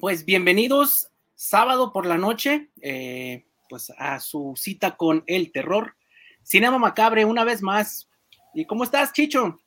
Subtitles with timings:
[0.00, 5.94] pues bienvenidos sábado por la noche, eh, pues a su cita con el terror.
[6.42, 8.08] Cinema Macabre, una vez más.
[8.54, 9.58] ¿Y cómo estás, Chicho?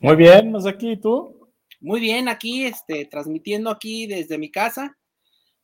[0.00, 1.48] Muy bien, ¿nos aquí, ¿y tú?
[1.80, 4.96] Muy bien, aquí, este, transmitiendo aquí desde mi casa.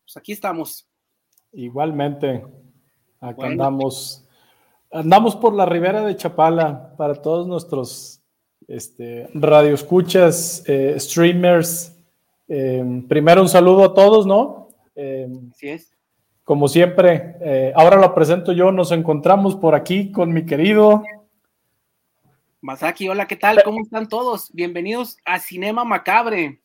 [0.04, 0.88] Pues aquí estamos.
[1.52, 2.44] Igualmente,
[3.20, 4.26] acá andamos.
[4.90, 8.22] Andamos por la ribera de Chapala para todos nuestros
[8.68, 11.96] este, radioescuchas, eh, streamers,
[12.54, 14.68] Em, primero un saludo a todos, ¿no?
[14.94, 15.96] Em, Así es.
[16.44, 21.02] Como siempre, eh, ahora lo presento yo, nos encontramos por aquí con mi querido.
[22.60, 23.62] Masaki, hola, ¿qué tal?
[23.64, 24.52] ¿Cómo están todos?
[24.52, 26.60] Bienvenidos a Cinema Macabre.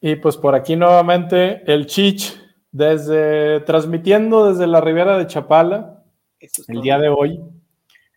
[0.00, 2.40] Y pues por aquí nuevamente el Chich,
[2.72, 6.02] desde transmitiendo desde la Ribera de Chapala,
[6.66, 7.42] el día de hoy.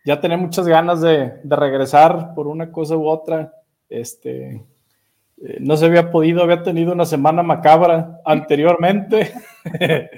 [0.06, 3.52] Ya tenía muchas ganas de, de regresar por una cosa u otra.
[3.90, 4.64] Este,
[5.42, 9.32] eh, no se había podido, había tenido una semana macabra anteriormente.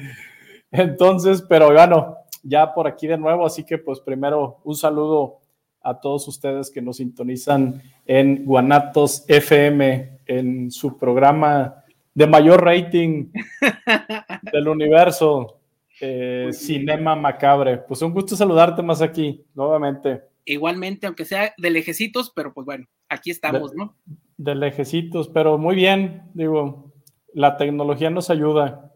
[0.70, 5.40] Entonces, pero bueno, ya por aquí de nuevo, así que pues primero un saludo
[5.82, 11.82] a todos ustedes que nos sintonizan en Guanatos FM, en su programa
[12.14, 13.30] de mayor rating
[14.52, 15.58] del universo,
[16.00, 17.78] eh, Cinema Macabre.
[17.78, 20.29] Pues un gusto saludarte más aquí, nuevamente.
[20.52, 23.96] Igualmente, aunque sea de lejecitos, pero pues bueno, aquí estamos, ¿no?
[24.40, 26.94] de lejecitos, pero muy bien, digo,
[27.34, 28.90] la tecnología nos ayuda.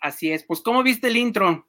[0.00, 1.66] Así es, pues ¿cómo viste el intro?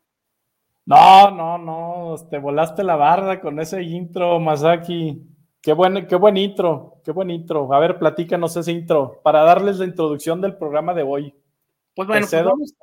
[0.85, 5.21] No, no, no, te volaste la barda con ese intro, Masaki.
[5.61, 7.71] Qué buen, qué buen intro, qué buen intro.
[7.73, 11.35] A ver, platícanos ese intro para darles la introducción del programa de hoy.
[11.93, 12.73] Pues bueno, pues vamos,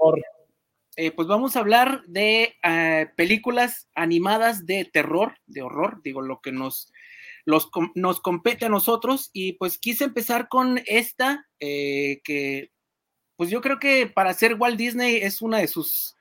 [1.00, 6.40] eh, pues vamos, a hablar de eh, películas animadas de terror, de horror, digo, lo
[6.40, 6.92] que nos
[7.46, 12.72] nos compete a nosotros y pues quise empezar con esta, eh, que
[13.36, 16.16] pues yo creo que para ser Walt Disney es una de sus,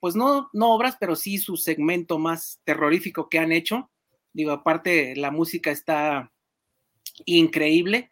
[0.00, 3.90] pues no, no obras, pero sí su segmento más terrorífico que han hecho.
[4.32, 6.32] Digo, aparte la música está
[7.26, 8.10] increíble.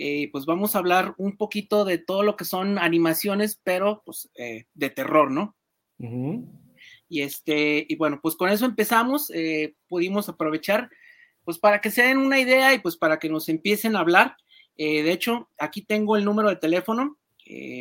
[0.00, 4.30] Eh, pues vamos a hablar un poquito de todo lo que son animaciones, pero pues
[4.36, 5.56] eh, de terror, ¿no?
[7.08, 10.88] Y este, y bueno, pues con eso empezamos, eh, pudimos aprovechar,
[11.42, 14.36] pues para que se den una idea y pues para que nos empiecen a hablar.
[14.76, 17.18] de hecho, aquí tengo el número de teléfono,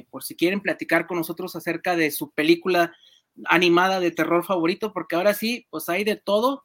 [0.10, 2.96] por si quieren platicar con nosotros acerca de su película
[3.46, 6.64] animada de terror favorito, porque ahora sí, pues hay de todo,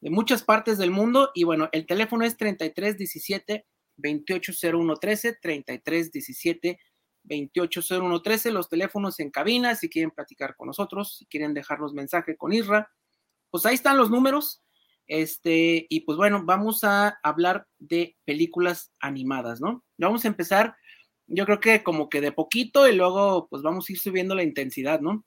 [0.00, 3.66] de muchas partes del mundo, y bueno, el teléfono es 3317
[3.96, 6.78] 280113, 3317
[7.26, 12.52] 280113, los teléfonos en cabina, si quieren platicar con nosotros, si quieren dejarnos mensaje con
[12.52, 12.90] Isra,
[13.50, 14.62] pues ahí están los números.
[15.08, 19.84] Este, y pues bueno, vamos a hablar de películas animadas, ¿no?
[19.98, 20.74] Vamos a empezar,
[21.26, 24.42] yo creo que como que de poquito y luego pues vamos a ir subiendo la
[24.42, 25.24] intensidad, ¿no?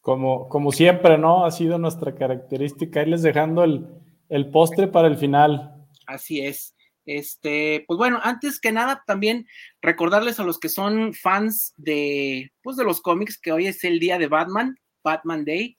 [0.00, 1.44] Como, como siempre, ¿no?
[1.44, 3.86] Ha sido nuestra característica, irles dejando el,
[4.28, 5.84] el postre para el final.
[6.06, 6.76] Así es.
[7.08, 9.46] Este, pues bueno, antes que nada, también
[9.80, 13.98] recordarles a los que son fans de, pues de los cómics que hoy es el
[13.98, 15.78] día de Batman, Batman Day.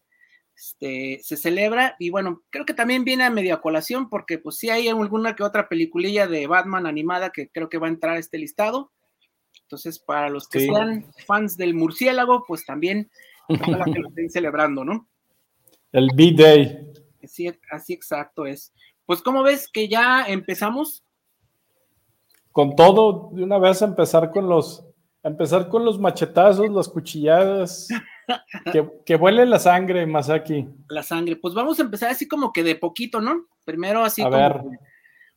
[0.56, 4.72] Este, se celebra y bueno, creo que también viene a media colación porque pues sí
[4.72, 8.20] hay alguna que otra peliculilla de Batman animada que creo que va a entrar a
[8.20, 8.92] este listado.
[9.62, 13.12] Entonces, para los que sean fans del murciélago, pues también
[13.48, 15.08] ojalá que lo estén celebrando, ¿no?
[15.92, 16.92] El B-Day.
[17.24, 18.74] Así, así exacto es.
[19.06, 21.04] Pues, ¿cómo ves que ya empezamos?
[22.60, 24.86] Con todo, de una vez empezar con los,
[25.24, 27.88] empezar con los machetazos, las cuchilladas,
[28.74, 30.68] que, que vuele la sangre, Masaki.
[30.90, 33.46] La sangre, pues vamos a empezar así como que de poquito, ¿no?
[33.64, 34.62] Primero así a Ver.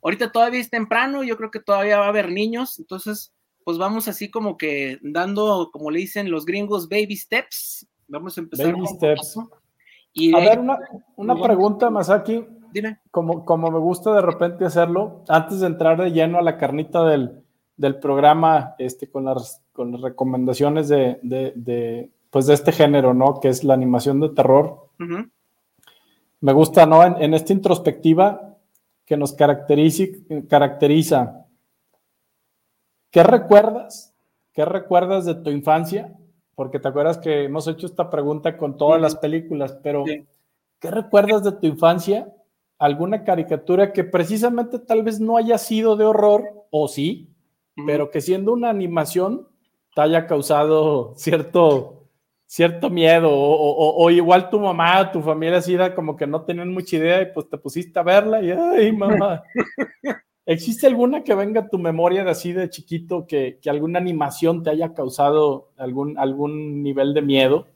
[0.02, 4.08] Ahorita todavía es temprano, yo creo que todavía va a haber niños, entonces, pues vamos
[4.08, 7.86] así como que dando, como le dicen los gringos, baby steps.
[8.08, 8.72] Vamos a empezar.
[8.72, 9.38] Baby steps.
[10.12, 10.76] Y a ver, una,
[11.14, 12.44] una pregunta, Masaki.
[12.72, 12.98] Dime.
[13.10, 17.04] Como, como me gusta de repente hacerlo, antes de entrar de lleno a la carnita
[17.04, 17.42] del,
[17.76, 23.14] del programa, este, con, las, con las recomendaciones de, de, de, pues de este género,
[23.14, 23.40] ¿no?
[23.40, 24.88] Que es la animación de terror.
[26.40, 27.04] Me gusta, ¿no?
[27.04, 28.56] En, en, esta introspectiva
[29.04, 30.04] que nos caracteriza,
[30.48, 31.46] caracteriza.
[33.10, 34.14] ¿Qué recuerdas?
[34.52, 36.14] ¿Qué recuerdas de tu infancia?
[36.54, 40.04] Porque te acuerdas que hemos hecho esta pregunta con todas las películas, pero
[40.78, 42.32] ¿qué recuerdas de tu infancia
[42.82, 47.30] alguna caricatura que precisamente tal vez no haya sido de horror, o sí,
[47.86, 49.46] pero que siendo una animación
[49.94, 52.08] te haya causado cierto,
[52.44, 56.96] cierto miedo, o, igual tu mamá, tu familia así era como que no tenían mucha
[56.96, 59.44] idea y pues te pusiste a verla y, ay, mamá.
[60.44, 64.64] ¿Existe alguna que venga a tu memoria de así de chiquito que, que, alguna animación
[64.64, 67.68] te haya causado algún, algún nivel de miedo?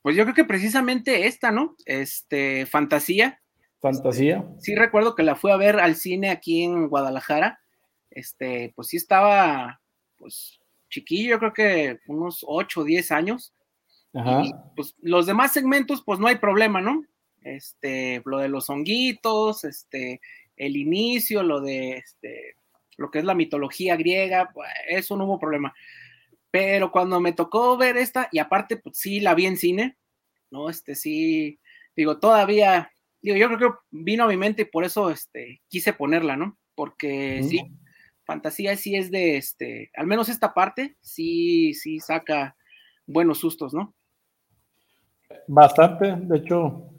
[0.00, 1.76] Pues yo creo que precisamente esta, ¿no?
[1.84, 3.41] Este, fantasía,
[3.82, 4.48] Fantasía.
[4.60, 7.60] Sí, recuerdo que la fui a ver al cine aquí en Guadalajara.
[8.10, 9.80] Este, pues sí estaba,
[10.16, 13.52] pues, chiquillo, yo creo que unos 8 o 10 años.
[14.14, 14.44] Ajá.
[14.44, 17.04] Y, pues los demás segmentos, pues no hay problema, ¿no?
[17.40, 20.20] Este, lo de los honguitos, este,
[20.56, 22.54] el inicio, lo de este,
[22.96, 25.74] lo que es la mitología griega, pues eso no hubo problema.
[26.52, 29.96] Pero cuando me tocó ver esta, y aparte, pues sí la vi en cine,
[30.52, 30.70] ¿no?
[30.70, 31.58] Este sí,
[31.96, 35.92] digo, todavía digo, yo creo que vino a mi mente y por eso este, quise
[35.92, 36.58] ponerla, ¿no?
[36.74, 37.72] Porque sí,
[38.24, 42.56] fantasía sí es de, este, al menos esta parte, sí, sí saca
[43.06, 43.94] buenos sustos, ¿no?
[45.46, 46.90] Bastante, de hecho,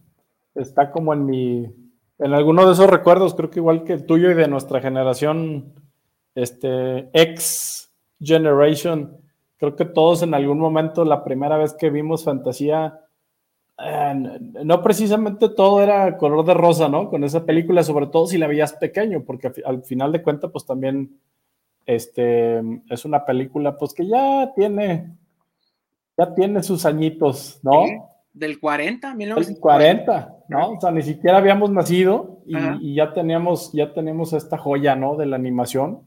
[0.55, 1.65] está como en mi,
[2.19, 5.73] en alguno de esos recuerdos, creo que igual que el tuyo y de nuestra generación,
[6.35, 9.17] este, ex generation,
[9.57, 12.99] creo que todos en algún momento, la primera vez que vimos fantasía,
[13.77, 17.09] no precisamente todo era color de rosa, ¿no?
[17.09, 20.65] Con esa película, sobre todo si la veías pequeño, porque al final de cuentas, pues
[20.65, 21.17] también
[21.85, 25.11] este, es una película, pues que ya tiene,
[26.17, 27.83] ya tiene sus añitos, ¿no?
[28.31, 30.71] Del 40, 1940, ¿no?
[30.71, 35.15] O sea, ni siquiera habíamos nacido y, ya teníamos, ya tenemos esta joya, ¿no?
[35.15, 36.01] De la animación,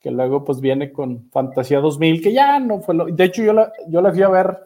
[0.00, 3.06] que luego pues viene con Fantasía 2000, que ya no fue lo...
[3.06, 4.58] De hecho, yo la, yo la fui a ver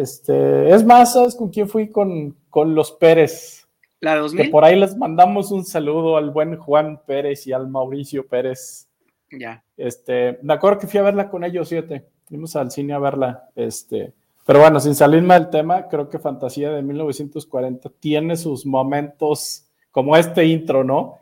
[0.00, 1.88] este, es más, ¿sabes con quién fui?
[1.88, 3.68] Con, con los Pérez.
[4.00, 4.44] ¿La 2000?
[4.44, 8.88] Que por ahí les mandamos un saludo al buen Juan Pérez y al Mauricio Pérez.
[9.30, 9.62] Ya.
[9.76, 12.06] Este, me acuerdo que fui a verla con ellos, siete.
[12.26, 13.48] Fuimos al cine a verla.
[13.54, 14.12] Este,
[14.44, 20.16] pero bueno, sin salirme del tema, creo que Fantasía de 1940 tiene sus momentos como
[20.16, 21.18] este intro, ¿no?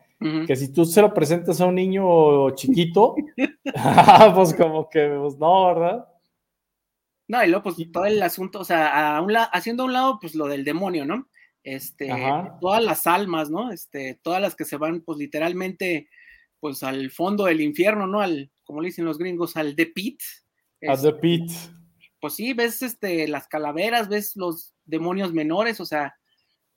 [0.46, 3.16] Que si tú se lo presentas a un niño chiquito,
[4.34, 6.06] pues como que, pues no, ¿verdad?
[7.32, 10.18] No, y luego, pues todo el asunto, o sea, a un haciendo a un lado,
[10.20, 11.30] pues lo del demonio, ¿no?
[11.62, 12.10] Este,
[12.60, 13.72] todas las almas, ¿no?
[13.72, 16.10] Este, todas las que se van, pues literalmente,
[16.60, 18.20] pues al fondo del infierno, ¿no?
[18.20, 20.20] Al, como le dicen los gringos, al The Pit.
[20.86, 21.50] A The Pit.
[22.20, 26.14] Pues sí, ves este, las calaveras, ves los demonios menores, o sea,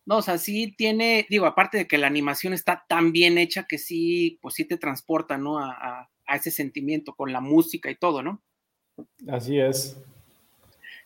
[0.05, 3.65] no, o sea, sí tiene, digo, aparte de que la animación está tan bien hecha
[3.67, 5.59] que sí, pues sí te transporta, ¿no?
[5.59, 8.41] A, a ese sentimiento con la música y todo, ¿no?
[9.27, 10.01] Así es.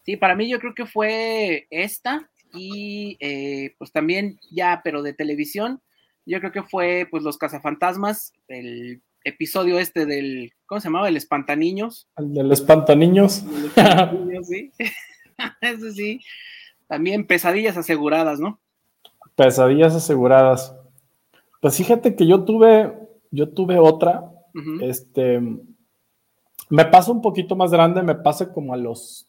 [0.10, 5.14] Sí, para mí yo creo que fue esta y eh, pues también ya, pero de
[5.14, 5.84] televisión,
[6.26, 11.10] yo creo que fue pues Los Cazafantasmas, el episodio este del, ¿cómo se llamaba?
[11.10, 12.08] El Espantaniños.
[12.18, 13.46] El del Espantaniños.
[14.46, 14.72] sí.
[15.62, 16.22] Eso sí.
[16.88, 18.60] También pesadillas aseguradas, ¿no?
[19.36, 20.76] Pesadillas aseguradas.
[21.62, 22.92] Pues fíjate que yo tuve,
[23.30, 24.24] yo tuve otra,
[24.82, 25.40] este,
[26.72, 29.29] me pasa un poquito más grande, me pasa como a los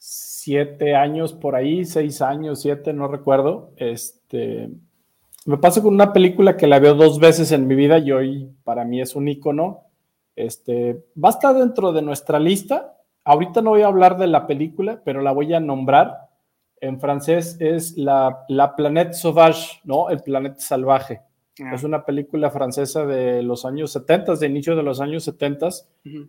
[0.00, 3.72] siete años por ahí, seis años, siete, no recuerdo.
[3.76, 4.70] Este,
[5.44, 8.50] me pasa con una película que la veo dos veces en mi vida y hoy
[8.64, 9.82] para mí es un icono.
[10.34, 12.96] Este, va a estar dentro de nuestra lista.
[13.24, 16.30] Ahorita no voy a hablar de la película, pero la voy a nombrar.
[16.80, 20.08] En francés es la, la Planète Sauvage, ¿no?
[20.08, 21.20] El planeta salvaje.
[21.62, 21.74] Ah.
[21.74, 25.68] Es una película francesa de los años 70, de inicio de los años 70.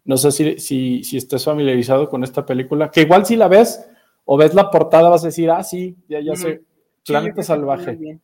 [0.04, 3.88] No sé si, si, si, estés familiarizado con esta película, que igual si la ves
[4.26, 6.64] o ves la portada vas a decir, ah, sí, ya, ya sé,
[7.06, 8.20] Planeta Salvaje.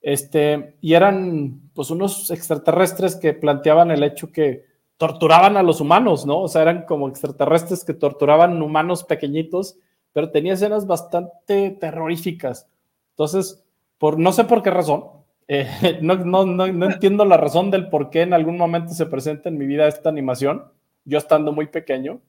[0.00, 4.64] Este, y eran pues unos extraterrestres que planteaban el hecho que
[4.96, 6.42] torturaban a los humanos, ¿no?
[6.42, 9.78] O sea, eran como extraterrestres que torturaban humanos pequeñitos,
[10.12, 12.68] pero tenía escenas bastante terroríficas.
[13.10, 13.64] Entonces,
[13.98, 15.04] por no sé por qué razón,
[15.48, 19.58] eh, no, no, entiendo la razón del por qué en algún momento se presenta en
[19.58, 20.64] mi vida esta animación,
[21.04, 22.20] yo estando muy pequeño.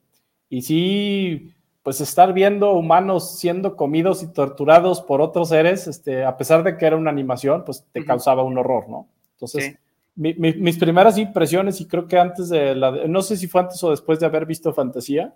[0.50, 6.38] Y sí, pues estar viendo humanos siendo comidos y torturados por otros seres, este, a
[6.38, 9.07] pesar de que era una animación, pues te causaba un horror, ¿no?
[9.33, 9.77] Entonces,
[10.15, 13.91] mis primeras impresiones, y creo que antes de la, no sé si fue antes o
[13.91, 15.36] después de haber visto Fantasía,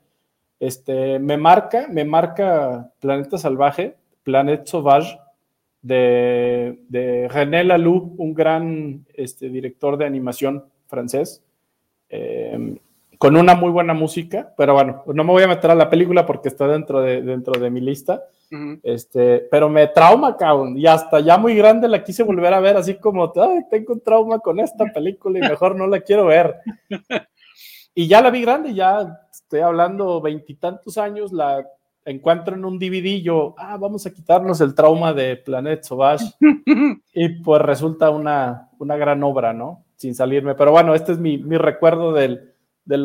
[0.59, 5.17] este, me marca, me marca Planeta Salvaje, Planet Sauvage,
[5.81, 11.43] de, René Laloux, un gran este, director de animación francés,
[12.09, 12.77] em,
[13.17, 16.25] con una muy buena música, pero bueno, no me voy a meter a la película
[16.25, 18.23] porque está dentro de, dentro de mi lista,
[18.83, 22.75] este, pero me trauma, cabrón, y hasta ya muy grande la quise volver a ver,
[22.75, 26.57] así como, tengo un trauma con esta película y mejor no la quiero ver.
[27.93, 31.67] Y ya la vi grande, ya estoy hablando veintitantos años, la
[32.05, 36.25] encuentro en un DVD yo, ah, vamos a quitarnos el trauma de Planet Sauvage.
[37.13, 39.83] y pues resulta una, una gran obra, ¿no?
[39.95, 40.55] Sin salirme.
[40.55, 42.53] Pero bueno, este es mi, recuerdo del,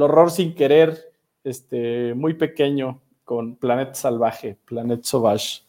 [0.03, 1.13] horror sin querer,
[1.45, 5.63] este, muy pequeño, con Planet Salvaje, Planet Sauvage.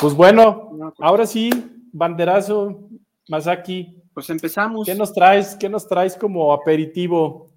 [0.00, 1.50] pues bueno, pues ahora sí,
[1.92, 2.88] banderazo,
[3.28, 3.98] Masaki.
[4.12, 4.86] Pues empezamos.
[4.86, 5.56] ¿Qué nos traes?
[5.56, 7.50] ¿Qué nos traes como aperitivo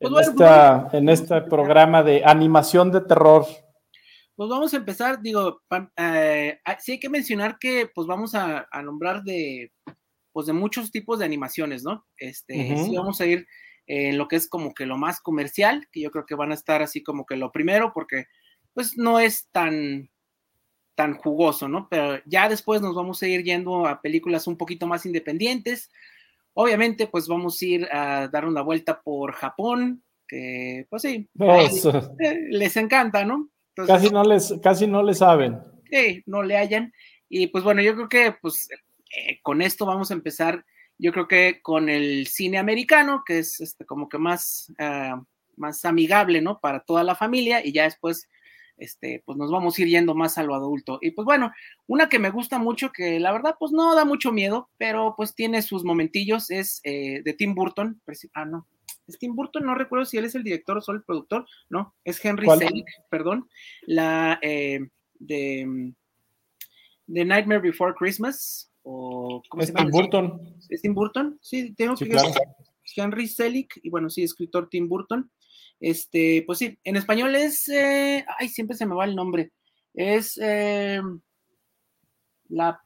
[0.00, 3.44] pues en, esta, en este programa de animación de terror?
[4.34, 5.60] Pues vamos a empezar, digo,
[5.96, 9.72] eh, ah, sí hay que mencionar que pues vamos a, nombrar de,
[10.32, 12.06] pues de muchos tipos de animaciones, ¿no?
[12.16, 13.46] Este, sí vamos a ir
[13.86, 16.54] en lo que es como que lo más comercial, que yo creo que van a
[16.54, 18.26] estar así como que lo primero, porque
[18.72, 20.10] pues no es tan,
[20.94, 21.88] tan jugoso, ¿no?
[21.90, 25.90] Pero ya después nos vamos a ir yendo a películas un poquito más independientes.
[26.54, 31.28] Obviamente, pues vamos a ir a dar una vuelta por Japón, que pues sí,
[32.50, 33.51] les encanta, ¿no?
[33.74, 35.60] Casi, no les, casi no le saben.
[35.90, 36.92] Sí, no le hayan.
[37.28, 38.68] Y pues bueno, yo creo que pues
[39.16, 40.64] eh, con esto vamos a empezar,
[40.98, 45.22] yo creo que con el cine americano, que es este, como que más, ah,
[45.56, 46.60] más amigable, ¿no?
[46.60, 48.28] Para toda la familia y ya después,
[48.76, 50.98] este, pues nos vamos a ir yendo más a lo adulto.
[51.02, 51.52] Y pues bueno,
[51.86, 55.34] una que me gusta mucho, que la verdad pues no da mucho miedo, pero pues
[55.34, 58.00] tiene sus momentillos, es eh, de Tim Burton.
[58.34, 58.66] Ah, no,
[59.18, 62.24] Tim Burton, no recuerdo si él es el director o solo el productor, no, es
[62.24, 63.48] Henry Selick, perdón,
[63.82, 64.80] la eh,
[65.18, 65.92] de,
[67.06, 70.56] de, Nightmare Before Christmas, o ¿cómo es Tim Burton.
[70.68, 71.38] ¿Es Tim Burton?
[71.40, 72.16] Sí, tengo que
[72.96, 75.30] Henry Selick, y bueno, sí, escritor Tim Burton.
[75.80, 79.52] Este, pues sí, en español es, eh, ay, siempre se me va el nombre,
[79.94, 81.00] es eh,
[82.48, 82.80] la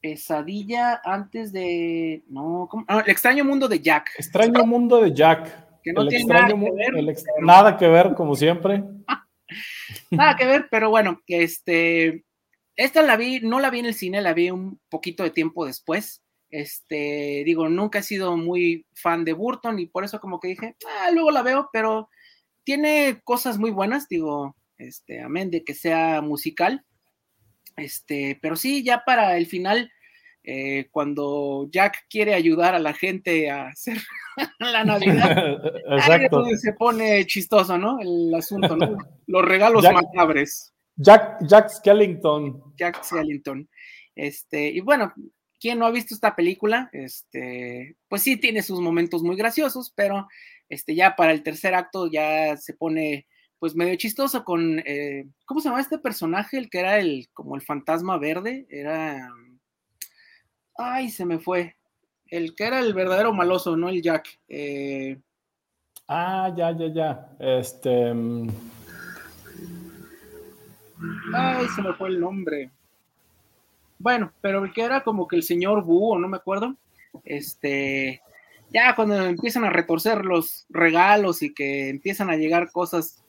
[0.00, 2.24] Pesadilla antes de.
[2.28, 4.12] No, ah, el extraño mundo de Jack.
[4.16, 5.82] Extraño mundo de Jack.
[5.82, 7.16] Que no tiene nada que ver.
[7.40, 8.82] Nada que ver, como siempre.
[10.10, 12.24] nada que ver, pero bueno, este.
[12.76, 15.66] Esta la vi, no la vi en el cine, la vi un poquito de tiempo
[15.66, 16.22] después.
[16.50, 20.76] Este, digo, nunca he sido muy fan de Burton y por eso como que dije,
[20.88, 22.08] ah, luego la veo, pero
[22.64, 26.84] tiene cosas muy buenas, digo, este, amén de que sea musical.
[27.76, 29.90] Este, pero sí, ya para el final,
[30.42, 33.98] eh, cuando Jack quiere ayudar a la gente a hacer
[34.58, 35.60] la Navidad,
[36.60, 38.00] se pone chistoso, ¿no?
[38.00, 38.96] El asunto, ¿no?
[39.26, 40.72] Los regalos macabres.
[40.96, 42.74] Jack, Jack Skellington.
[42.76, 43.68] Jack Skellington.
[44.14, 45.14] Este, y bueno,
[45.58, 50.26] quien no ha visto esta película, este, pues sí tiene sus momentos muy graciosos, pero
[50.68, 53.26] este, ya para el tercer acto ya se pone
[53.60, 56.56] pues medio chistoso con, eh, ¿cómo se llama este personaje?
[56.56, 59.28] El que era el, como el fantasma verde, era,
[60.76, 61.76] ay, se me fue,
[62.28, 64.40] el que era el verdadero maloso, no el Jack.
[64.48, 65.20] Eh,
[66.08, 68.14] ah, ya, ya, ya, este...
[68.14, 68.48] Mm.
[71.34, 72.70] Ay, se me fue el nombre.
[73.98, 76.76] Bueno, pero el que era como que el señor Búho, no me acuerdo.
[77.24, 78.22] Este,
[78.72, 83.22] ya cuando empiezan a retorcer los regalos y que empiezan a llegar cosas,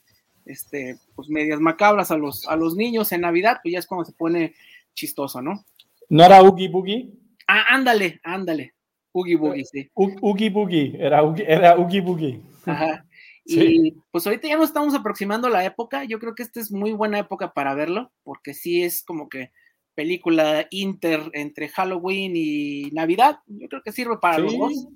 [0.45, 4.05] este, pues medias macabras a los, a los niños en Navidad, pues ya es cuando
[4.05, 4.53] se pone
[4.93, 5.65] chistoso, ¿no?
[6.09, 7.09] ¿No era Oogie Boogie?
[7.47, 8.73] Ah, ándale, ándale.
[9.13, 9.89] Oogie Boogie, sí.
[9.93, 12.41] Oogie Boogie, era Oogie, era Oogie Boogie.
[12.65, 13.05] Ajá.
[13.43, 16.03] Y pues ahorita ya nos estamos aproximando a la época.
[16.05, 19.51] Yo creo que esta es muy buena época para verlo, porque sí es como que
[19.95, 23.39] película inter entre Halloween y Navidad.
[23.47, 24.87] Yo creo que sirve para los dos.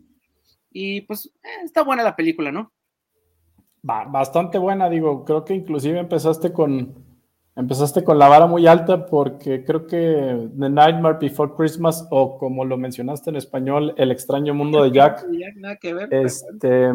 [0.71, 2.71] Y pues eh, está buena la película, ¿no?
[3.87, 7.05] Bastante buena, digo, creo que inclusive empezaste con
[7.55, 12.65] empezaste con la vara muy alta porque creo que The Nightmare Before Christmas o como
[12.65, 15.25] lo mencionaste en español, El extraño mundo de Jack.
[16.11, 16.91] este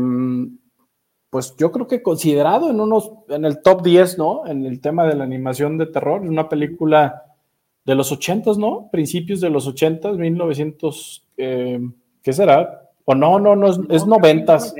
[1.31, 4.47] pues yo creo que considerado en unos en el top 10, ¿no?
[4.49, 7.23] En el tema de la animación de terror, una película
[7.85, 8.89] de los ochentas, ¿no?
[8.91, 11.81] Principios de los ochentas, 1900, eh,
[12.21, 12.80] ¿qué será?
[13.05, 14.75] O no, no, no, es, noventas.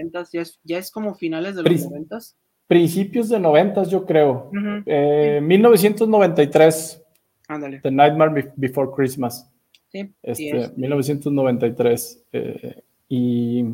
[0.65, 2.39] ya, es, como finales de los noventas.
[2.67, 4.51] Principios de noventas, yo creo.
[4.53, 6.97] 1993.
[6.97, 7.03] Eh,
[7.49, 7.81] Ándale.
[7.81, 9.47] The Nightmare Before Christmas.
[9.89, 12.25] Sí, este, 1993.
[12.33, 13.65] Eh, y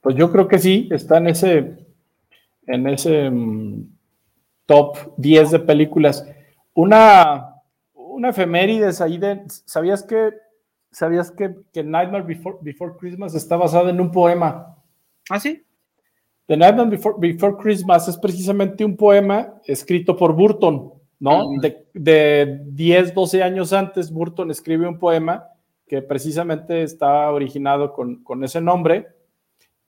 [0.00, 1.84] pues yo creo que sí, está en ese,
[2.66, 3.88] en ese mm,
[4.66, 6.24] top 10 de películas.
[6.74, 7.58] Una
[8.18, 10.32] una efemérides ahí de, ¿sabías que,
[10.98, 14.76] sabías que, que Nightmare Before, Before Christmas está basado en un poema?
[15.30, 15.62] ¿Ah, sí?
[16.46, 21.50] The Nightmare Before, Before Christmas es precisamente un poema escrito por Burton, ¿no?
[21.50, 21.60] Mm.
[21.60, 25.44] De, de 10, 12 años antes, Burton escribe un poema
[25.86, 29.06] que precisamente está originado con, con ese nombre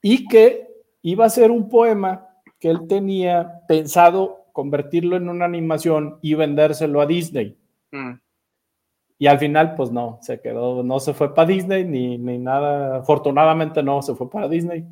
[0.01, 0.67] y que
[1.01, 2.27] iba a ser un poema
[2.59, 7.57] que él tenía pensado convertirlo en una animación y vendérselo a Disney.
[7.91, 8.13] Mm.
[9.21, 12.97] Y al final, pues no, se quedó, no se fue para Disney ni, ni nada.
[12.97, 14.83] Afortunadamente no se fue para Disney.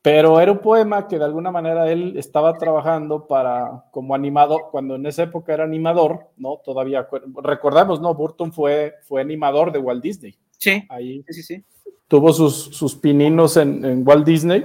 [0.00, 4.94] Pero era un poema que de alguna manera él estaba trabajando para, como animador, cuando
[4.94, 6.58] en esa época era animador, ¿no?
[6.64, 7.08] Todavía,
[7.42, 8.14] recordamos, ¿no?
[8.14, 10.38] Burton fue, fue animador de Walt Disney.
[10.56, 10.84] Sí.
[10.88, 11.64] Ahí sí, sí.
[12.06, 14.64] tuvo sus, sus pininos en, en Walt Disney.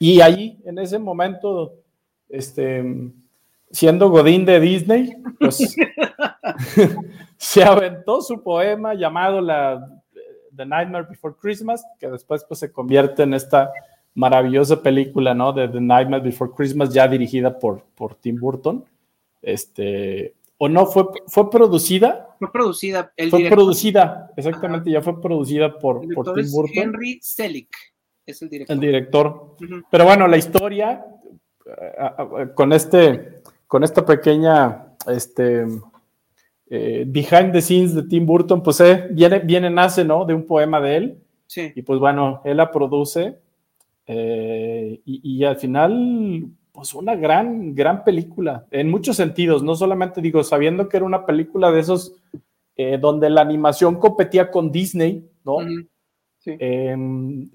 [0.00, 1.72] Y ahí, en ese momento,
[2.28, 2.82] este
[3.74, 5.76] siendo Godín de Disney, pues
[7.44, 9.86] se aventó su poema llamado la,
[10.56, 13.70] The Nightmare Before Christmas, que después pues, se convierte en esta
[14.14, 15.52] maravillosa película, ¿no?
[15.52, 18.82] De The Nightmare Before Christmas, ya dirigida por, por Tim Burton.
[19.42, 20.86] Este, ¿O no?
[20.86, 22.34] ¿Fue, fue producida?
[22.38, 23.12] Fue producida.
[23.14, 26.82] El fue producida, exactamente, ya fue producida por, por Tim Burton.
[26.82, 27.76] Henry Selick
[28.24, 28.74] es el director.
[28.74, 29.56] El director.
[29.90, 31.04] Pero bueno, la historia,
[32.54, 35.66] con este con esta pequeña este,
[36.70, 40.24] eh, behind the scenes de Tim Burton, pues eh, viene, viene, nace, ¿no?
[40.24, 41.18] De un poema de él.
[41.46, 41.72] Sí.
[41.74, 43.38] Y pues bueno, él la produce.
[44.06, 50.42] Eh, y, al final, pues una gran, gran película, en muchos sentidos, no solamente digo,
[50.44, 52.16] sabiendo que era una película de esos
[53.00, 55.58] donde la animación competía con Disney, ¿no?
[56.40, 56.56] sí.
[56.58, 57.48] Em,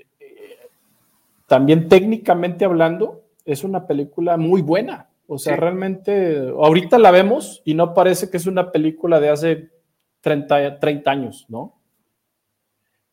[1.46, 5.09] también técnicamente hablando, es una película muy buena.
[5.32, 9.70] O sea, realmente, ahorita la vemos y no parece que es una película de hace
[10.22, 11.80] 30, 30 años, ¿no?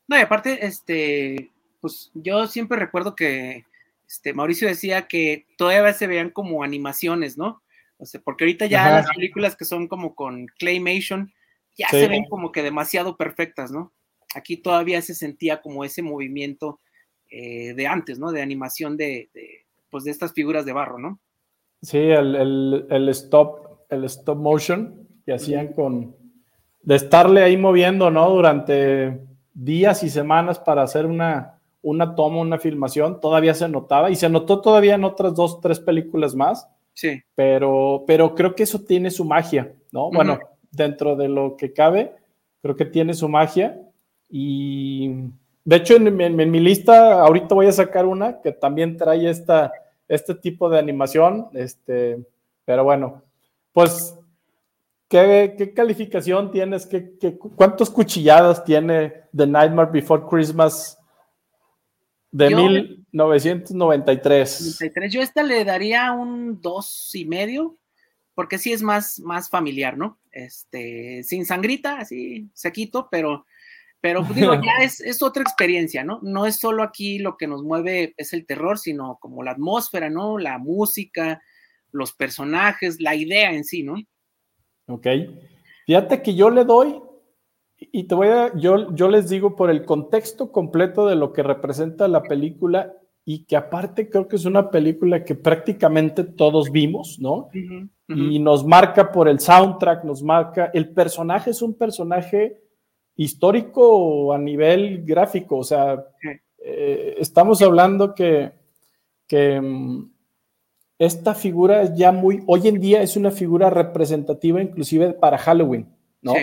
[0.09, 3.66] No, y aparte, este, pues yo siempre recuerdo que
[4.09, 7.62] este, Mauricio decía que todavía se veían como animaciones, ¿no?
[7.98, 11.35] O sea, porque ahorita ya las películas que son como con claymation
[11.76, 13.92] ya se ven como que demasiado perfectas, ¿no?
[14.35, 16.81] Aquí todavía se sentía como ese movimiento
[17.31, 18.33] eh, de antes, ¿no?
[18.33, 21.20] De animación de, de, pues de estas figuras de barro, ¿no?
[21.87, 26.16] Sí, el, stop, el stop motion que hacían con
[26.83, 28.29] de estarle ahí moviendo, ¿no?
[28.29, 29.20] Durante
[29.55, 34.29] días y semanas para hacer una, una toma, una filmación, todavía se notaba y se
[34.29, 36.68] notó todavía en otras dos, tres películas más.
[36.92, 37.22] Sí.
[37.37, 40.11] Pero, pero creo que eso tiene su magia, ¿no?
[40.11, 40.40] Bueno,
[40.72, 42.16] dentro de lo que cabe,
[42.62, 43.81] creo que tiene su magia.
[44.29, 45.12] Y
[45.64, 49.72] de hecho, en, mi lista, ahorita voy a sacar una que también trae esta,
[50.09, 51.49] este tipo de animación.
[51.53, 52.19] Este,
[52.64, 53.23] pero bueno,
[53.73, 54.14] pues,
[55.09, 56.87] ¿qué, calificación tienes?
[56.87, 60.99] ¿Qué, qué, cuántos cuchilladas tiene The Nightmare Before Christmas
[62.31, 64.79] de 1993?
[65.11, 67.79] Yo esta le daría un dos y medio
[68.37, 70.21] porque sí es más, más familiar, ¿no?
[70.31, 73.47] Este, sin sangrita, así sequito, pero,
[74.01, 76.21] pero pues, digo, ya es, otra experiencia, ¿no?
[76.23, 80.11] No es solo aquí lo que nos mueve, es el terror, sino como la atmósfera,
[80.11, 80.39] ¿no?
[80.39, 81.43] La música,
[81.93, 83.97] los personajes, la idea en sí, ¿no?
[84.87, 85.07] Ok.
[85.87, 87.01] Fíjate que yo le doy,
[87.79, 91.43] y te voy a, yo, yo les digo por el contexto completo de lo que
[91.43, 92.93] representa la película
[93.25, 97.49] y que aparte creo que es una película que prácticamente todos vimos, ¿no?
[98.09, 102.63] Y nos marca por el soundtrack, nos marca, el personaje es un personaje
[103.16, 106.05] histórico a nivel gráfico, o sea,
[106.59, 108.52] eh, estamos hablando que,
[109.26, 110.11] que mm,
[110.98, 115.88] esta figura es ya muy, hoy en día es una figura representativa inclusive para Halloween,
[116.22, 116.35] ¿no?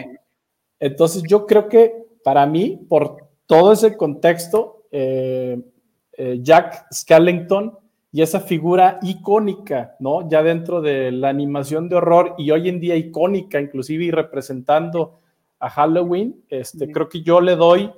[0.79, 5.59] Entonces yo creo que para mí, por todo ese contexto, eh,
[6.13, 7.77] eh, Jack Skellington
[8.12, 10.29] y esa figura icónica, ¿no?
[10.29, 15.19] Ya dentro de la animación de horror y hoy en día icónica, inclusive y representando
[15.63, 17.89] a Halloween, este, creo que yo le doy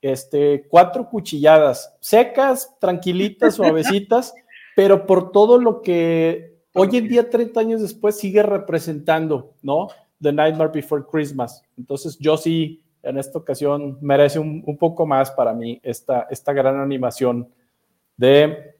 [0.00, 4.32] este, cuatro cuchilladas, secas, tranquilitas, suavecitas,
[4.76, 9.88] pero por todo lo que hoy en día, 30 años después, sigue representando, ¿no?
[10.22, 11.64] The Nightmare Before Christmas.
[11.76, 16.78] Entonces, yo sí en esta ocasión merece un, poco más para mí esta, esta gran
[16.78, 17.48] animación
[18.16, 18.76] de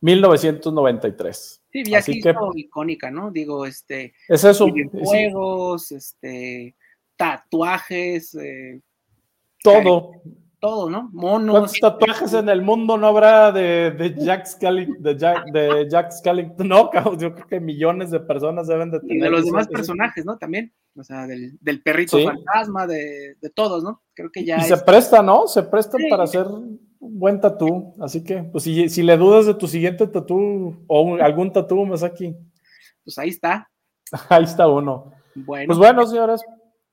[0.00, 1.62] 1993.
[1.70, 3.30] Sí, ya Así que, icónica, ¿no?
[3.30, 4.14] Digo, este.
[4.26, 4.68] Es eso.
[4.92, 6.76] Juegos, este,
[7.16, 8.34] tatuajes.
[8.34, 8.80] Eh,
[9.62, 10.12] todo.
[10.60, 11.10] Todo, ¿no?
[11.12, 11.52] Monos.
[11.52, 15.02] ¿Cuántos tatuajes en el mundo no habrá de, Jack Skellington?
[15.02, 16.10] De Jack, de Jack?
[16.58, 19.16] No, yo creo que millones de personas deben de tener.
[19.16, 20.38] Y de los demás personajes, ¿no?
[20.38, 24.02] También o sea, del, perrito fantasma, de, todos, ¿no?
[24.14, 24.58] Creo que ya.
[24.58, 25.48] Y se presta, ¿no?
[25.48, 27.94] Se presta para hacer un buen tatú.
[28.00, 32.04] Así que, pues si, si le dudas de tu siguiente tatú o algún tatú, más
[32.04, 32.36] aquí.
[33.02, 33.68] Pues ahí está.
[34.28, 35.12] Ahí está uno.
[35.34, 35.66] Bueno.
[35.66, 36.42] Pues bueno, señores,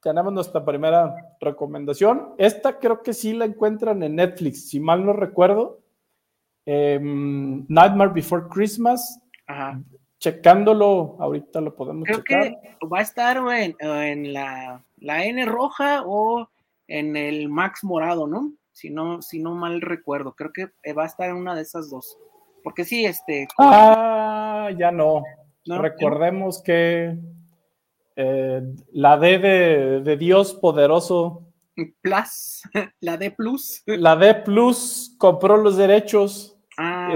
[0.01, 2.33] tenemos nuestra primera recomendación.
[2.37, 5.79] Esta creo que sí la encuentran en Netflix, si mal no recuerdo.
[6.65, 9.19] Em, Nightmare Before Christmas.
[9.47, 9.81] Ajá
[10.21, 16.03] checándolo, ahorita lo podemos Creo que va a estar en, en la, la, N roja
[16.05, 16.47] o
[16.87, 18.53] en el Max morado, ¿no?
[18.71, 21.89] Si no, si no mal recuerdo, creo que va a estar en una de esas
[21.89, 22.17] dos.
[22.63, 23.47] Porque sí, este.
[23.57, 25.23] Ah, ya no.
[25.65, 27.17] Recordemos que
[28.23, 28.61] eh,
[28.93, 31.43] la D de, de, Dios poderoso.
[32.01, 32.61] Plus,
[32.99, 33.83] la D Plus.
[33.85, 36.57] La D Plus compró los derechos.
[36.77, 37.15] Ah,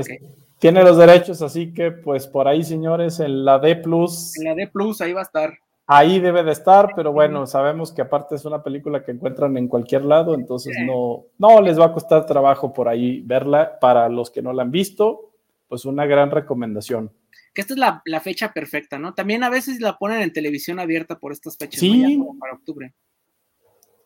[0.59, 4.37] tiene los derechos, así que pues por ahí, señores, en la D Plus.
[4.37, 5.53] En la D Plus, ahí va a estar.
[5.87, 9.67] Ahí debe de estar, pero bueno, sabemos que aparte es una película que encuentran en
[9.67, 13.77] cualquier lado, entonces no, no les va a costar trabajo por ahí verla.
[13.79, 15.33] Para los que no la han visto,
[15.67, 17.11] pues una gran recomendación.
[17.55, 19.13] Que esta es la, fecha perfecta, ¿no?
[19.13, 21.79] También a veces la ponen en televisión abierta por estas fechas.
[21.79, 22.21] Sí.
[22.37, 22.93] para octubre.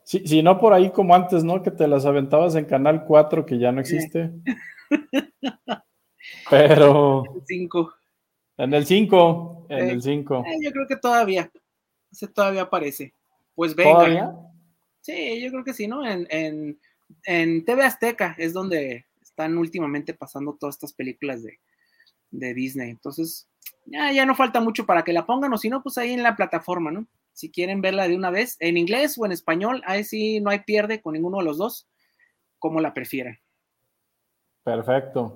[0.04, 1.64] Sí, si no por ahí como antes, ¿no?
[1.64, 4.32] Que te las aventabas en Canal 4, que ya no existe.
[6.50, 7.24] Pero.
[8.58, 9.66] En el 5.
[9.70, 10.44] En el 5.
[10.46, 11.52] Eh, yo creo que todavía.
[12.12, 13.14] Ese todavía aparece.
[13.56, 13.94] Pues venga.
[13.94, 14.36] ¿Todavía?
[15.02, 16.06] Sí, yo creo que sí, ¿no?
[16.06, 16.80] En, en,
[17.26, 21.60] en, TV Azteca es donde están últimamente pasando todas estas películas de,
[22.32, 22.90] de Disney.
[22.92, 23.48] Entonces,
[23.86, 26.24] ya, ya no falta mucho para que la pongan, o si no, pues ahí en
[26.24, 27.08] la plataforma, ¿no?
[27.34, 30.60] Si quieren verla de una vez, en inglés o en español, ahí sí no hay
[30.60, 31.88] pierde con ninguno de los dos,
[32.58, 33.40] como la prefieran.
[34.64, 35.36] Perfecto.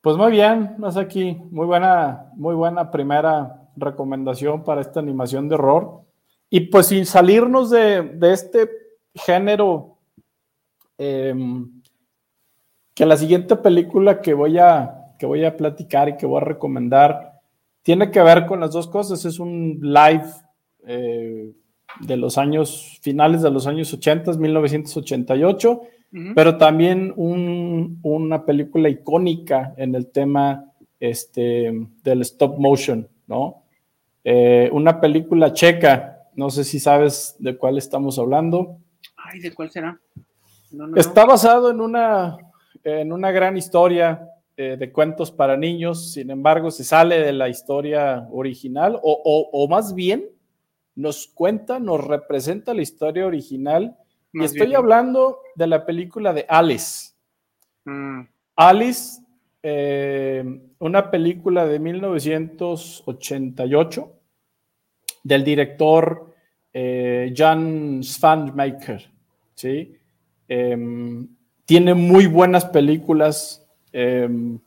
[0.00, 5.56] Pues muy bien, más aquí, muy buena, muy buena primera recomendación para esta animación de
[5.56, 6.02] horror.
[6.48, 8.70] Y pues sin salirnos de, este
[9.14, 9.98] género,
[10.98, 11.82] em,
[12.94, 16.44] que la siguiente película que voy, a, que voy a platicar y que voy a
[16.46, 17.34] recomendar
[17.82, 19.24] tiene que ver con las dos cosas.
[19.24, 20.24] Es un live
[20.86, 21.52] eh,
[22.00, 25.80] de los años finales de los años 80, 1988
[26.34, 30.64] pero también una película icónica en el tema
[30.98, 33.62] este, del stop motion, ¿no?
[34.24, 38.78] Eh, una película checa, no sé si sabes de cuál estamos hablando.
[39.16, 40.00] Ay, ¿de cuál será?
[40.96, 42.36] Está basado en una,
[42.82, 44.29] en una gran historia
[44.60, 49.68] eh, de cuentos para niños, sin embargo, se sale de la historia original, o, o
[49.68, 50.26] más bien
[50.94, 53.96] nos cuenta, nos representa la historia original.
[54.32, 57.14] y estoy hablando de la película de Alice.
[57.84, 58.22] Mm.
[58.56, 59.20] Alice,
[59.62, 60.42] eh,
[60.78, 64.12] una película de 1988
[65.22, 66.34] del director
[66.72, 69.10] eh, Jan Svanmaker.
[69.54, 69.94] ¿sí?
[70.48, 71.28] Em,
[71.64, 73.59] tiene muy buenas películas.
[73.92, 74.58] Em,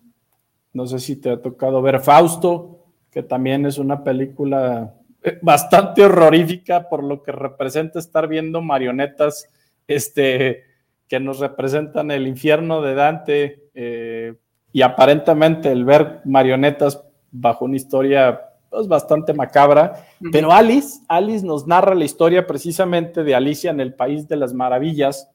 [0.73, 6.03] no sé si te ha tocado ver Fausto, que también es una película eh, bastante
[6.03, 9.49] horrorífica por lo que representa estar viendo marionetas
[9.87, 10.63] este,
[11.07, 14.33] que nos representan el infierno de Dante eh,
[14.71, 20.05] y aparentemente el ver marionetas bajo una historia pues, bastante macabra.
[20.31, 24.53] Pero Alice, Alice nos narra la historia precisamente de Alicia en el País de las
[24.53, 25.29] Maravillas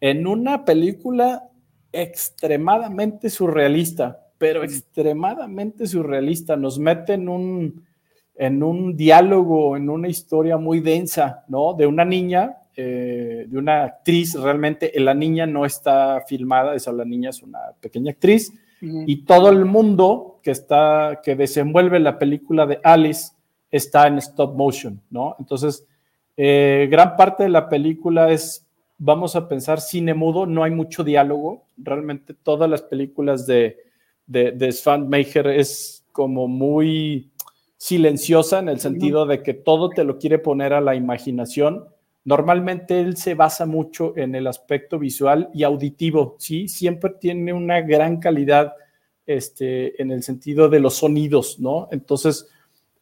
[0.00, 1.48] en una película
[1.92, 6.56] extremadamente surrealista, pero extremadamente surrealista.
[6.56, 7.84] Nos mete en un,
[8.36, 11.74] en un diálogo, en una historia muy densa, ¿no?
[11.74, 17.04] De una niña, eh, de una actriz, realmente la niña no está filmada, esa la
[17.04, 22.64] niña es una pequeña actriz, y todo el mundo que está, que desenvuelve la película
[22.64, 23.32] de Alice
[23.72, 25.34] está en stop motion, ¿no?
[25.40, 25.84] Entonces,
[26.36, 28.67] eh, gran parte de la película es
[28.98, 31.64] vamos a pensar cine mudo, no hay mucho diálogo.
[31.76, 33.78] Realmente todas las películas de,
[34.26, 37.30] de, de Svan es como muy
[37.76, 41.84] silenciosa en el sentido de que todo te lo quiere poner a la imaginación.
[42.24, 46.68] Normalmente él se basa mucho en el aspecto visual y auditivo, ¿sí?
[46.68, 48.74] Siempre tiene una gran calidad
[49.24, 51.88] este, en el sentido de los sonidos, ¿no?
[51.92, 52.48] Entonces,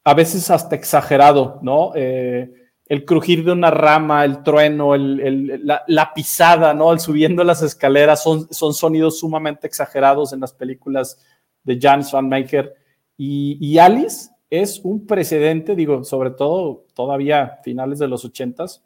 [0.04, 1.92] a veces hasta exagerado, ¿no?
[1.96, 2.52] Eh,
[2.88, 6.92] el crujir de una rama, el trueno, la, pisada, ¿no?
[6.92, 11.18] El subiendo las escaleras son, son sonidos sumamente exagerados en las películas
[11.64, 12.74] de Jan Swanmaker.
[13.16, 18.84] Y, y Alice es un precedente, digo, sobre todo todavía finales de los ochentas.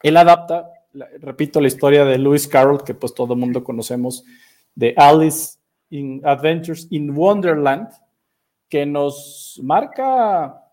[0.00, 0.70] Él adapta,
[1.18, 4.24] repito, la historia de Lewis Carroll, que pues todo el mundo conocemos,
[4.76, 5.58] de Alice
[5.90, 7.88] in Adventures in Wonderland,
[8.68, 10.67] que nos marca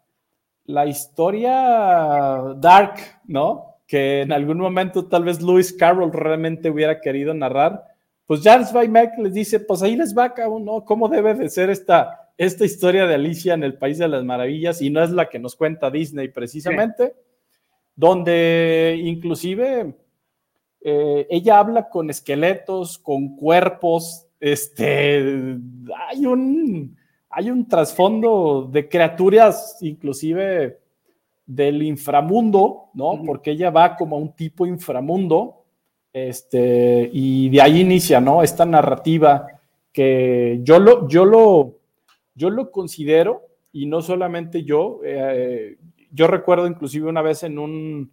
[0.66, 3.78] la historia dark, ¿no?
[3.88, 7.84] Que en algún momento tal vez Lewis Carroll realmente hubiera querido narrar,
[8.26, 10.84] pues Charles Mac les dice, pues ahí les va, cabrón, ¿no?
[10.84, 14.82] ¿Cómo debe de ser esta, esta historia de Alicia en el País de las Maravillas?
[14.82, 17.14] Y no es la que nos cuenta Disney precisamente,
[17.96, 19.96] donde inclusive
[20.82, 25.58] eh, ella habla con esqueletos, con cuerpos, este,
[26.08, 26.98] hay un
[27.38, 30.80] hay un trasfondo de criaturas, inclusive
[31.46, 33.22] del inframundo, ¿no?
[33.26, 35.66] Porque ella va como a un tipo inframundo,
[36.14, 38.42] este, y de ahí inicia, ¿no?
[38.42, 39.48] Esta narrativa
[39.92, 41.76] que yo lo, yo lo,
[42.36, 43.42] yo lo considero,
[43.74, 45.76] y no solamente yo, eh,
[46.12, 48.12] yo recuerdo inclusive una vez en un,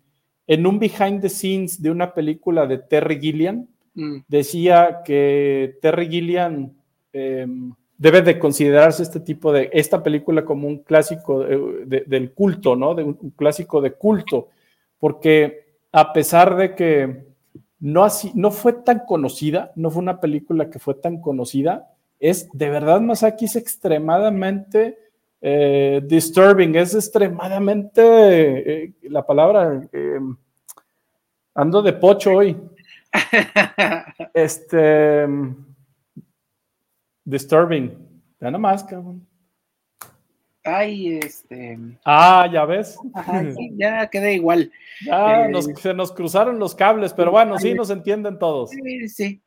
[0.48, 4.16] en un behind the scenes de una película de Terry Gilliam, mm.
[4.26, 6.72] decía que Terry Gilliam
[7.12, 12.96] em, debe de considerarse este tipo de, esta película como un clásico del culto, ¿no?
[12.96, 14.48] De un, clásico de culto,
[14.98, 17.26] porque a pesar de que
[17.78, 22.48] no, así, no fue tan conocida, no fue una película que fue tan conocida, es
[22.52, 24.98] de verdad Masaki es extremadamente
[25.40, 28.02] eh, disturbing, es extremadamente,
[28.84, 30.18] eh, la palabra, eh,
[31.54, 32.56] ando de pocho hoy.
[34.34, 35.28] Este
[37.24, 37.96] Disturbing.
[38.40, 39.26] Ya nomás, cabrón.
[40.64, 41.78] Ay, este.
[42.04, 42.96] Ah, ya ves.
[43.76, 44.70] ya quedé igual.
[45.04, 48.70] Ya eh, se nos cruzaron los cables, pero bueno, sí nos entienden todos.
[48.70, 49.42] Sí, sí.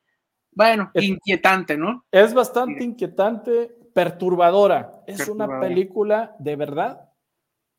[0.51, 2.05] Bueno, inquietante, ¿no?
[2.11, 5.03] Es bastante inquietante, perturbadora.
[5.05, 7.09] Es una película de verdad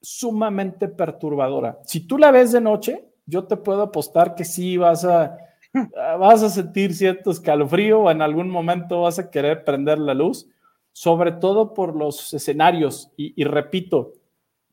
[0.00, 1.78] sumamente perturbadora.
[1.84, 5.38] Si tú la ves de noche, yo te puedo apostar que sí vas a
[6.18, 10.48] vas a sentir cierto escalofrío o en algún momento vas a querer prender la luz,
[10.92, 13.10] sobre todo por los escenarios.
[13.16, 14.14] Y, repito,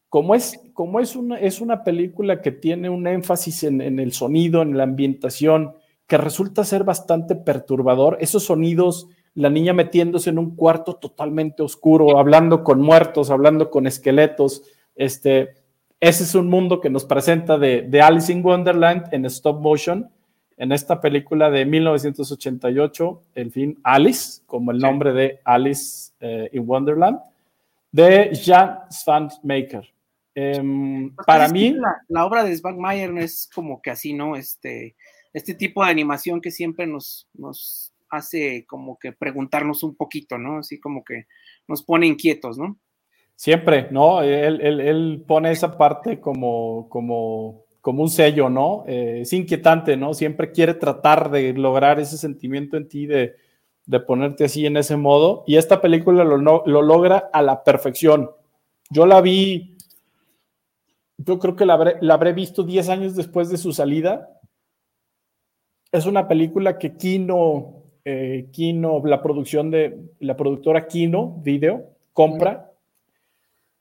[0.10, 4.14] como, es, como es, una, es una película que tiene un énfasis en, en, el
[4.14, 5.74] sonido, en la ambientación,
[6.08, 12.20] que resulta ser bastante perturbador, esos sonidos, la niña metiéndose en un cuarto totalmente oscuro,
[12.20, 14.64] hablando con muertos, hablando con esqueletos,
[14.96, 15.56] este,
[16.00, 20.10] ese es un mundo que nos presenta de, de Alice in Wonderland en stop motion
[20.58, 26.64] en esta película de 1988, el film Alice, como el nombre de Alice eh, in
[26.68, 27.20] Wonderland,
[27.92, 29.92] de Jan Svanmaker.
[30.36, 31.76] Em, pues para mí...
[32.10, 34.36] La, obra de Svanmaker es como que así, ¿no?
[34.36, 34.96] Este,
[35.34, 40.60] este tipo de animación que siempre nos, nos hace como que preguntarnos un poquito, ¿no?
[40.60, 41.26] Así como que
[41.68, 42.78] nos pone inquietos, ¿no?
[43.36, 44.22] Siempre, ¿no?
[44.22, 48.86] Él, pone esa parte como, como, como un sello, ¿no?
[48.88, 50.14] Eh, es inquietante, ¿no?
[50.14, 53.36] Siempre quiere tratar de lograr ese sentimiento en ti de,
[54.08, 55.44] ponerte así en ese modo.
[55.48, 58.32] Y esta película lo, lo logra a la perfección.
[58.90, 59.76] Yo la vi,
[61.18, 64.30] yo creo que la habré, la habré visto 10 años después de su salida.
[65.92, 72.73] Es una película que Kino, eh, Kino, la producción de la productora Kino Video, compra.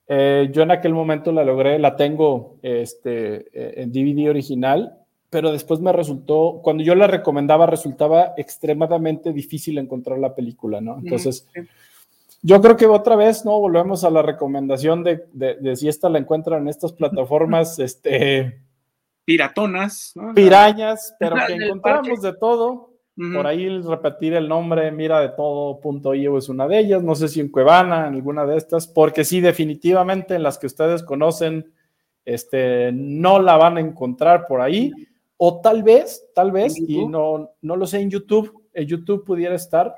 [0.09, 4.99] Eh, yo en aquel momento la logré, la tengo este, eh, en DVD original,
[5.31, 10.99] pero después me resultó, cuando yo la recomendaba, resultaba extremadamente difícil encontrar la película, ¿no?
[10.99, 11.49] Entonces,
[12.43, 13.59] yo creo que otra vez, ¿no?
[13.59, 18.61] Volvemos a la recomendación de, de, si esta la encuentran en estas plataformas, este...
[19.25, 20.35] Piratonas, ¿no?
[20.35, 22.92] Pirañas, pero que encontramos de todo.
[23.35, 27.41] Por ahí repetir el nombre, mira de todo.io es una de ellas, no sé si
[27.41, 31.73] en Cuevana, en alguna de estas, porque sí, definitivamente en las que ustedes conocen,
[32.25, 34.93] este, no la van a encontrar por ahí,
[35.37, 39.55] o tal vez, tal vez, y no, no lo sé, en YouTube, en YouTube pudiera
[39.55, 39.95] estar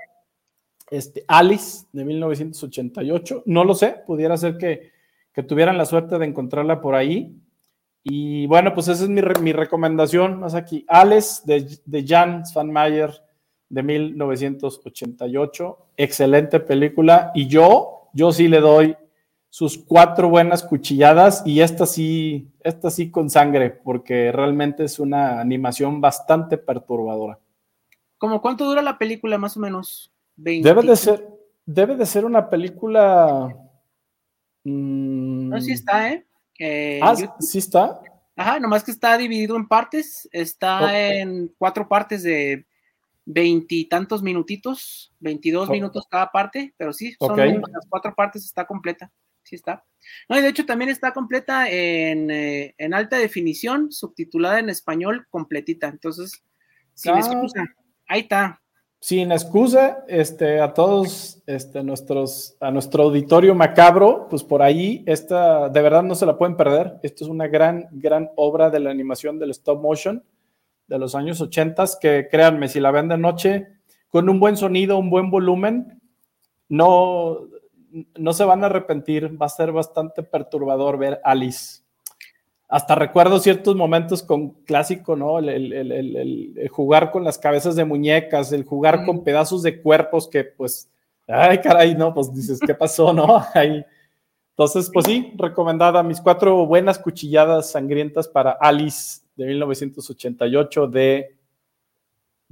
[0.90, 4.90] este, Alice de 1988, no lo sé, pudiera ser que,
[5.32, 7.36] que tuvieran la suerte de encontrarla por ahí,
[8.04, 10.84] y bueno, pues esa es mi, mi recomendación más aquí.
[10.88, 13.10] Alice de, de Jan Svanmayer
[13.70, 15.78] de 1988.
[15.96, 17.32] Excelente película.
[17.34, 18.94] Y yo, yo sí le doy
[19.48, 25.40] sus cuatro buenas cuchilladas y esta sí, esta sí con sangre, porque realmente es una
[25.40, 27.38] animación bastante perturbadora.
[28.18, 30.12] ¿Cómo cuánto dura la película, más o menos?
[30.36, 31.26] Debe de ser,
[31.64, 33.56] debe de ser una película.
[34.64, 36.26] No, sí está, ¿eh?
[37.02, 38.00] Ah, sí está.
[38.36, 42.66] Ajá, nomás que está dividido en partes, está en cuatro partes de
[43.24, 49.10] veintitantos minutitos, veintidós minutos cada parte, pero sí, son las cuatro partes, está completa,
[49.44, 49.84] sí está.
[50.28, 55.88] No, y de hecho también está completa en, eh, alta definición, subtitulada en español, completita,
[55.88, 56.42] entonces,
[56.94, 57.18] sin ah.
[57.20, 57.64] excusa,
[58.08, 58.60] ahí está,
[59.04, 65.68] sin excusa, este, a todos este, nuestros, a nuestro auditorio macabro, pues por ahí, esta,
[65.68, 67.00] de verdad no se la pueden perder.
[67.02, 70.24] Esto es una gran, gran obra de la animación del stop motion
[70.86, 73.68] de los años 80, que créanme, si la ven de noche,
[74.08, 76.00] con un buen sonido, un buen volumen,
[76.70, 77.40] no,
[78.16, 79.36] no se van a arrepentir.
[79.38, 81.83] Va a ser bastante perturbador ver Alice
[82.68, 85.38] hasta recuerdo ciertos momentos con clásico, ¿no?
[85.38, 90.90] El, jugar con las cabezas de muñecas, el jugar con pedazos de cuerpos que, pues,
[91.28, 93.44] ay, caray, no, pues dices, ¿qué pasó, no?
[93.54, 93.84] Ahí.
[94.50, 101.36] Entonces, pues sí, recomendada mis cuatro buenas cuchilladas sangrientas para Alice de 1988 de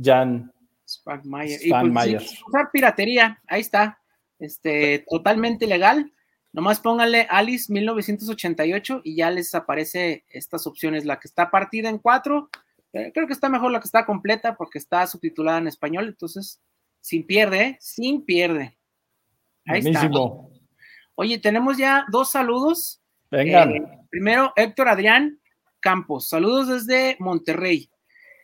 [0.00, 0.52] Jan
[0.88, 1.60] Spagmayer.
[1.62, 3.98] Y pues, usar piratería, ahí está,
[4.38, 6.12] este, totalmente legal
[6.52, 11.06] Nomás pónganle Alice 1988 y ya les aparece estas opciones.
[11.06, 12.50] La que está partida en cuatro,
[12.92, 16.08] eh, creo que está mejor la que está completa porque está subtitulada en español.
[16.08, 16.60] Entonces,
[17.00, 17.76] sin pierde, ¿eh?
[17.80, 18.76] sin pierde.
[19.64, 20.10] Ahí está.
[21.14, 23.00] Oye, tenemos ya dos saludos.
[23.30, 23.70] Vengan.
[23.74, 25.40] Eh, primero, Héctor Adrián
[25.80, 26.28] Campos.
[26.28, 27.90] Saludos desde Monterrey.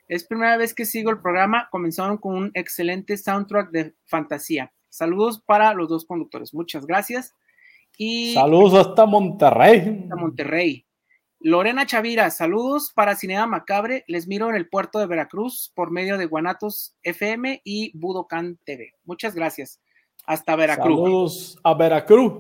[0.09, 1.69] Es primera vez que sigo el programa.
[1.71, 4.73] Comenzaron con un excelente soundtrack de fantasía.
[4.89, 6.55] Saludos para los dos conductores.
[6.55, 7.35] Muchas gracias.
[8.35, 10.01] Saludos hasta Monterrey.
[10.05, 10.85] Hasta Monterrey.
[11.41, 14.05] Lorena Chavira, saludos para Cinema Macabre.
[14.09, 18.95] Les miro en el puerto de Veracruz por medio de Guanatos FM y Budokan TV.
[19.05, 19.81] Muchas gracias.
[20.27, 20.99] Hasta Veracruz.
[20.99, 22.33] Saludos a Veracruz.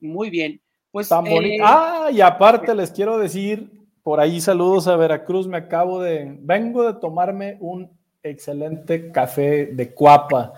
[0.00, 0.60] Muy bien.
[0.90, 1.62] Pues, Tan bonito.
[1.62, 3.70] Eh, ah, y aparte les quiero decir,
[4.02, 5.46] por ahí saludos a Veracruz.
[5.46, 7.90] Me acabo de, vengo de tomarme un
[8.24, 10.52] excelente café de cuapa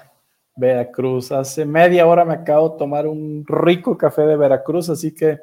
[0.57, 1.33] Veracruz.
[1.33, 5.39] Hace media hora me acabo de tomar un rico café de Veracruz, así que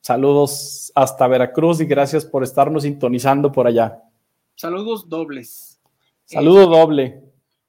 [0.00, 4.00] saludos hasta Veracruz y gracias por estarnos sintonizando por allá.
[4.54, 5.80] Saludos dobles.
[6.24, 7.22] Saludo eh, doble.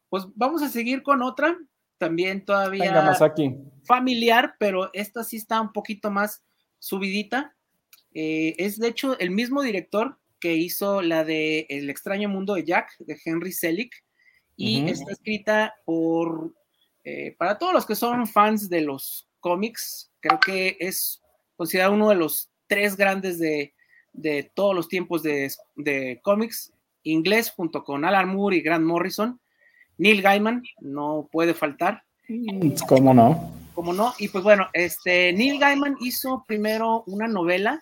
[0.09, 1.57] Pues vamos a seguir con otra,
[1.97, 3.13] también todavía
[3.83, 6.43] familiar, pero esta sí está un poquito más
[6.79, 7.55] subidita.
[8.13, 12.65] Eh, es de hecho el mismo director que hizo la de El extraño mundo de
[12.65, 14.03] Jack, de Henry Selick,
[14.55, 16.53] y está escrita por
[17.09, 21.21] eh, para todos los que son fans de los cómics, creo que es
[21.55, 23.73] considerado uno de los tres grandes de,
[24.53, 29.39] todos los tiempos de, cómics inglés, junto con Alan Moore y Grant Morrison.
[29.97, 32.03] Neil Gaiman no puede faltar.
[32.27, 33.53] Mm, ¿Cómo no?
[33.73, 34.13] ¿Cómo no?
[34.17, 37.79] Y pues bueno, este, Neil Gaiman hizo primero una novela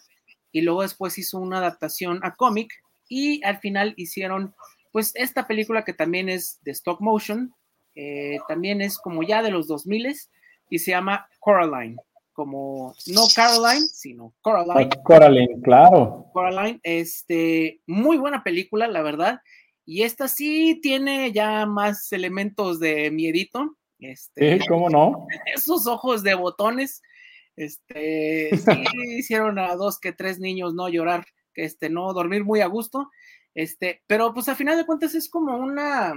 [0.52, 2.72] y luego después hizo una adaptación a cómic
[3.10, 4.54] y al final hicieron
[4.92, 7.56] pues esta película que también es de stop motion,
[7.96, 10.16] eh, también es como ya de los 2000
[10.70, 11.96] y se llama Coraline.
[12.34, 14.89] como no Caroline, sino Coraline.
[15.04, 16.30] Coraline, claro.
[16.34, 19.39] Coraline, este, muy buena película, la verdad.
[19.86, 23.78] Y esta sí tiene ya más elementos de miedito.
[24.00, 25.28] Este, sí, ¿cómo no?
[25.56, 27.02] Esos ojos de botones,
[27.56, 28.72] este, sí
[29.18, 33.10] hicieron a dos que tres niños no llorar, este, no dormir muy a gusto.
[33.54, 36.14] Este, pero pues a final de cuentas es como una,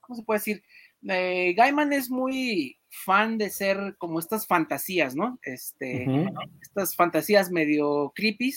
[0.00, 0.62] ¿cómo se puede decir?
[1.06, 5.38] Eh, Gaiman es muy fan de ser como estas fantasías, ¿no?
[5.42, 6.06] Este,
[6.60, 8.54] estas fantasías medio creepy.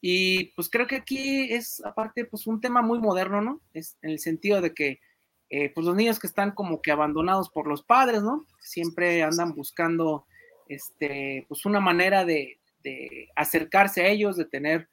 [0.00, 3.60] Y pues creo que aquí es aparte pues un tema muy moderno, ¿no?
[3.72, 5.00] Es en el sentido de que
[5.48, 8.46] eh, pues los niños que están como que abandonados por los padres, ¿no?
[8.60, 10.26] Siempre andan buscando
[10.68, 12.58] este, pues una manera de,
[13.36, 14.88] acercarse a ellos, de tener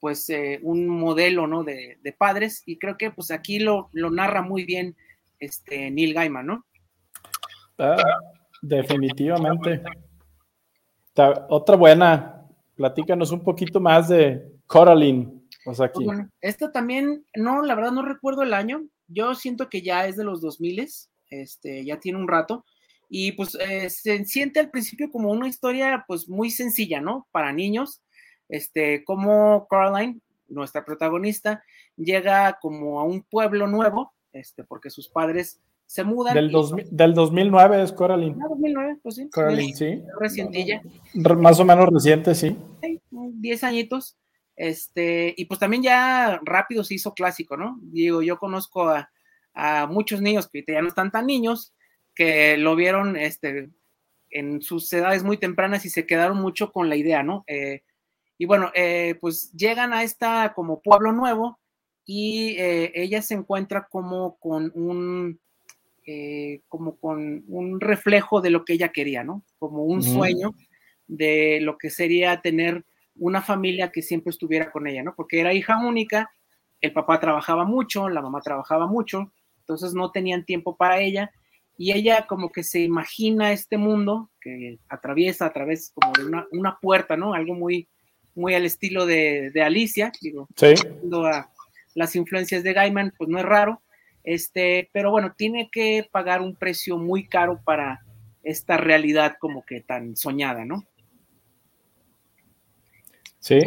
[0.00, 1.62] pues eh, un modelo, ¿no?
[1.62, 4.96] De, padres y creo que pues aquí lo, lo narra muy bien
[5.42, 6.66] este Neil Gaiman, ¿no?
[7.78, 7.96] Ah,
[8.60, 9.82] definitivamente.
[11.48, 15.40] Otra buena, platícanos un poquito más de Coraline.
[15.64, 16.04] Aquí.
[16.04, 20.16] Pues esta también, no, la verdad no recuerdo el año, yo siento que ya es
[20.16, 20.88] de los 2000,
[21.30, 22.64] este, ya tiene un rato,
[23.08, 27.28] y pues eh, se siente al principio como una historia pues muy sencilla, ¿no?
[27.30, 28.02] Para niños,
[28.48, 31.62] este, como Caroline, nuestra protagonista,
[31.96, 36.34] llega como a un pueblo nuevo, este, porque sus padres se mudan.
[36.34, 36.50] Del,
[36.90, 38.36] del 2009 es Coraline.
[38.42, 39.28] Ah, 2009, pues sí.
[39.30, 40.02] Coraline, sí.
[40.18, 40.82] Recientilla.
[41.14, 42.56] Más o menos reciente, sí.
[42.82, 44.16] Sí, 10 añitos.
[44.56, 47.78] Este, y pues también ya rápido se hizo clásico, ¿no?
[47.82, 49.08] Digo, yo conozco a,
[49.90, 51.74] muchos niños que ya no están tan niños,
[52.14, 53.68] que lo vieron este,
[54.30, 57.44] en sus edades muy tempranas y se quedaron mucho con la idea, ¿no?
[57.46, 57.82] Eh,
[58.38, 61.60] y bueno, eh, pues llegan a esta como pueblo nuevo
[62.04, 65.40] y eh, ella se encuentra como con un,
[66.68, 69.44] como con un reflejo de lo que ella quería, ¿no?
[69.58, 70.54] Como un sueño
[71.06, 72.84] de lo que sería tener
[73.16, 75.14] una familia que siempre estuviera con ella, ¿no?
[75.14, 76.30] Porque era hija única,
[76.80, 81.30] el papá trabajaba mucho, la mamá trabajaba mucho, entonces no tenían tiempo para ella
[81.78, 86.78] y ella como que se imagina este mundo que atraviesa a través como de una,
[86.80, 87.34] puerta, ¿no?
[87.34, 87.88] Algo muy,
[88.34, 90.74] muy al estilo de, Alicia, digo, sí.
[91.24, 91.51] a
[91.94, 93.82] las influencias de Gaiman, pues no es raro,
[94.24, 98.04] este, pero bueno, tiene que pagar un precio muy caro para
[98.42, 100.84] esta realidad como que tan soñada, ¿no?
[103.38, 103.58] Sí.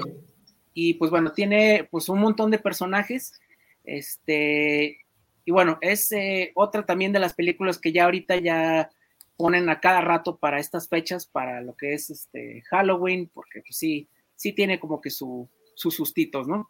[0.73, 3.39] Y pues bueno, tiene pues un montón de personajes.
[3.83, 4.99] Este,
[5.43, 8.89] y bueno, es eh, otra también de las películas que ya ahorita ya
[9.37, 13.77] ponen a cada rato para estas fechas, para lo que es este Halloween, porque pues
[13.77, 16.69] sí, sí tiene como que su, sus sustitos, ¿no?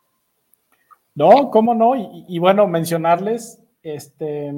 [1.16, 4.54] No, cómo no, y, bueno, mencionarles, este,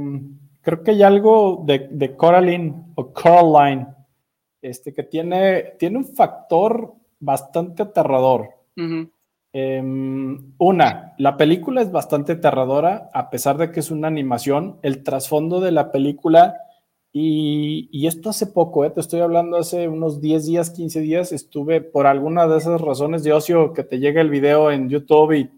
[0.62, 3.88] creo que hay algo de, de Coraline o Coraline,
[4.62, 8.50] este, que tiene, tiene un factor bastante aterrador.
[9.54, 14.78] Em, una, la película es bastante aterradora, a pesar de que es una animación.
[14.82, 16.58] El trasfondo de la película,
[17.12, 21.82] y, esto hace poco, eh, te estoy hablando hace unos 10 días, 15 días, estuve
[21.82, 25.50] por alguna de esas razones de ocio que te llega el video en YouTube y,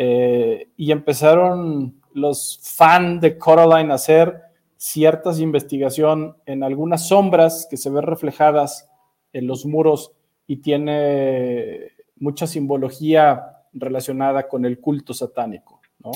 [0.00, 4.42] eh, y empezaron los fans de Coraline a hacer
[4.76, 8.88] ciertas investigación en algunas sombras que se ven reflejadas
[9.32, 10.12] en los muros
[10.46, 15.80] y tiene mucha simbología relacionada con el culto satánico.
[15.98, 16.12] ¿no?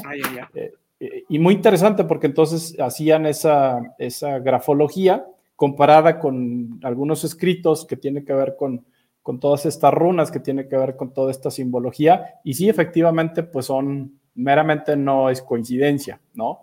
[0.54, 5.26] Eh, eh, y muy interesante porque entonces hacían esa, esa grafología
[5.56, 8.86] comparada con algunos escritos que tienen que ver con,
[9.22, 12.40] con todas estas runas, que tiene que ver con toda esta simbología.
[12.44, 16.60] Y sí, efectivamente, pues son, meramente no es coincidencia, ¿no?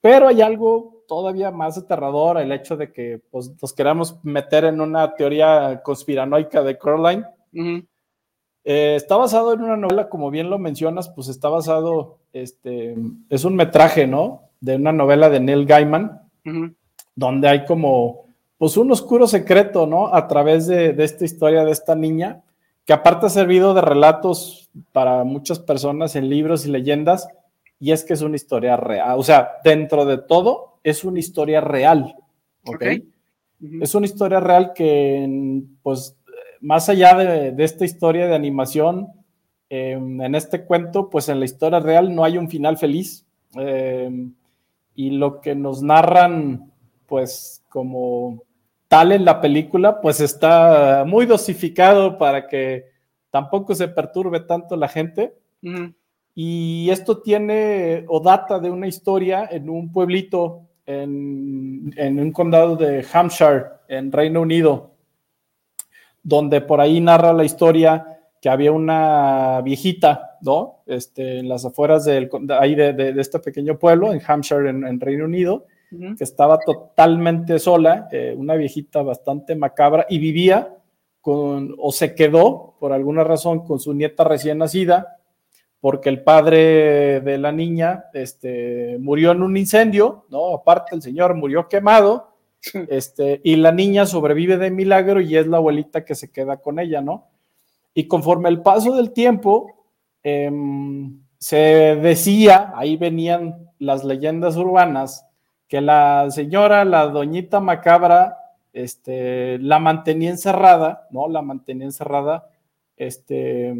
[0.00, 4.80] Pero hay algo todavía más aterrador, el hecho de que pues, nos queramos meter en
[4.80, 7.24] una teoría conspiranoica de Coraline.
[8.64, 12.96] Eh, está basado en una novela, como bien lo mencionas, pues está basado, este,
[13.28, 14.44] es un metraje, ¿no?
[14.60, 16.22] De una novela de Neil Gaiman,
[17.14, 18.26] donde hay como,
[18.62, 20.14] pues un oscuro secreto, ¿no?
[20.14, 22.44] A través de, de esta historia de esta niña,
[22.84, 27.26] que aparte ha servido de relatos para muchas personas en libros y leyendas,
[27.80, 29.18] y es que es una historia real.
[29.18, 32.14] O sea, dentro de todo, es una historia real.
[32.64, 32.84] ¿Ok?
[33.80, 36.16] Es una historia real que, pues,
[36.60, 39.08] más allá de, esta historia de animación,
[39.70, 43.26] em, en este cuento, pues en la historia real no hay un final feliz.
[43.56, 44.34] Em,
[44.94, 46.70] y lo que nos narran,
[47.08, 48.44] pues, como
[48.92, 52.90] tal en la película, pues está muy dosificado para que
[53.30, 55.32] tampoco se perturbe tanto la gente.
[56.34, 63.02] Y esto tiene o data de una historia en un pueblito en, un condado de
[63.10, 64.90] Hampshire, en Reino Unido,
[66.22, 70.82] donde por ahí narra la historia que había una viejita, ¿no?
[70.84, 72.28] Este, en las afueras de,
[72.60, 75.64] ahí de, este pequeño pueblo, en Hampshire, en, Reino Unido,
[76.16, 80.76] que estaba totalmente sola, eh, una viejita bastante macabra, y vivía
[81.20, 85.18] con, o se quedó por alguna razón con su nieta recién nacida,
[85.80, 90.54] porque el padre de la niña este, murió en un incendio, ¿no?
[90.54, 92.36] Aparte, el señor murió quemado,
[92.88, 96.78] este, y la niña sobrevive de milagro y es la abuelita que se queda con
[96.78, 97.28] ella, ¿no?
[97.94, 99.66] Y conforme el paso del tiempo,
[100.22, 101.56] em, se
[102.00, 105.26] decía, ahí venían las leyendas urbanas,
[105.72, 108.36] que la señora, la doñita macabra,
[108.74, 111.28] este, la mantenía encerrada, ¿no?
[111.28, 112.50] La mantenía encerrada,
[112.94, 113.74] este,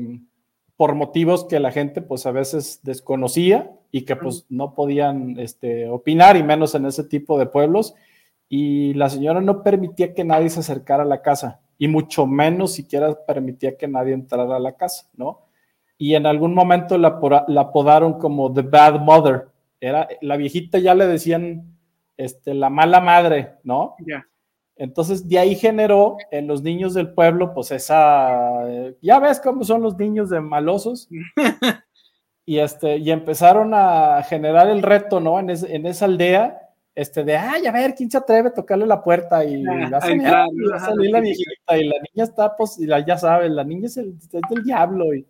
[0.74, 5.86] por motivos que la gente, pues, a veces desconocía y que, pues, no podían, este,
[5.86, 7.94] opinar, y menos en ese tipo de pueblos.
[8.48, 12.72] Y la señora no permitía que nadie se acercara a la casa, y mucho menos
[12.72, 15.42] siquiera permitía que nadie entrara a la casa, ¿no?
[15.98, 19.48] Y en algún momento la, la apodaron como The Bad Mother.
[19.78, 21.72] Era, la viejita ya le decían,
[22.24, 23.96] este, la mala madre, ¿no?
[24.06, 24.26] Ya.
[24.76, 28.64] Entonces, de ahí generó en los niños del pueblo, pues esa,
[29.00, 31.08] ya ves cómo son los niños de malosos.
[32.46, 35.38] y, este, y empezaron a generar el reto, ¿no?
[35.38, 39.44] En, esa aldea, este, de, ay, a ver, ¿quién se atreve a tocarle la puerta?
[39.44, 43.64] Y va a salir, la viejita, y la niña está, pues, y ya sabes, la
[43.64, 45.26] niña es, el, del diablo, y,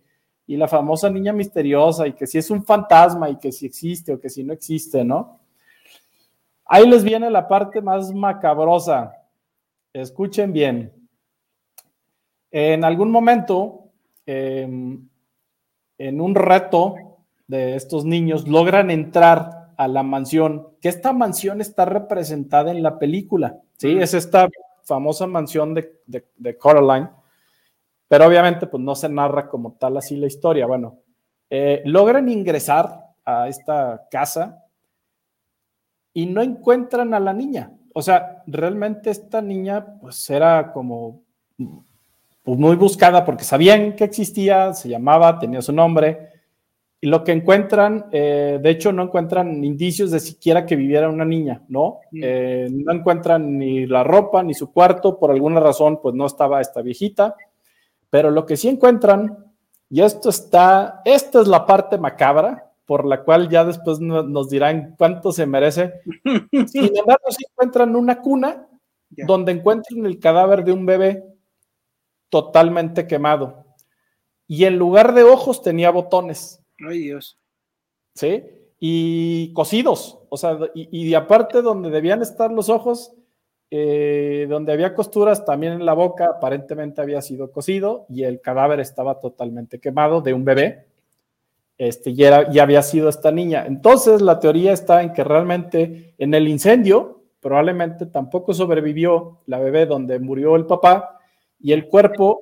[0.46, 4.14] y la famosa niña misteriosa, y que si es un fantasma, y que si existe
[4.14, 5.41] o que si no existe, ¿no?
[6.64, 9.12] Ahí les viene la parte más macabrosa
[9.92, 10.90] Escuchen bien.
[12.50, 13.90] En algún momento,
[14.24, 15.06] em,
[15.98, 16.94] en un reto
[17.46, 22.98] de estos niños, logran entrar a la mansión, que esta mansión está representada en la
[22.98, 23.98] película, ¿sí?
[23.98, 24.48] Es esta
[24.84, 27.10] famosa mansión de, de, Coraline,
[28.08, 30.66] pero obviamente pues no se narra como tal así la historia.
[30.66, 30.98] Bueno,
[31.50, 34.61] eh, logran ingresar a esta casa
[36.14, 41.22] y no encuentran a la niña o sea, realmente esta niña pues era como
[41.56, 46.30] pues, muy buscada porque sabían que existía, se llamaba, tenía su nombre,
[47.00, 51.24] y lo que encuentran, eh, de hecho no encuentran indicios de siquiera que viviera una
[51.24, 51.98] niña, ¿no?
[52.12, 52.20] Mm.
[52.22, 56.60] Eh, no encuentran ni la ropa ni su cuarto, por alguna razón pues no estaba
[56.60, 57.34] esta viejita,
[58.08, 59.36] pero lo que sí encuentran,
[59.90, 64.94] y esto está, esta es la parte macabra, por la cual ya después nos dirán
[64.98, 66.00] cuánto se merece.
[66.66, 68.68] Sin embargo, se encuentran una cuna
[69.08, 71.24] donde encuentran el cadáver de un bebé
[72.28, 73.66] totalmente quemado.
[74.46, 76.62] Y en lugar de ojos tenía botones.
[76.88, 77.38] Ay, Dios.
[78.14, 78.42] ¿Sí?
[78.78, 80.18] Y cosidos.
[80.28, 83.14] O sea, y, y aparte donde debían estar los ojos,
[83.74, 88.80] eh, donde había costuras también en la boca, aparentemente había sido cosido y el cadáver
[88.80, 90.91] estaba totalmente quemado de un bebé
[91.88, 93.64] este, ya, ya había sido esta niña.
[93.66, 99.86] Entonces, la teoría está en que realmente en el incendio probablemente tampoco sobrevivió la bebé
[99.86, 101.18] donde murió el papá
[101.58, 102.38] y el cuerpo,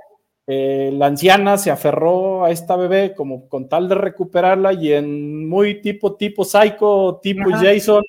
[0.46, 5.48] eh, la anciana se aferró a esta bebé como con tal de recuperarla y en
[5.48, 8.04] muy tipo, tipo psycho, tipo Jason,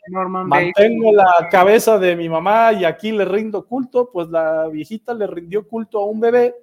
[0.45, 5.27] mantengo la cabeza de mi mamá y aquí le rindo culto, pues la viejita le
[5.27, 6.55] rindió culto a un bebé,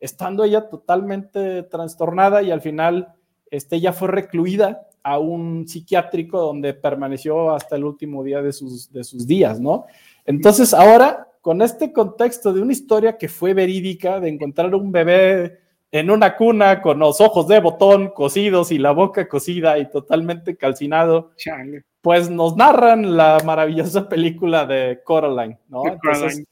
[0.00, 3.14] estando ella totalmente trastornada y al final
[3.50, 8.92] este, ella fue recluida a un psiquiátrico donde permaneció hasta el último día de sus,
[8.92, 9.86] de sus días, ¿no?
[10.26, 15.60] Entonces, ahora, con este contexto de una historia que fue verídica, de encontrar un bebé
[15.92, 20.56] en una cuna con los ojos de botón cosidos y la boca cosida y totalmente
[20.56, 21.32] calcinado,
[22.00, 25.82] pues nos narran la maravillosa película de Coraline, ¿no?
[25.86, 26.44] Entonces,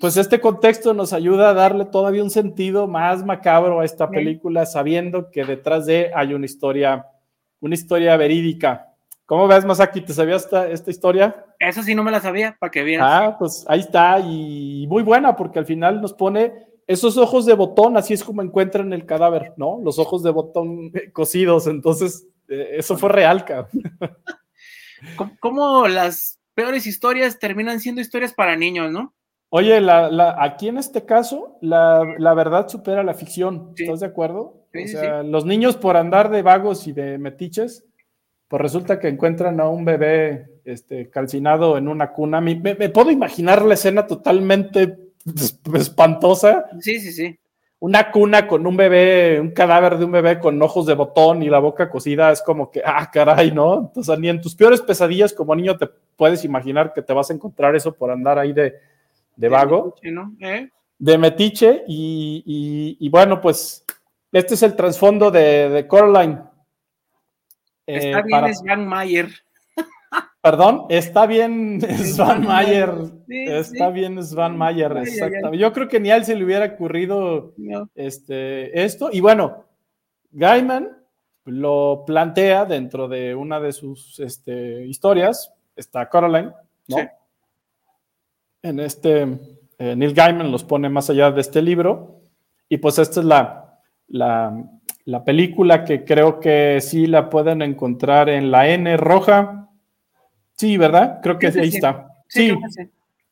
[0.00, 4.66] pues este contexto nos ayuda a darle todavía un sentido más macabro a esta película,
[4.66, 7.06] sabiendo que detrás de hay una historia,
[7.60, 8.88] una historia verídica.
[9.26, 10.02] ¿Cómo ves, Masaki?
[10.02, 11.46] ¿Te sabías esta, esta historia?
[11.58, 13.08] Esa sí no me la sabía, para que vieras.
[13.10, 16.52] Ah, pues ahí está, y muy buena, porque al final nos pone
[16.86, 19.80] esos ojos de botón, así es como encuentran el cadáver, ¿no?
[19.82, 23.70] Los ojos de botón cosidos, entonces, eh, eso fue real, cabrón.
[25.40, 29.14] ¿Cómo las peores historias terminan siendo historias para niños, no?
[29.56, 33.72] Oye, la, aquí en este caso, la, verdad supera la ficción.
[33.78, 34.66] ¿Estás de acuerdo?
[34.74, 37.84] o sea, los niños por andar de vagos y de metiches,
[38.48, 42.40] pues resulta que encuentran a un bebé este, calcinado en una cuna.
[42.40, 42.56] Me,
[42.88, 44.98] puedo imaginar la escena totalmente
[45.74, 46.66] espantosa.
[46.80, 47.38] Sí, sí, sí.
[47.78, 51.48] Una cuna con un bebé, un cadáver de un bebé con ojos de botón y
[51.48, 53.82] la boca cocida, es como que, ah, caray, ¿no?
[53.82, 57.34] Entonces, ni en tus peores pesadillas como niño te puedes imaginar que te vas a
[57.34, 58.74] encontrar eso por andar ahí de,
[59.36, 59.94] de vago.
[60.40, 60.68] ¿Eh?
[60.98, 63.84] de Metiche y, bueno, pues
[64.32, 66.40] este es el trasfondo de, Coraline.
[67.86, 69.28] Está bien Svan Mayer.
[70.40, 72.90] Perdón, está bien Svan Mayer.
[73.28, 75.58] está bien Svan Mayer, exactamente.
[75.58, 77.54] Yo creo que ni a él se le hubiera ocurrido
[77.94, 79.10] este, esto.
[79.12, 79.64] Y bueno,
[80.30, 80.96] Gaiman
[81.44, 86.52] lo plantea dentro de una de sus este, historias, está Coraline,
[86.88, 86.96] ¿no?
[88.64, 89.28] En este,
[89.78, 92.22] eh, Neil Gaiman los pone más allá de este libro,
[92.66, 98.50] y pues esta es la, la, película que creo que sí la pueden encontrar en
[98.50, 99.68] la N roja.
[100.56, 101.20] Sí, ¿verdad?
[101.22, 102.08] Creo que ahí está.
[102.26, 102.56] Sí,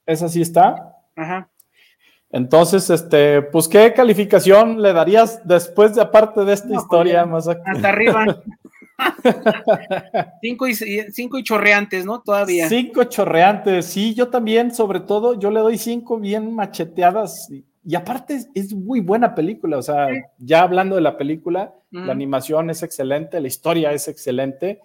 [0.04, 0.98] esa sí está.
[1.16, 1.48] Ajá.
[2.30, 7.24] Entonces, este, pues, ¿qué calificación le darías después de aparte de esta pues, historia?
[7.24, 8.42] más hasta arriba.
[10.42, 12.20] cinco, y, cinco y chorreantes, ¿no?
[12.20, 12.68] Todavía.
[12.68, 17.50] Cinco chorreantes, sí, yo también, sobre todo, yo le doy cinco bien macheteadas.
[17.84, 20.06] Y, aparte es, muy buena película, o sea,
[20.38, 24.80] ya hablando de la película, la animación es excelente, la historia es excelente.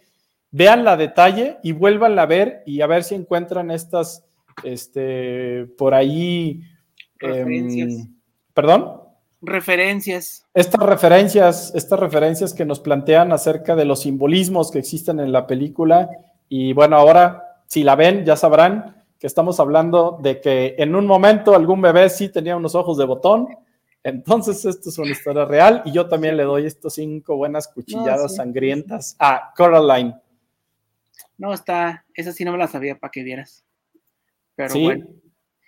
[0.52, 4.26] Vean la detalle y vuélvanla a ver y a ver si encuentran estas,
[4.64, 6.64] este, por ahí
[7.20, 7.90] Referencias.
[7.94, 8.16] Em,
[8.54, 9.02] ¿Perdón?
[9.48, 10.46] Referencias.
[10.54, 15.48] Estas referencias, estas referencias que nos plantean acerca de los simbolismos que existen en la
[15.48, 16.10] película.
[16.50, 21.08] Y bueno, ahora, si la ven, ya sabrán que estamos hablando de que en un
[21.08, 23.48] momento algún bebé sí tenía unos ojos de botón.
[24.04, 25.82] Entonces, esto es una historia real.
[25.86, 30.14] Y yo también le doy estos cinco buenas cuchilladas sangrientas a Coraline.
[31.38, 33.64] No, está, esa sí no me la sabía para que vieras.
[34.56, 35.06] Pero sí, bueno.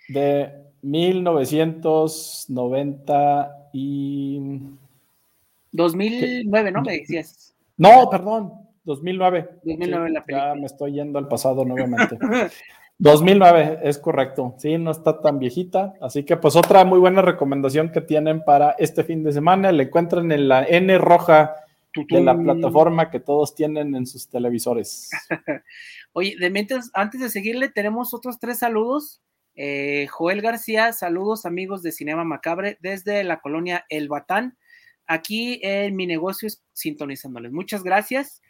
[0.08, 4.60] De, 1990 y...
[5.72, 6.82] 2009, ¿no?
[6.82, 7.54] Me decías.
[7.76, 8.52] No, perdón,
[8.84, 9.48] 2009.
[9.62, 10.48] 2009 la película.
[10.48, 12.18] Ya me estoy yendo al pasado nuevamente.
[12.98, 14.54] 2009, es correcto.
[14.58, 15.94] Sí, no está tan viejita.
[16.02, 19.72] Así que pues otra muy buena recomendación que tienen para este fin de semana.
[19.72, 21.54] Le encuentran en la N roja
[21.94, 25.08] de la plataforma que todos tienen en sus televisores.
[26.12, 29.22] Oye, de mentes, antes de seguirle, tenemos otros tres saludos.
[29.62, 34.56] Eh, Joel García, saludos amigos de Cinema Macabre desde la colonia El Batán.
[35.06, 37.52] Aquí en mi negocio es sintonizándoles.
[37.52, 38.40] Muchas gracias.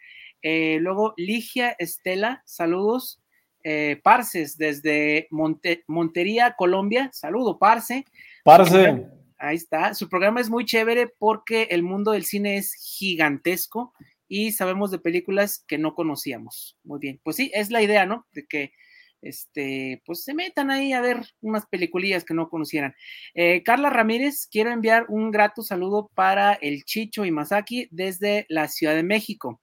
[0.40, 3.20] Eh, luego Ligia Estela, saludos.
[3.64, 7.10] Eh, Parces desde Montería, Colombia.
[7.12, 8.04] Saludo, Parce.
[8.44, 9.04] Parce.
[9.36, 9.94] Ahí está.
[9.94, 13.94] Su programa es muy chévere porque el mundo del cine es gigantesco
[14.28, 16.78] y sabemos de películas que no conocíamos.
[16.84, 17.20] Muy bien.
[17.24, 18.28] Pues sí, es la idea, ¿no?
[18.30, 18.70] De que
[19.22, 22.94] este, pues se metan ahí a ver unas peliculillas que no conocieran.
[23.34, 28.68] Eh, Carla Ramírez, quiero enviar un grato saludo para el Chicho y Masaki desde la
[28.68, 29.60] Ciudad de México.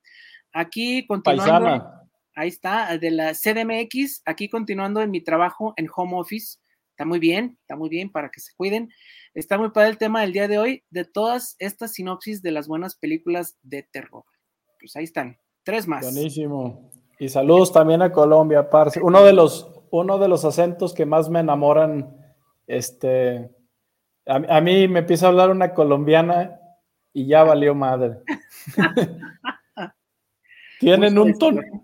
[0.53, 1.91] Aquí continuando.
[2.35, 6.59] Ahí está, de la CDMX, aquí continuando en mi trabajo en home office.
[6.91, 8.89] Está muy bien, está muy bien para que se cuiden.
[9.33, 12.67] Está muy padre el tema del día de hoy de todas estas sinopsis de las
[12.67, 14.23] buenas películas de terror.
[14.79, 16.03] Pues ahí están, tres más.
[16.03, 16.91] Buenísimo.
[17.19, 19.01] Y saludos también a Colombia, parce.
[19.01, 22.15] Uno de los, uno de los acentos que más me enamoran,
[22.67, 23.49] este,
[24.25, 26.59] a, mí me empieza a hablar una colombiana
[27.13, 28.19] y ya valió madre.
[30.79, 31.33] tienen, un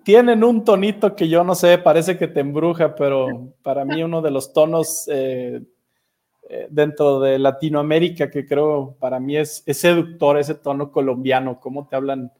[0.03, 4.21] tienen un tonito que yo no sé, parece que te embruja, pero para mí uno
[4.21, 5.63] de los tonos eh,
[6.49, 11.87] eh, dentro de Latinoamérica que creo para mí es, es seductor, ese tono colombiano, cómo
[11.87, 12.31] te hablan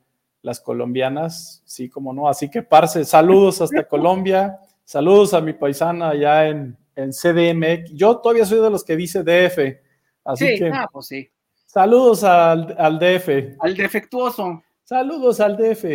[0.44, 2.28] las colombianas, sí, como no.
[2.28, 7.94] Así que, parce, saludos hasta Colombia, saludos a mi paisana allá en, en CDMX.
[7.94, 9.80] Yo todavía soy de los que dice DF,
[10.24, 10.70] así que.
[10.72, 11.30] Ah, pues sí.
[11.66, 13.58] Saludos al, al DF.
[13.60, 14.62] Al defectuoso.
[14.84, 15.86] Saludos al DF.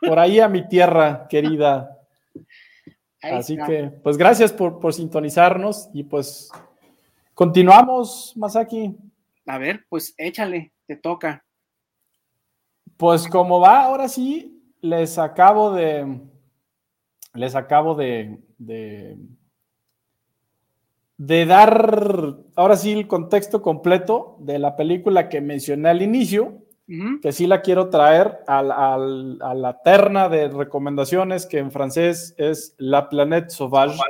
[0.00, 1.96] Por ahí a mi tierra querida.
[3.22, 6.50] Así que, pues gracias por, por sintonizarnos y pues
[7.34, 8.94] continuamos, Masaki.
[9.46, 11.45] A ver, pues échale, te toca.
[12.96, 16.20] Pues como va, ahora sí, les acabo de,
[17.34, 19.16] les acabo de, de,
[21.46, 26.62] dar, ahora sí, el contexto completo de la película que mencioné al inicio,
[27.20, 33.08] que sí la quiero traer a la terna de recomendaciones que en francés es La
[33.08, 34.00] Planète Sauvage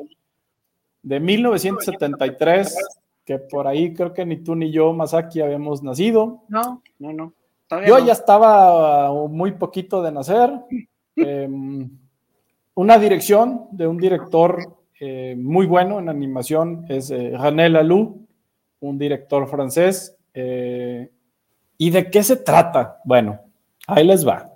[1.03, 2.77] de 1973,
[3.25, 6.43] que por ahí creo que ni tú ni yo, Masaki, habíamos nacido.
[6.49, 7.33] No, no, no.
[7.87, 10.51] Yo ya estaba muy poquito de nacer.
[11.19, 11.89] Em,
[12.75, 18.19] una dirección de un director eh, muy bueno en animación es eh, René Laloux,
[18.81, 20.15] un director francés.
[20.35, 21.11] Eh,
[21.79, 23.01] ¿Y de qué se trata?
[23.03, 23.41] Bueno,
[23.87, 24.53] ahí les va.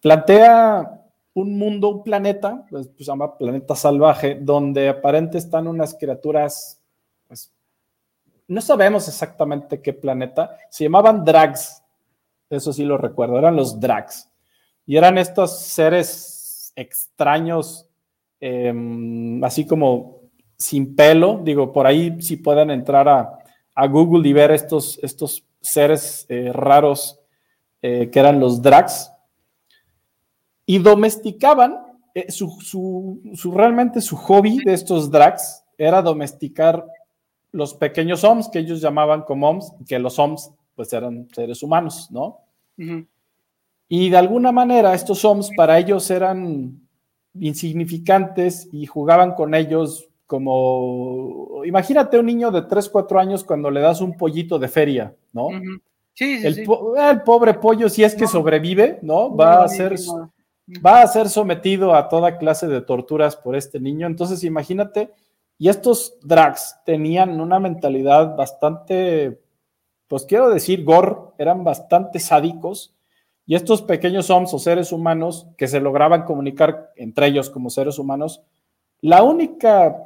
[0.00, 1.00] Plantea
[1.34, 6.79] un mundo, un planeta, pues, se llama planeta salvaje, donde aparentemente están unas criaturas
[8.50, 11.84] no sabemos exactamente qué planeta, se llamaban drags,
[12.50, 14.28] eso sí lo recuerdo, eran los drags,
[14.84, 17.86] y eran estos seres extraños,
[18.40, 20.22] em, así como
[20.56, 23.36] sin pelo, digo, por ahí si pueden entrar a,
[23.88, 27.18] Google y ver estos, estos seres eh, raros
[27.80, 29.10] eh, que eran los drags,
[30.66, 31.78] y domesticaban,
[32.14, 36.84] eh, su, su, realmente su hobby de estos drags era domesticar
[37.52, 42.08] los pequeños OMS que ellos llamaban como OMS, que los OMS pues eran seres humanos,
[42.10, 42.38] ¿no?
[43.88, 46.80] Y de alguna manera estos OMS para ellos eran
[47.34, 53.80] insignificantes y jugaban con ellos como, imagínate un niño de 3, 4 años cuando le
[53.80, 55.48] das un pollito de feria, ¿no?
[56.14, 56.60] Sí, sí, el, sí.
[56.60, 59.34] el, pobre pollo, si es que sobrevive, ¿no?
[59.34, 59.96] Va a ser
[60.84, 64.06] va a ser sometido a toda clase de torturas por este niño.
[64.06, 65.10] Entonces, imagínate
[65.60, 69.42] y estos drags tenían una mentalidad bastante,
[70.08, 72.94] pues quiero decir, gore, eran bastante sádicos.
[73.44, 77.98] Y estos pequeños hombres o seres humanos que se lograban comunicar entre ellos como seres
[77.98, 78.42] humanos,
[79.02, 79.98] la única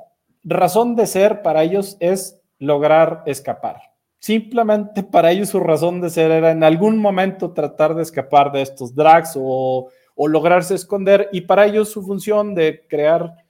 [0.43, 3.81] razón de ser para ellos es lograr escapar.
[4.19, 8.63] Simplemente para ellos su razón de ser era en algún momento tratar de escapar de
[8.63, 11.29] estos drags o lograrse esconder.
[11.31, 13.44] Y para ellos su función de crear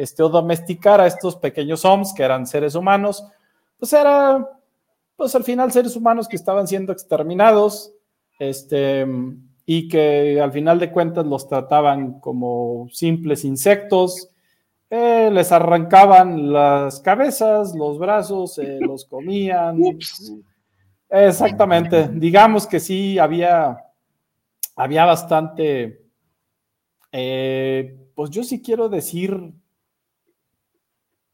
[0.00, 3.22] este, o domesticar a estos pequeños hombres que eran seres humanos,
[3.78, 4.48] pues era,
[5.14, 7.92] pues al final seres humanos que estaban siendo exterminados,
[8.38, 9.06] este,
[9.66, 14.30] y que al final de cuentas los trataban como simples insectos,
[14.88, 19.80] eh, les arrancaban las cabezas, los brazos, eh, los comían.
[21.10, 23.84] Exactamente, digamos que sí había,
[24.76, 26.06] había bastante,
[27.12, 29.59] eh, pues yo sí quiero decir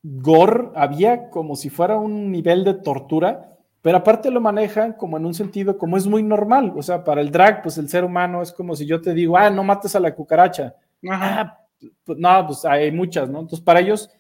[0.09, 5.27] gore, había como si fuera un nivel de tortura, pero aparte lo manejan como en
[5.27, 8.43] un sentido como es muy normal, o sea, para el drag, pues el ser humano
[8.43, 10.75] es como si yo te digo, ah, no mates a la cucaracha.
[11.09, 11.59] Ah,
[12.05, 13.41] pues, no, pues hay muchas, ¿no?
[13.41, 14.11] Entonces, para ellos,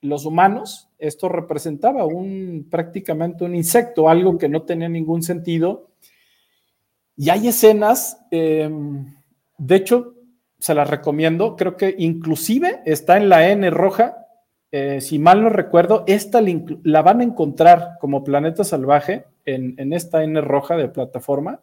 [0.00, 5.90] los humanos, esto representaba un prácticamente un insecto, algo que no tenía ningún sentido.
[7.16, 9.16] Y hay escenas, em,
[9.56, 10.14] de hecho,
[10.58, 14.27] se las recomiendo, creo que inclusive está en la N roja,
[14.70, 16.40] eh, si mal no recuerdo, esta
[16.82, 21.60] la van a encontrar como Planeta Salvaje en, esta N roja de plataforma.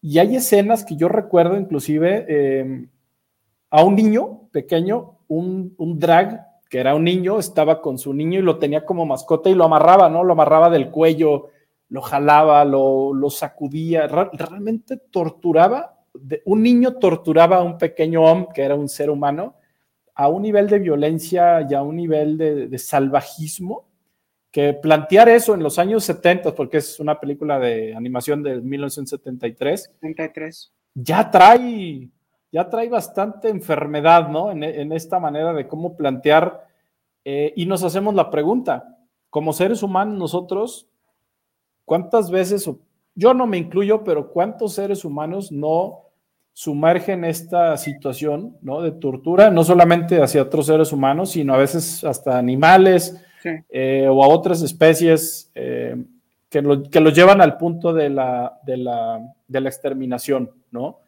[0.00, 2.88] Y hay escenas que yo recuerdo inclusive em,
[3.70, 8.42] a un niño pequeño, un, drag, que era un niño, estaba con su niño y
[8.42, 10.22] lo tenía como mascota y lo amarraba, ¿no?
[10.22, 11.48] Lo amarraba del cuello,
[11.88, 15.98] lo jalaba, lo, sacudía, realmente torturaba.
[16.44, 19.56] un niño torturaba a un pequeño hombre que era un ser humano
[20.14, 23.88] a un nivel de violencia y a un nivel de, salvajismo,
[24.50, 29.90] que plantear eso en los años 70, porque es una película de animación de 1973,
[30.00, 30.72] 73.
[30.94, 32.08] ya trae
[32.54, 34.52] ya trae bastante enfermedad, ¿no?
[34.52, 36.68] En, esta manera de cómo plantear,
[37.24, 38.96] eh, y nos hacemos la pregunta,
[39.28, 40.88] como seres humanos nosotros,
[41.84, 42.70] ¿cuántas veces,
[43.16, 46.03] yo no me incluyo, pero cuántos seres humanos no
[46.54, 48.80] sumergen esta situación ¿no?
[48.80, 53.20] de tortura, no solamente hacia otros seres humanos, sino a veces hasta animales
[53.68, 55.96] eh, o a otras especies eh,
[56.48, 61.00] que, lo, que, los llevan al punto de la, de la, de la exterminación, ¿no?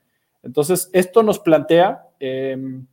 [0.42, 2.84] Entonces, esto nos plantea em,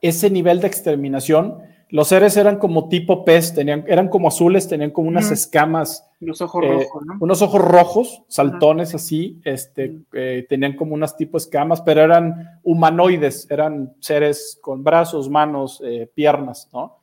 [0.00, 1.58] ese nivel de exterminación
[1.88, 6.08] los seres eran como tipo pez, tenían, eran como azules, tenían como unas escamas.
[6.20, 7.14] Unos ojos eh, rojos, ¿no?
[7.20, 13.48] Unos ojos rojos, saltones así, este, eh, tenían como unas tipo escamas, pero eran humanoides,
[13.50, 16.98] eran seres con brazos, manos, eh, piernas, ¿no?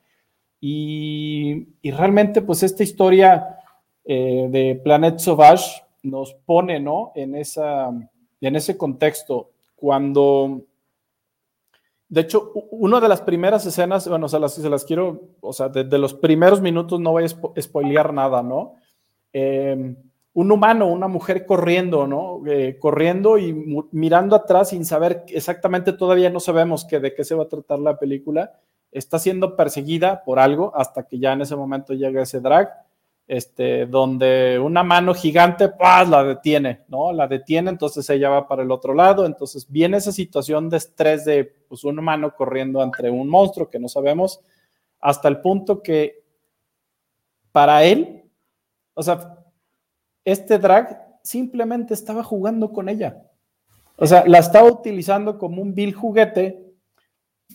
[0.60, 3.58] Y, y, realmente, pues esta historia
[4.06, 7.12] de Planet Sauvage nos pone, ¿no?
[7.14, 7.88] En, esa,
[8.40, 10.62] en ese contexto, cuando
[12.08, 15.68] de hecho, una de las primeras escenas, bueno, se las, se las quiero, o sea,
[15.68, 18.74] desde los primeros minutos no voy a spoilear nada, ¿no?
[19.32, 19.96] Em,
[20.34, 22.42] un humano, una mujer corriendo, ¿no?
[22.46, 23.52] Eh, corriendo y
[23.92, 27.78] mirando atrás sin saber exactamente, todavía no sabemos que, de qué se va a tratar
[27.78, 28.60] la película.
[28.90, 32.70] Está siendo perseguida por algo hasta que ya en ese momento llega ese drag
[33.26, 37.12] este, donde una mano gigante, la detiene, ¿no?
[37.12, 41.24] La detiene, entonces ella va para el otro lado, entonces viene esa situación de estrés
[41.24, 44.40] de pues, una mano corriendo entre un monstruo que no sabemos,
[45.00, 46.22] hasta el punto que
[47.52, 48.24] para él,
[48.94, 49.38] o sea,
[50.24, 53.22] este drag simplemente estaba jugando con ella.
[53.96, 56.63] O sea, la estaba utilizando como un vil juguete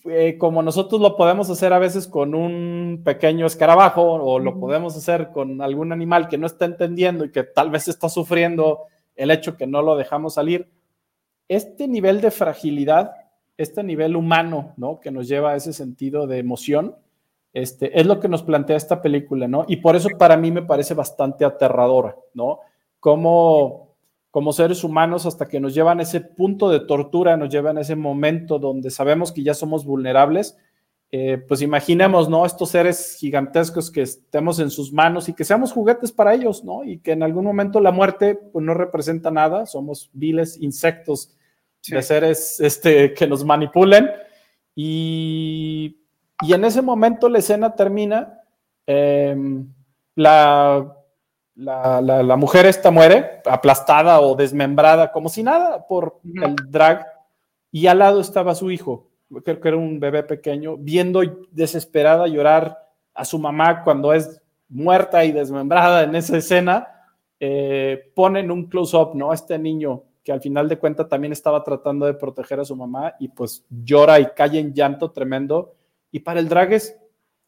[0.06, 4.96] eh, como nosotros lo podemos hacer a veces con un pequeño escarabajo o lo podemos
[4.96, 8.84] hacer con algún animal que no está entendiendo y que tal vez está sufriendo
[9.16, 10.70] el hecho que no lo dejamos salir,
[11.48, 13.12] este nivel de fragilidad,
[13.58, 15.00] este nivel humano, ¿no?
[15.00, 16.96] Que nos lleva a ese sentido de emoción,
[17.52, 19.66] este, es lo que nos plantea esta película, ¿no?
[19.68, 22.60] Y por eso para mí me parece bastante aterradora, ¿no?
[23.00, 23.89] Como
[24.32, 27.82] como seres humanos hasta que nos llevan a ese punto de tortura, nos llevan a
[27.82, 30.58] ese momento donde sabemos que ya somos vulnerables,
[31.12, 32.46] eh, pues imaginemos, ¿no?
[32.46, 36.84] Estos seres gigantescos que estemos en sus manos y que seamos juguetes para ellos, ¿no?
[36.84, 41.36] Y que en algún momento la muerte, pues no representa nada, somos viles insectos
[41.88, 44.08] de seres este, que nos manipulen.
[44.76, 45.98] Y,
[46.44, 48.42] y, en ese momento la escena termina,
[48.86, 49.68] em,
[50.14, 50.99] la
[51.60, 57.06] la, mujer esta muere aplastada o desmembrada, como si nada, por el drag,
[57.72, 59.08] y al lado estaba su hijo,
[59.44, 62.78] creo que era un bebé pequeño, viendo desesperada llorar
[63.14, 66.88] a su mamá cuando es muerta y desmembrada en esa escena,
[67.40, 69.34] eh, ponen un close-up, ¿no?
[69.34, 73.16] Este niño que al final de cuentas también estaba tratando de proteger a su mamá
[73.20, 75.74] y pues llora y cae en llanto tremendo.
[76.12, 76.98] Y para el drag es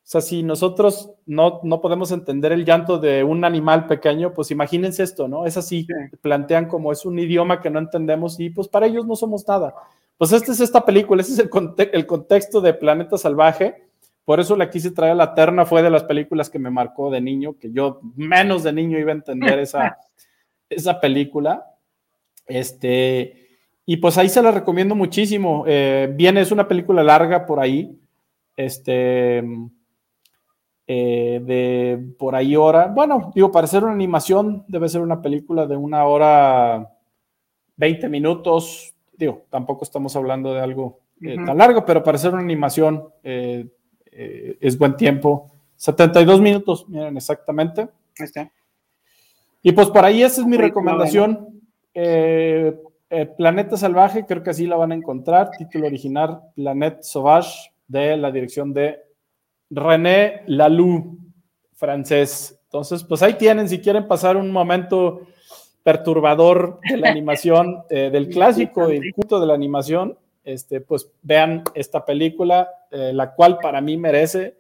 [0.03, 4.51] o sea, si nosotros no, no podemos entender el llanto de un animal pequeño, pues
[4.51, 5.45] imagínense esto, ¿no?
[5.45, 5.87] Es así,
[6.21, 9.73] plantean como es un idioma que no entendemos y pues para ellos no somos nada.
[10.17, 11.49] Pues esta es esta película, ese es el,
[11.93, 13.87] el contexto de Planeta Salvaje.
[14.25, 17.09] Por eso la quise traer a la terna, fue de las películas que me marcó
[17.09, 19.97] de niño, que yo menos de niño iba a entender esa,
[20.69, 21.65] esa película.
[22.47, 23.47] Este,
[23.85, 25.63] y pues ahí se la recomiendo muchísimo.
[25.67, 27.97] Eh, viene, es una película larga por ahí.
[28.57, 29.43] Este,
[30.93, 32.87] eh, de por ahí hora.
[32.87, 36.91] Bueno, digo, para hacer una animación debe ser una película de una hora
[37.77, 38.93] 20 minutos.
[39.13, 43.69] Digo, tampoco estamos hablando de algo eh, tan largo, pero para hacer una animación eh,
[44.59, 45.49] es buen tiempo.
[45.77, 47.83] 72 minutos, miren exactamente.
[48.19, 48.51] Ahí está.
[49.63, 51.61] Y pues por ahí esa es mi recomendación.
[53.37, 55.51] Planeta Salvaje, creo que así la van a encontrar.
[55.51, 58.99] Título original, Planet Sauvage, de la dirección de
[59.71, 61.17] René Laloux,
[61.73, 62.59] francés.
[62.65, 65.21] Entonces, pues ahí tienen, si quieren pasar un momento
[65.83, 71.63] perturbador de la animación, eh, del clásico, del culto de la animación, este, pues vean
[71.73, 74.57] esta película, eh, la cual para mí merece,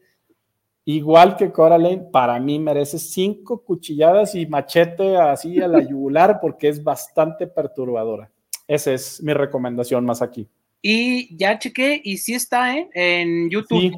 [0.85, 6.69] igual que Coraline, para mí merece cinco cuchilladas y machete así a la yugular porque
[6.69, 8.31] es bastante perturbadora.
[8.67, 10.47] Esa es mi recomendación más aquí.
[10.81, 12.89] Y ya chequé, y sí está ¿eh?
[12.93, 13.93] en YouTube.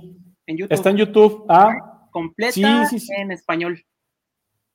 [0.45, 1.45] Está en YouTube.
[1.47, 3.83] Ah, completa en español.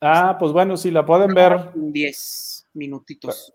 [0.01, 1.71] Ah, pues bueno, si la pueden ver.
[1.75, 3.53] 10 minutitos.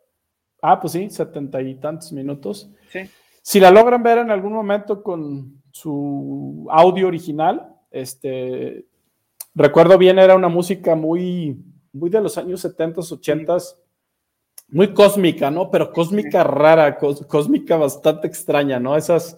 [0.62, 2.70] Ah, pues sí, setenta y tantos minutos.
[2.92, 3.00] Sí.
[3.42, 8.86] Si la logran ver en algún momento con su audio original, este,
[9.54, 11.58] recuerdo bien, era una música muy,
[11.92, 13.58] muy de los años 70, 80,
[14.70, 15.70] muy cósmica, ¿no?
[15.70, 18.96] Pero cósmica rara, cósmica bastante extraña, ¿no?
[18.96, 19.38] Esas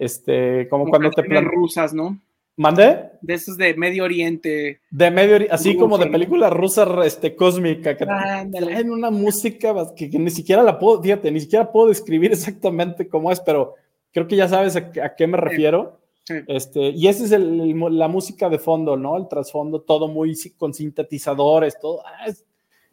[0.00, 2.18] este, como, cuando te plan rusas, ¿no?
[2.56, 3.12] ¿Mandé?
[3.22, 4.80] De esos de Medio Oriente.
[4.90, 10.08] De Medio Oriente, así como de película rusa este, cósmica, que traen una música que,
[10.08, 13.76] ni siquiera la puedo, fíjate, ni siquiera puedo describir exactamente cómo es, pero
[14.12, 16.00] creo que ya sabes a, qué me refiero.
[16.46, 19.16] Este, y esa es la música de fondo, ¿no?
[19.16, 22.02] El trasfondo, todo muy con sintetizadores, todo.
[22.06, 22.30] Ah,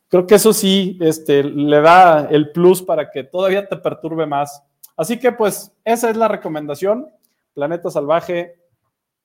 [0.08, 4.64] creo que eso sí este, le da el plus para que todavía te perturbe más.
[4.98, 7.08] Así que pues esa es la recomendación,
[7.54, 8.56] Planeta Salvaje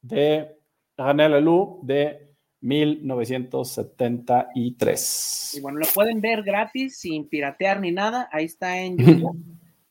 [0.02, 0.54] de
[0.98, 2.28] René Leloup de
[2.60, 5.54] 1973.
[5.56, 9.42] Y bueno, lo pueden ver gratis, sin piratear ni nada, ahí está en YouTube,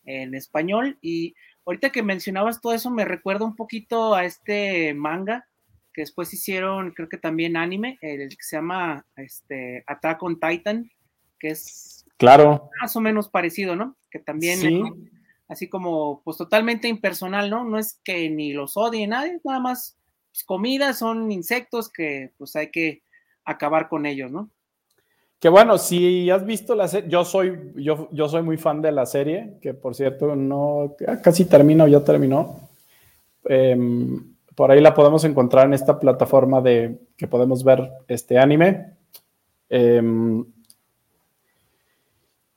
[0.05, 0.99] en español.
[1.01, 1.33] Y
[1.65, 5.47] ahorita que mencionabas todo eso, me recuerda un poquito a este manga
[5.93, 10.89] que después hicieron, creo que también anime, el que se llama este, Attack on Titan,
[11.39, 12.69] que es claro.
[12.79, 13.97] más o menos parecido, ¿no?
[14.11, 14.59] Que también...
[14.59, 14.83] ¿Sí?
[15.51, 17.65] Así como pues totalmente impersonal, ¿no?
[17.65, 19.97] No es que ni los odie nadie, nada más
[20.31, 23.03] pues, comida, son insectos que pues hay que
[23.43, 24.49] acabar con ellos, ¿no?
[25.41, 28.93] Que bueno, si has visto la serie, yo soy, yo, yo soy muy fan de
[28.93, 32.69] la serie, que por cierto no, casi termino, ya terminó.
[33.43, 38.93] Em, por ahí la podemos encontrar en esta plataforma de que podemos ver este anime.
[39.67, 40.45] Em,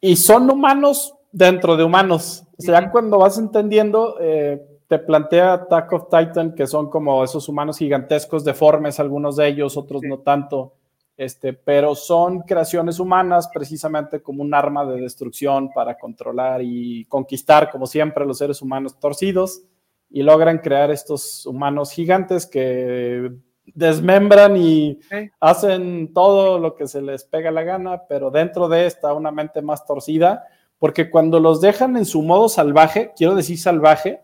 [0.00, 2.43] y son humanos dentro de humanos.
[2.58, 7.78] Sea, cuando vas entendiendo, eh, te plantea Attack of Titan, que son como esos humanos
[7.78, 10.74] gigantescos, deformes, algunos de ellos, otros no tanto,
[11.16, 17.70] este, pero son creaciones humanas precisamente como un arma de destrucción para controlar y conquistar,
[17.70, 19.62] como siempre, los seres humanos torcidos.
[20.10, 23.32] y logran crear estos humanos gigantes que
[23.66, 25.00] desmembran y
[25.40, 29.60] hacen todo lo que se les pega la gana, pero dentro de esta una mente
[29.62, 30.44] más torcida,
[30.84, 34.20] porque cuando los dejan en su modo salvaje, quiero decir salvaje,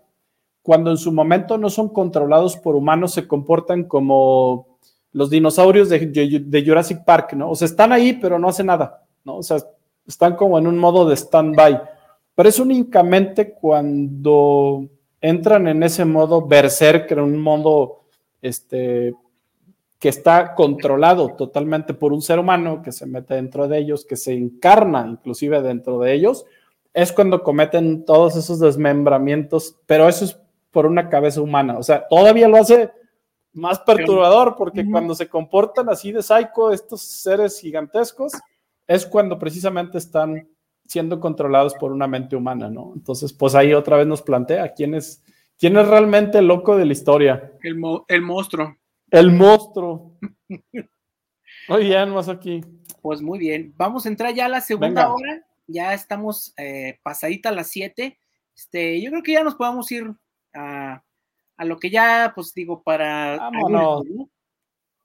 [0.60, 4.66] cuando en su momento no son controlados por humanos, se comportan como
[5.10, 7.50] los dinosaurios de, Jurassic Park, ¿no?
[7.50, 9.38] O sea, están ahí, pero no hacen nada, ¿no?
[9.38, 9.56] O sea,
[10.06, 11.80] están como en un modo de stand-by.
[12.34, 14.86] Pero es únicamente cuando
[15.18, 18.02] entran en ese modo berserker, en un modo
[18.42, 19.14] este,
[20.00, 24.16] que está controlado totalmente por un ser humano que se mete dentro de ellos, que
[24.16, 26.46] se encarna inclusive dentro de ellos,
[26.94, 30.40] es cuando cometen todos esos desmembramientos, pero eso es
[30.70, 31.76] por una cabeza humana.
[31.78, 32.90] O sea, todavía lo hace
[33.52, 38.32] más perturbador porque cuando se comportan así de psycho estos seres gigantescos,
[38.86, 40.48] es cuando precisamente están
[40.86, 42.92] siendo controlados por una mente humana, ¿no?
[42.96, 45.22] Entonces, pues ahí otra vez nos plantea quién es,
[45.58, 47.52] quién es realmente el loco de la historia.
[47.62, 48.79] El, el monstruo.
[49.10, 50.18] El monstruo.
[51.68, 52.60] Muy bien, más aquí.
[53.02, 53.72] Pues muy bien.
[53.76, 55.46] Vamos a entrar ya a la segunda hora.
[55.66, 58.18] Ya estamos eh, pasadita a las 7.
[58.56, 60.12] Este, yo creo que ya nos podemos ir
[60.54, 61.02] a,
[61.56, 63.36] a lo que ya, pues digo, para.
[63.36, 64.04] Vámonos.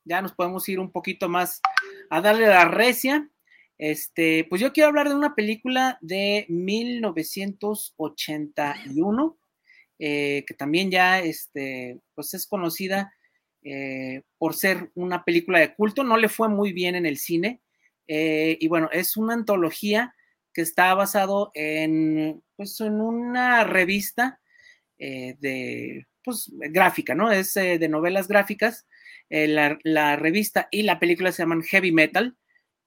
[0.04, 1.62] Ya nos podemos ir un poquito más
[2.10, 3.30] a darle la recia.
[3.78, 9.38] Este, pues yo quiero hablar de una película de 1981,
[10.00, 13.14] eh, que también ya este, pues es conocida
[13.66, 17.62] eh, por ser una película de culto, no le fue muy bien en el cine,
[18.08, 20.16] eh, y bueno, es una antología
[20.54, 24.40] que está basado en, pues, en una revista
[24.98, 27.30] de, pues, gráfica, ¿no?
[27.30, 28.88] Es de novelas gráficas,
[29.30, 32.38] la, la, revista y la película se llaman Heavy Metal,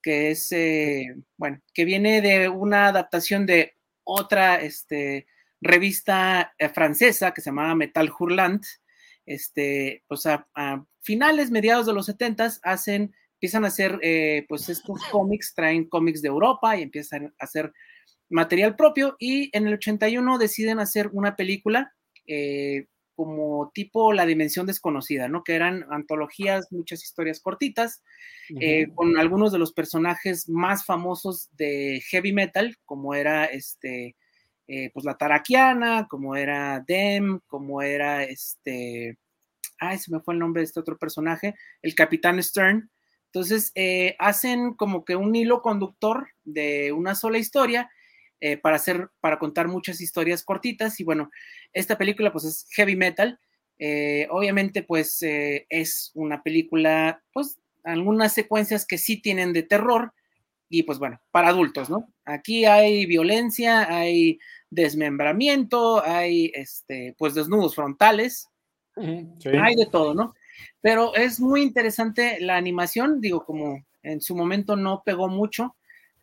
[0.03, 5.27] que es, eh, bueno, que viene de una adaptación de otra este,
[5.61, 8.65] revista eh, francesa que se llamaba Metal Hurlant.
[9.29, 10.47] Este, pues a,
[11.01, 16.23] finales, mediados de los 70 hacen, empiezan a hacer, eh, pues estos cómics, traen cómics
[16.23, 17.73] de Europa y empiezan a hacer
[18.31, 21.95] material propio y en el 81 deciden hacer una película
[23.19, 25.43] como tipo La Dimensión Desconocida, ¿no?
[25.43, 28.05] Que eran antologías, muchas historias cortitas,
[28.61, 34.15] eh, con algunos de los personajes más famosos de heavy metal, como era este,
[34.69, 39.19] eh, pues la Tarakiana, como era Dem, como era este,
[39.79, 42.91] ay, se me fue el nombre de este otro personaje, el Capitán Stern.
[43.33, 47.91] Entonces, eh, hacen como que un hilo conductor de una sola historia
[48.41, 51.01] eh, para hacer, para contar muchas historias cortitas.
[51.01, 51.31] Y bueno,
[51.73, 53.41] esta película pues es heavy metal.
[54.31, 60.13] Obviamente pues es una película, pues algunas secuencias que sí tienen de terror
[60.69, 62.13] y pues bueno, para adultos, ¿no?
[62.25, 64.39] Aquí hay violencia, hay
[64.71, 68.49] desmembramiento, hay este, pues desnudos frontales,
[68.97, 70.35] hay de todo, ¿no?
[70.81, 75.77] Pero es muy interesante la animación, digo, como en su momento no pegó mucho,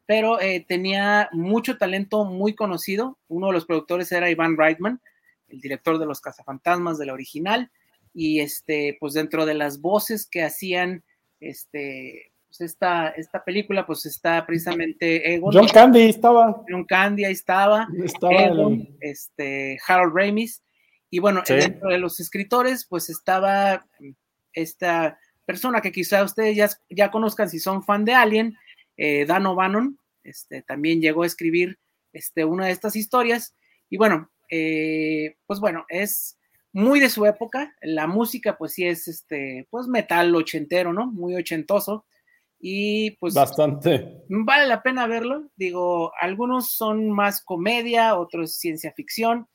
[0.05, 3.17] pero eh, tenía mucho talento muy conocido.
[3.27, 5.01] Uno de los productores era Ivan Reitman,
[5.47, 7.71] el director de Los Cazafantasmas de la original,
[8.13, 11.03] y este, pues dentro de las voces que hacían
[11.39, 15.53] este, pues esta, esta película, pues está precisamente Egon.
[15.53, 16.63] John Candy estaba.
[16.69, 17.87] John Candy ahí estaba.
[18.03, 18.31] Estaba
[19.01, 20.63] este, Harold Ramis.
[21.09, 23.85] Y bueno, dentro de los escritores, pues estaba
[24.53, 28.57] esta persona que quizá ustedes ya, ya conozcan si son fan de Alien,
[28.97, 31.77] eh, Dan O'Bannon, este, también llegó a escribir
[32.13, 33.55] este, una de estas historias.
[33.89, 36.37] Y bueno, eh, pues bueno, es
[36.73, 37.75] muy de su época.
[37.81, 41.07] La música, pues sí es este, pues metal ochentero, ¿no?
[41.07, 42.05] Muy ochentoso.
[42.67, 43.35] Y pues.
[43.35, 44.23] Bastante.
[44.27, 45.51] Vale la pena verlo.
[45.55, 49.47] Digo, algunos son más comedia, otros ciencia ficción,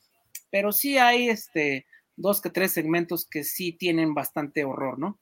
[0.49, 5.19] pero sí hay este, dos que tres segmentos que sí tienen bastante horror, ¿no?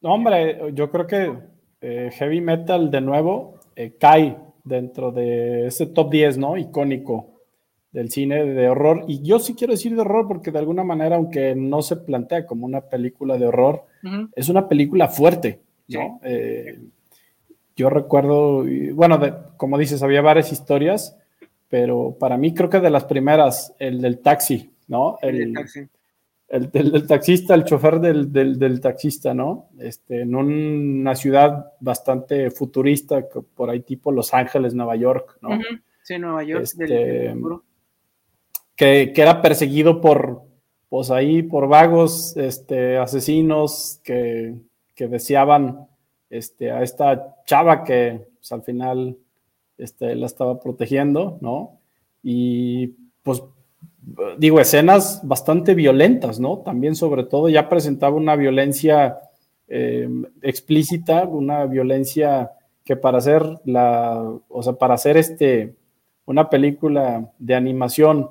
[0.00, 1.38] Hombre, yo creo que
[1.82, 6.56] eh, heavy metal de nuevo eh, cae dentro de ese top 10, ¿no?
[6.56, 7.42] Icónico
[7.92, 9.04] del cine de horror.
[9.08, 12.46] Y yo sí quiero decir de horror porque de alguna manera, aunque no se plantea
[12.46, 13.84] como una película de horror,
[14.34, 15.60] es una película fuerte,
[15.90, 16.20] ¿no?
[16.22, 16.78] Eh,
[17.76, 18.64] yo recuerdo,
[18.94, 19.20] bueno,
[19.56, 21.16] como dices, había varias historias,
[21.68, 25.18] pero para mí creo que de las primeras, el del taxi, ¿no?
[25.22, 25.88] El, taxi
[26.50, 29.68] el, taxista, el chofer del, taxista, ¿no?
[29.78, 33.24] Este, en una ciudad bastante futurista,
[33.54, 35.50] por ahí tipo Los Ángeles, Nueva York, ¿no?
[36.02, 36.64] Sí, Nueva York.
[36.64, 37.36] Este,
[38.74, 40.42] que, era perseguido por,
[40.88, 44.56] pues ahí, por vagos, este, asesinos que,
[44.96, 45.88] deseaban
[46.28, 49.16] este, a esta chava que pues, al final
[49.78, 51.80] este, la estaba protegiendo, ¿no?
[52.22, 53.42] Y pues
[54.38, 56.58] digo, escenas bastante violentas, ¿no?
[56.58, 59.18] También sobre todo ya presentaba una violencia
[59.68, 60.08] eh,
[60.42, 62.52] explícita, una violencia
[62.84, 65.74] que para hacer la, o sea, para hacer este,
[66.26, 68.30] una película de animación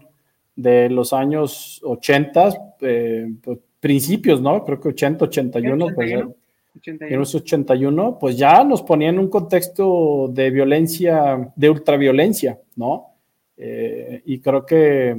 [0.56, 2.50] de los años 80,
[2.82, 4.66] eh, pues, principios, ¿no?
[4.66, 6.36] Creo que 80, 81, 81.
[6.80, 7.22] 81.
[7.22, 13.16] 81, pues ya nos ponía en un contexto de violencia, de ultraviolencia, ¿no?
[13.58, 15.18] Eh, y creo que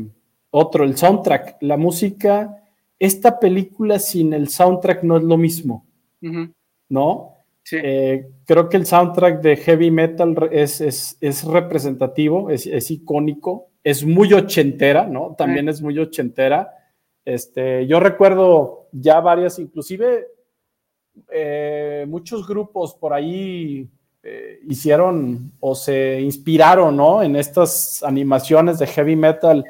[0.51, 2.63] otro, el soundtrack, la música,
[2.99, 5.87] esta película sin el soundtrack no es lo mismo,
[6.89, 7.37] ¿no?
[7.73, 14.33] Eh, creo que el soundtrack de heavy metal es, es, representativo, es, icónico, es muy
[14.33, 15.35] ochentera, ¿no?
[15.37, 16.75] También es muy ochentera.
[17.25, 20.27] Este, yo recuerdo ya varias, inclusive
[21.31, 23.89] eh, muchos grupos por ahí
[24.23, 27.23] eh, hicieron o se inspiraron, ¿no?
[27.23, 29.65] En estas animaciones de heavy metal.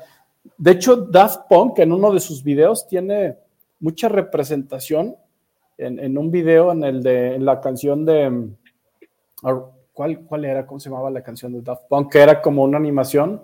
[0.56, 3.36] De hecho, Daft Punk en uno de sus videos tiene
[3.78, 5.16] mucha representación
[5.78, 8.56] en, un video en el de la canción de mm,
[9.92, 10.66] ¿cuál, ¿cuál era?
[10.66, 12.12] ¿Cómo se llamaba la canción de Daft Punk?
[12.12, 13.42] Que era como una animación.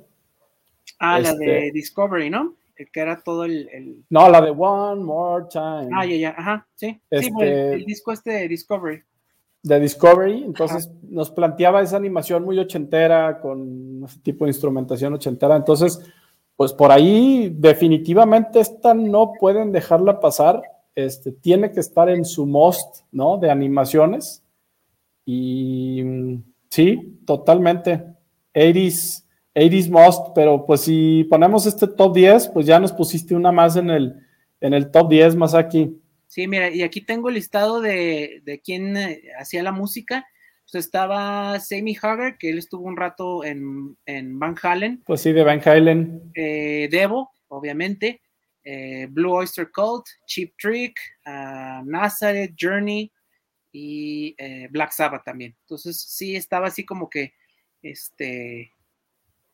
[0.98, 2.54] Ah, la de este, Discovery, ¿no?
[2.76, 5.88] Que era todo el, No, la de One More Time.
[5.94, 6.92] Ah, ya, ya, ajá, sí.
[6.92, 9.02] sí, este el, disco este de Discovery.
[9.62, 15.56] De Discovery, entonces nos planteaba esa animación muy ochentera, con ese tipo de instrumentación ochentera.
[15.56, 16.00] Entonces,
[16.54, 20.62] pues por ahí definitivamente esta no pueden dejarla pasar
[20.96, 23.36] este, tiene que estar en su most, ¿no?
[23.36, 24.42] De animaciones.
[25.26, 26.02] Y
[26.70, 28.02] sí, totalmente.
[28.54, 29.25] 80s,
[29.90, 33.90] most, pero pues si ponemos este top 10, pues ya nos pusiste una más en
[33.90, 34.14] el,
[34.60, 36.00] en el top 10 más aquí.
[36.26, 40.26] Sí, mira, y aquí tengo el listado de, de quién eh, hacía la música.
[40.70, 43.96] Pues estaba Sammy Hagar, que él estuvo un rato en,
[44.38, 45.02] Van Halen.
[45.06, 46.32] Pues sí, de Van Halen.
[46.34, 48.20] Eh, Devo, obviamente.
[48.64, 53.12] Eh, Blue Oyster Cult, Cheap Trick, uh, Nazareth, Journey
[53.70, 55.54] y eh, Black Sabbath también.
[55.60, 57.34] Entonces sí estaba así como que
[57.80, 58.72] este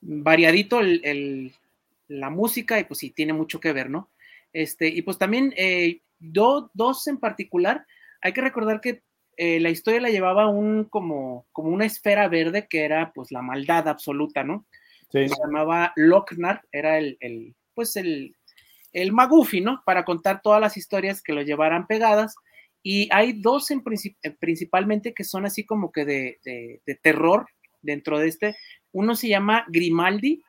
[0.02, 0.80] variadito
[2.08, 4.10] la música y pues sí tiene mucho que ver, ¿no?
[4.52, 7.86] Este, y pues también eh, dos en particular,
[8.20, 9.02] hay que recordar que
[9.38, 13.88] la historia la llevaba un como, como una esfera verde que era pues la maldad
[13.88, 14.66] absoluta, ¿no?
[15.10, 18.36] Se llamaba Lochnar, era el, el pues el,
[18.92, 19.82] el Magufi, ¿no?
[19.84, 22.34] Para contar todas las historias que lo llevaran pegadas.
[22.82, 23.82] Y hay dos en
[24.22, 27.46] eh, principalmente que son así como que de, terror
[27.82, 28.56] dentro de este.
[28.92, 30.42] Uno se llama Grimaldi,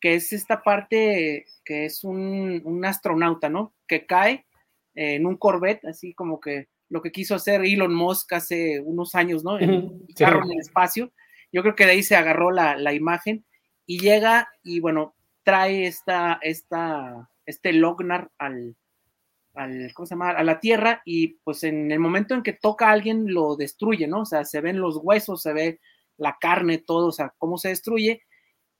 [0.00, 3.74] que es esta parte que es un, astronauta, ¿no?
[3.86, 4.46] Que cae
[4.94, 9.44] en un Corvette, así como que lo que quiso hacer Elon Musk hace unos años,
[9.44, 9.58] ¿no?
[9.58, 11.12] En un carro en el espacio.
[11.52, 13.44] Yo creo que de ahí se agarró la, la imagen
[13.86, 18.76] y llega y bueno, trae esta, esta este Lognar al,
[19.54, 20.30] al, ¿cómo se llama?
[20.30, 24.06] A la tierra y pues en el momento en que toca a alguien lo destruye,
[24.06, 24.20] ¿no?
[24.20, 25.80] O sea, se ven los huesos, se ve
[26.16, 28.22] la carne, todo, o sea, cómo se destruye.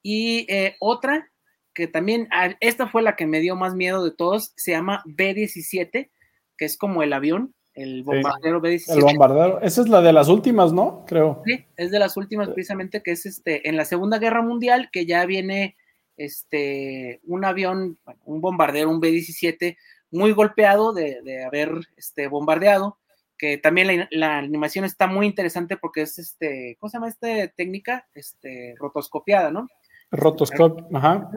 [0.02, 1.30] Y eh, otra,
[1.74, 5.02] que también, ah, esta fue la que me dio más miedo de todos, se llama
[5.06, 6.10] B-17,
[6.56, 8.96] que es como el avión, el bombardero B-17.
[8.96, 11.04] El bombardero, esa es la de las últimas, ¿no?
[11.06, 11.42] Creo.
[11.46, 15.06] Sí, es de las últimas precisamente, que es este, en la Segunda Guerra Mundial, que
[15.06, 15.76] ya viene
[16.16, 19.76] este, un avión, un bombardero, un B-17,
[20.10, 22.98] muy golpeado de, haber este, bombardeado,
[23.42, 28.06] que también la, animación está muy interesante porque es, este, ¿cómo se llama esta técnica?
[28.14, 29.66] Este, rotoscopiada, ¿no?
[30.12, 31.28] Rotoscopio, ajá.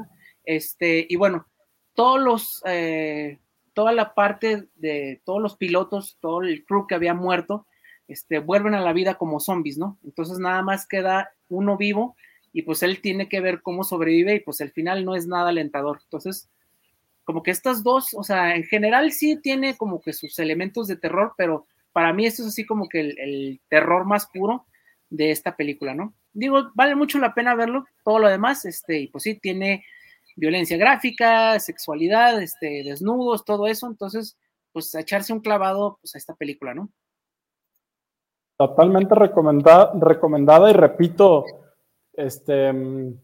[0.43, 1.47] Este, y bueno,
[1.95, 3.39] todos los, eh,
[3.73, 7.65] toda la parte de todos los pilotos, todo el crew que había muerto,
[8.07, 9.97] este, vuelven a la vida como zombies, ¿no?
[10.03, 12.15] Entonces nada más queda uno vivo
[12.53, 15.49] y pues él tiene que ver cómo sobrevive y pues el final no es nada
[15.49, 16.01] alentador.
[16.03, 16.51] Entonces,
[17.23, 20.97] como que estas dos, o sea, en general sí tiene como que sus elementos de
[20.97, 21.65] terror, pero
[21.95, 24.65] para mí esto es así como que el, terror más puro
[25.09, 26.13] de esta película, ¿no?
[26.33, 29.85] Digo, vale mucho la pena verlo, todo lo demás, este, y pues sí, tiene
[30.35, 34.37] violencia gráfica, sexualidad, este, desnudos, todo eso, entonces,
[34.73, 36.89] pues echarse un clavado pues, a esta película, ¿no?
[38.57, 41.45] Totalmente recomendada, recomendada y repito,
[42.11, 43.21] este, en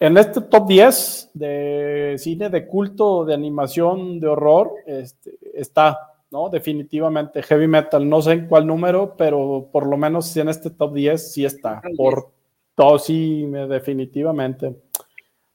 [0.00, 6.48] este top 10 de cine de culto, de animación, de horror, este, está, ¿no?
[6.48, 10.94] Definitivamente Heavy Metal, no sé en cuál número, pero por lo menos en este top
[10.94, 11.80] 10 sí está.
[11.96, 12.32] Por
[12.74, 14.74] todo, sí, definitivamente.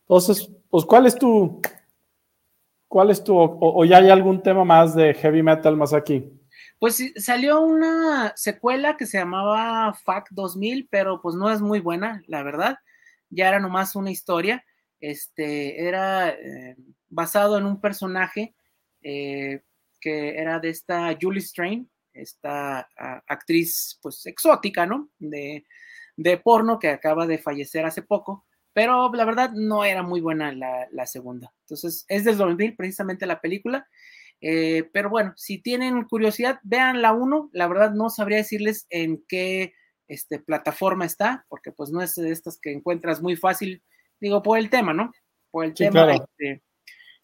[0.01, 1.59] Entonces, pues, ¿cuál es tu,
[2.87, 6.31] cuál es tu, o ya hay algún tema más de Heavy Metal más aquí?
[6.79, 12.21] Pues salió una secuela que se llamaba FAC 2000, pero pues no es muy buena,
[12.27, 12.77] la verdad.
[13.29, 14.63] Ya era nomás una historia.
[14.99, 16.75] Este era eh,
[17.09, 18.53] basado en un personaje
[19.01, 19.63] eh,
[20.07, 22.87] que era de esta Julie Strain, esta
[23.27, 25.09] actriz pues exótica, ¿no?
[25.19, 25.65] De,
[26.15, 30.53] de, porno que acaba de fallecer hace poco, pero la verdad no era muy buena
[30.53, 31.53] la, segunda.
[31.65, 33.85] Entonces es del 2000 precisamente la película.
[34.39, 37.49] Eh, pero bueno, si tienen curiosidad, vean la 1.
[37.51, 39.73] La verdad no sabría decirles en qué
[40.07, 43.83] este, plataforma está, porque pues no es de estas que encuentras muy fácil,
[44.21, 45.11] digo, por el tema, ¿no?
[45.51, 46.63] Por el tema, este,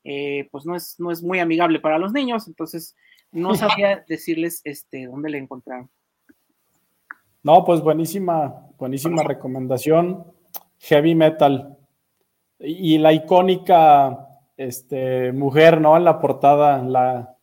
[0.04, 2.96] eh, pues no es, no es muy amigable para los niños, entonces
[3.32, 5.90] no sabía decirles este, dónde le encontraron.
[7.42, 10.26] No, pues buenísima, buenísima recomendación.
[10.80, 11.78] Heavy metal.
[12.60, 15.98] Y la icónica este, mujer, ¿no?
[15.98, 17.36] En la portada, la,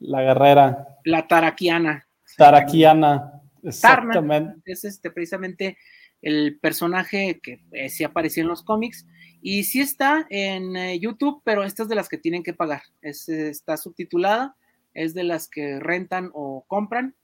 [0.00, 0.98] la guerrera.
[1.04, 2.06] La taraquiana.
[2.36, 4.60] Taraquiana, exactamente.
[4.64, 5.78] es este, precisamente
[6.20, 9.06] el personaje que eh, sí apareció en los cómics
[9.40, 12.82] y sí está en eh, YouTube, pero esta es de las que tienen que pagar.
[13.02, 14.56] está subtitulada,
[14.94, 17.14] es de las que rentan o compran.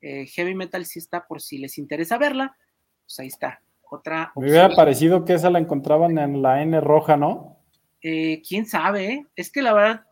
[0.00, 2.56] Eh, Heavy Metal sí está por si les interesa verla.
[3.04, 3.60] Pues ahí está.
[3.90, 4.32] Otra.
[4.36, 7.56] Me hubiera parecido que esa la encontraban en la N roja, ¿no?
[8.02, 10.06] Eh, quién sabe, es que la verdad,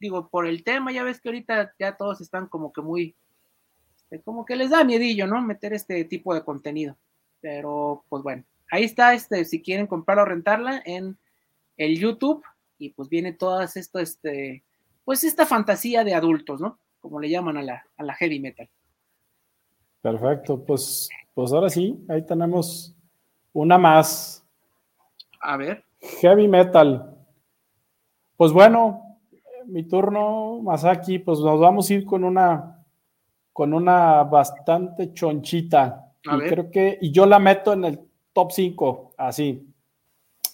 [0.00, 3.14] digo, por el tema, ya ves que ahorita ya todos están como que muy,
[3.96, 5.42] este, como que les da miedillo, ¿no?
[5.42, 6.96] Meter este tipo de contenido.
[7.40, 11.18] Pero, pues bueno, ahí está, este, si quieren comprarla o rentarla en
[11.76, 12.44] el YouTube,
[12.78, 14.64] y pues viene todas esto, este,
[15.04, 16.78] pues esta fantasía de adultos, ¿no?
[17.00, 18.68] Como le llaman a la, a la heavy metal.
[20.00, 22.94] Perfecto, pues, pues ahora sí, ahí tenemos
[23.52, 24.44] una más.
[25.40, 25.84] A ver.
[26.20, 27.16] Heavy metal.
[28.36, 29.18] Pues bueno,
[29.66, 32.84] mi turno, Masaki, pues nos vamos a ir con una,
[33.52, 36.12] con una bastante chonchita.
[36.22, 38.00] y creo que, y yo la meto en el
[38.36, 39.66] top 5, así.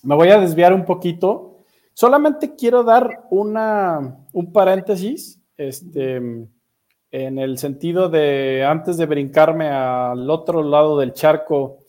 [0.04, 1.64] Me voy a desviar un poquito.
[1.94, 10.30] Solamente quiero dar una, un paréntesis, este, en el sentido de, antes de brincarme al
[10.30, 11.80] otro lado del charco,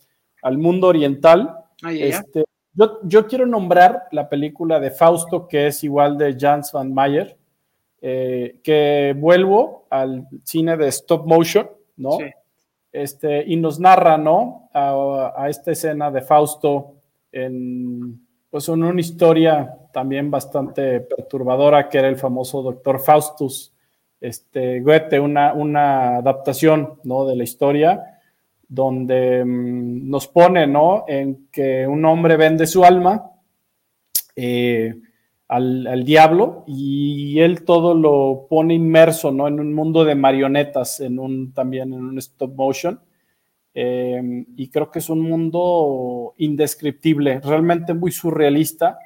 [0.42, 6.36] al mundo oriental, este, yo, quiero nombrar la película de Fausto, que es igual de
[6.36, 7.38] Jans van Mayer,
[8.02, 12.18] eh, que vuelvo al cine de stop motion, ¿no?
[12.94, 14.70] Este, y nos narra, ¿no?
[14.72, 16.94] A, esta escena de Fausto
[17.32, 23.74] en, pues, una historia también bastante perturbadora, que era el famoso doctor Faustus,
[24.20, 27.26] este, Goethe, una, una adaptación, ¿no?
[27.26, 28.20] De la historia
[28.68, 31.04] donde mm, nos pone, ¿no?
[31.08, 33.28] En que un hombre vende su alma
[34.36, 34.94] eh,
[35.48, 39.46] al, diablo y él todo lo pone inmerso, ¿no?
[39.46, 43.00] En un mundo de marionetas, en un, también en un stop motion.
[43.74, 48.98] Em, y creo que es un mundo indescriptible, realmente muy surrealista,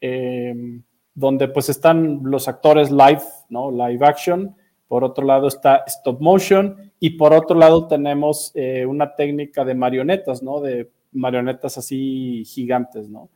[0.00, 0.82] em,
[1.14, 3.70] donde pues están los actores live, ¿no?
[3.70, 4.54] Live action,
[4.86, 9.74] por otro lado está stop motion y por otro lado tenemos eh, una técnica de
[9.74, 10.60] marionetas, ¿no?
[10.60, 13.28] De marionetas así gigantes, ¿no?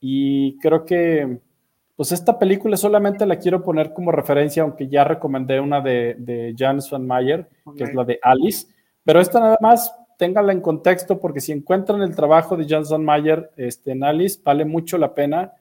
[0.00, 1.38] Y creo que,
[1.96, 6.54] pues esta película solamente la quiero poner como referencia, aunque ya recomendé una de, de
[6.58, 8.66] Jan Mayer, que es la de Alice,
[9.04, 13.50] pero esta nada más téngala en contexto porque si encuentran el trabajo de Jan Mayer
[13.56, 15.52] este, en Alice, vale mucho la pena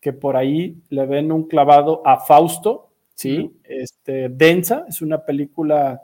[0.00, 3.56] que por ahí le den un clavado a Fausto, ¿sí?
[3.62, 6.02] Este, densa, es una película,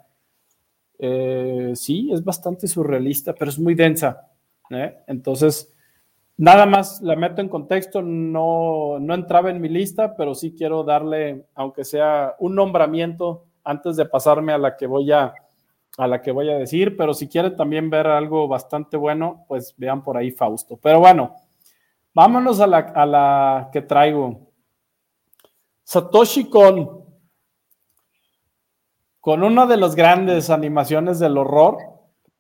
[0.98, 4.28] eh, sí, es bastante surrealista, pero es muy densa.
[4.70, 4.98] ¿eh?
[5.09, 5.74] Entonces,
[6.39, 10.85] nada más la meto en contexto, no, no entraba en mi lista, pero sí quiero
[10.85, 15.35] darle, aunque sea un nombramiento antes de pasarme a la que voy a,
[15.98, 19.74] a la que voy a decir, pero si quieren también ver algo bastante bueno, pues
[19.77, 20.78] vean por ahí Fausto.
[20.81, 21.35] Pero bueno,
[22.15, 24.48] vámonos a la, a la que traigo.
[25.82, 27.05] Satoshi con
[29.27, 31.78] una de las grandes animaciones del horror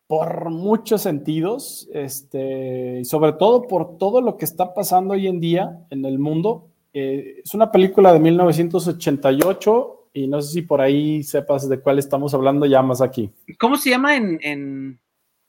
[0.08, 5.86] por muchos sentidos, este, sobre todo por todo lo que está pasando hoy en día
[5.90, 6.70] en el mundo.
[6.92, 12.00] Eh, es una película de 1988 y no sé si por ahí sepas de cuál
[12.00, 13.30] estamos hablando ya más aquí.
[13.60, 14.98] ¿Cómo se llama en,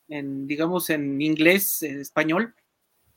[0.07, 2.53] digamos, en inglés, en español?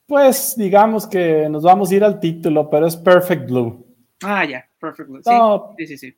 [0.06, 3.84] Pues digamos que nos vamos a ir al título, pero es Perfect Blue.
[4.22, 5.22] Ah, ya, Perfect Blue.
[5.76, 6.16] sí, sí, sí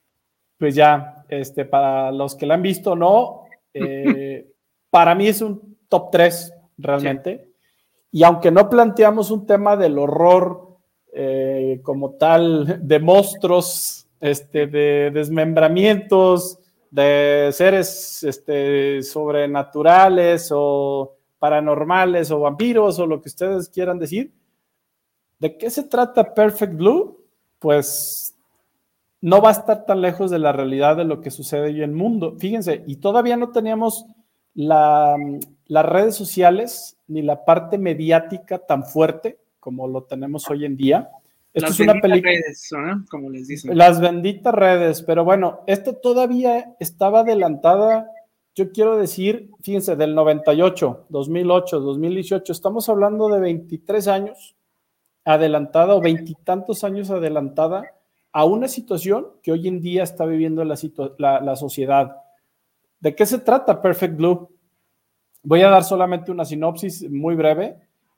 [0.58, 3.44] pues ya, este, para los que la han visto, no,
[3.74, 4.53] eh,
[4.94, 7.50] para mí es un top 3 realmente.
[8.12, 10.76] Y aunque no planteamos un tema del horror
[11.12, 16.60] eh, como tal, de monstruos, este, de desmembramientos,
[16.92, 24.30] de seres este, sobrenaturales o paranormales o vampiros o lo que ustedes quieran decir,
[25.40, 27.18] ¿De qué se trata Perfect Blue?
[27.58, 28.32] Pues
[29.20, 31.90] no va a estar tan lejos de la realidad de lo que sucede hoy en
[31.90, 32.36] el mundo.
[32.38, 34.06] Fíjense, y todavía no teníamos
[34.54, 41.10] las redes sociales ni la parte mediática tan fuerte como lo tenemos hoy en día.
[41.54, 42.32] Esto las es una película.
[42.32, 42.70] redes,
[43.10, 43.76] como les dicen.
[43.76, 48.10] Las benditas redes, pero bueno, esto todavía estaba adelantada,
[48.54, 54.54] yo quiero decir, fíjense, del 98, 2008, 2018, estamos hablando de 23 años
[55.24, 57.84] adelantada o veintitantos años adelantada
[58.32, 62.16] a una situación que hoy en día está viviendo la, la sociedad.
[63.04, 64.48] ¿De qué se trata Perfect Blue?
[65.42, 67.76] Voy a dar solamente una sinopsis muy breve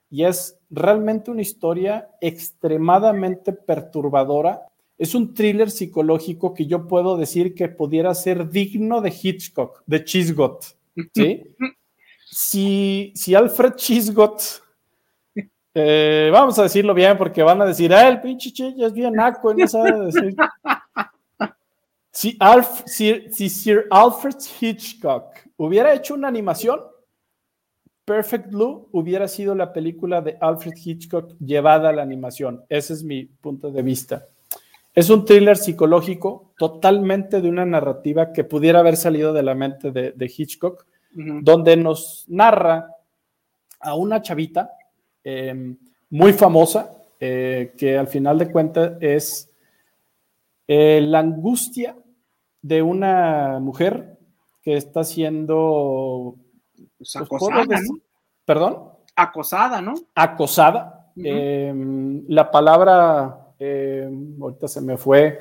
[0.08, 4.62] y es realmente una historia extremadamente perturbadora.
[4.96, 10.04] Es un thriller psicológico que yo puedo decir que pudiera ser digno de Hitchcock, de
[10.04, 10.76] Chisgot.
[11.12, 11.42] ¿sí?
[12.24, 14.40] si, si Alfred Chisgot,
[15.74, 19.14] eh, vamos a decirlo bien porque van a decir, ah, el pinche Chis es bien
[19.14, 20.36] naco y no sabe decir.
[22.16, 22.38] Si,
[22.86, 26.80] si Sir Alfred Hitchcock hubiera hecho una animación,
[28.06, 32.64] Perfect Blue hubiera sido la película de Alfred Hitchcock llevada a la animación.
[32.70, 34.28] Ese es mi punto de vista.
[34.94, 39.90] Es un thriller psicológico totalmente de una narrativa que pudiera haber salido de la mente
[39.90, 42.92] de, Hitchcock, donde nos narra
[43.78, 44.70] a una chavita
[45.22, 45.76] em,
[46.08, 49.50] muy famosa, eh, que al final de cuentas es
[50.66, 51.94] eh, la angustia
[52.66, 54.18] de una mujer
[54.60, 56.34] que está siendo
[56.98, 57.98] pues, acosada, ¿no?
[58.44, 58.88] ¿Perdón?
[59.14, 59.94] Acosada, ¿no?
[60.14, 61.12] Acosada.
[61.16, 65.38] Em, la palabra, em, ahorita se me fue,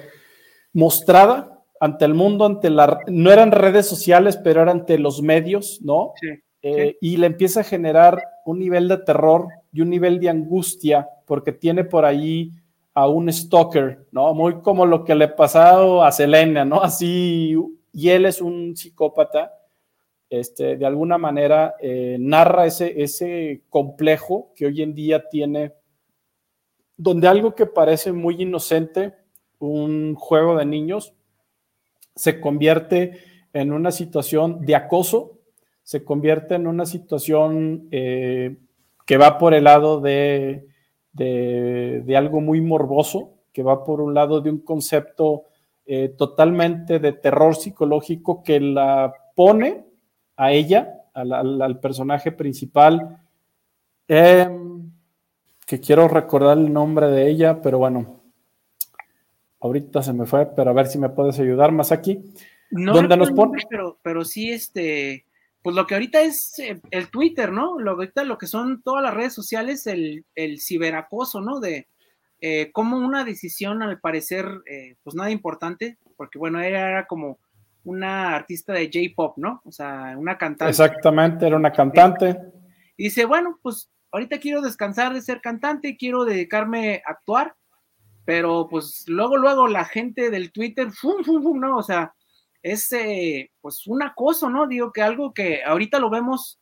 [0.73, 5.81] mostrada ante el mundo, ante la, no eran redes sociales, pero eran ante los medios,
[5.81, 6.13] ¿no?
[6.61, 11.09] Eh, y le empieza a generar un nivel de terror y un nivel de angustia,
[11.25, 12.51] porque tiene por ahí
[12.95, 14.33] a un stalker, ¿no?
[14.33, 16.81] Muy como lo que le ha pasado a Selena, ¿no?
[16.81, 17.55] Así,
[17.91, 19.51] y él es un psicópata
[20.29, 25.73] este, de alguna manera eh, narra ese, ese complejo que hoy en día tiene,
[26.97, 29.13] donde algo que parece muy inocente,
[29.59, 31.13] un juego de niños,
[32.15, 33.19] se convierte
[33.53, 35.39] en una situación de acoso,
[35.83, 38.57] se convierte en una situación eh,
[39.05, 40.65] que va por el lado de,
[41.15, 45.43] de, algo muy morboso, que va por un lado de un concepto
[45.85, 49.85] eh, totalmente de terror psicológico que la pone
[50.35, 53.21] a ella, al, personaje principal,
[54.07, 54.91] em,
[55.65, 58.19] que quiero recordar el nombre de ella, pero bueno,
[59.61, 62.21] ahorita se me fue, pero a ver si me puedes ayudar más aquí.
[62.71, 63.63] No, donde nos pone...
[63.69, 65.24] pero, pero sí, este,
[65.65, 67.79] pues lo que ahorita es eh, el Twitter, ¿no?
[67.79, 71.59] Lo ahorita lo que son todas las redes sociales, el, el ciberacoso, ¿no?
[71.59, 71.87] De
[72.39, 77.39] eh, como una decisión, al parecer, eh, pues nada importante, porque bueno, era como
[77.83, 79.63] una artista de J-pop, ¿no?
[79.65, 80.69] O sea, una cantante.
[80.69, 82.37] Exactamente, era una cantante.
[82.95, 87.55] Y dice, bueno, pues ahorita quiero descansar de ser cantante, quiero dedicarme a actuar,
[88.23, 91.59] pero pues luego, luego la gente del Twitter, ¡fum, fum, fum!
[91.59, 91.77] ¿no?
[91.77, 92.13] O sea,
[92.65, 94.65] es eh, pues un acoso, ¿no?
[94.65, 96.59] Digo que algo que ahorita lo vemos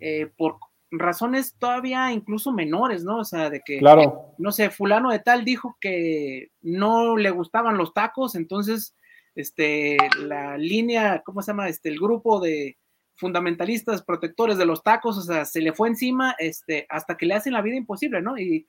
[0.00, 0.58] eh, por
[0.90, 3.20] razones todavía incluso menores, ¿no?
[3.20, 4.34] O sea, de que, claro.
[4.36, 8.94] no sé, fulano de tal dijo que no le gustaban los tacos, entonces
[9.34, 11.70] este, la línea, ¿cómo se llama?
[11.70, 12.76] Este, el grupo de
[13.14, 17.32] fundamentalistas protectores de los tacos, o sea, se le fue encima, este, hasta que le
[17.32, 18.36] hacen la vida imposible, ¿no?
[18.36, 18.66] Y,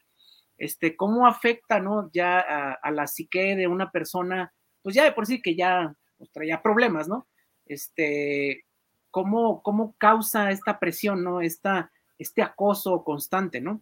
[0.57, 2.09] este, cómo afecta, ¿no?
[2.13, 6.31] Ya a, la psique de una persona, pues ya de por sí que ya pues,
[6.31, 7.27] traía problemas, ¿no?
[7.65, 8.65] Este,
[9.11, 11.41] cómo, cómo causa esta presión, ¿no?
[11.41, 13.81] Esta, este acoso constante, ¿no?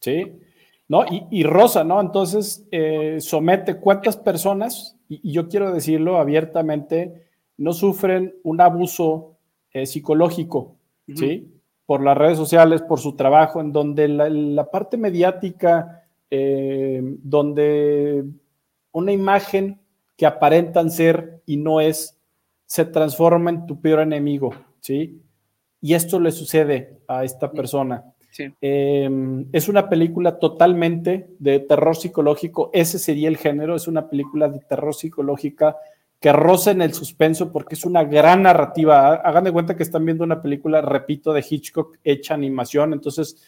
[0.00, 0.32] Sí,
[0.88, 1.04] ¿no?
[1.30, 2.00] Y, Rosa, ¿no?
[2.00, 9.36] Entonces, eh, somete cuántas personas y, yo quiero decirlo abiertamente, no sufren un abuso
[9.72, 10.76] eh, psicológico,
[11.14, 11.48] ¿sí?
[11.86, 18.24] Por las redes sociales, por su trabajo, en donde la, parte mediática, eh, donde
[18.92, 19.80] una imagen
[20.16, 22.16] que aparentan ser y no es,
[22.64, 25.20] se transforma en tu peor enemigo, ¿sí?
[25.80, 28.04] Y esto le sucede a esta persona.
[28.60, 34.48] Em, es una película totalmente de terror psicológico, ese sería el género, es una película
[34.48, 35.76] de terror psicológica
[36.20, 39.14] que roza en el suspenso porque es una gran narrativa.
[39.14, 43.42] Hagan de cuenta que están viendo una película, repito, de Hitchcock hecha animación, entonces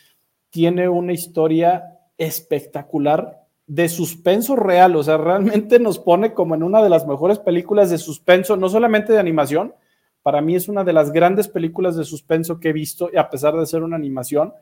[0.50, 3.41] tiene una historia espectacular
[3.74, 7.90] de suspenso real, o sea, realmente nos pone como en una de las mejores películas
[7.90, 9.74] de suspenso, no solamente de animación,
[10.22, 13.30] para mí es una de las grandes películas de suspenso que he visto, y a
[13.30, 14.52] pesar de ser una animación,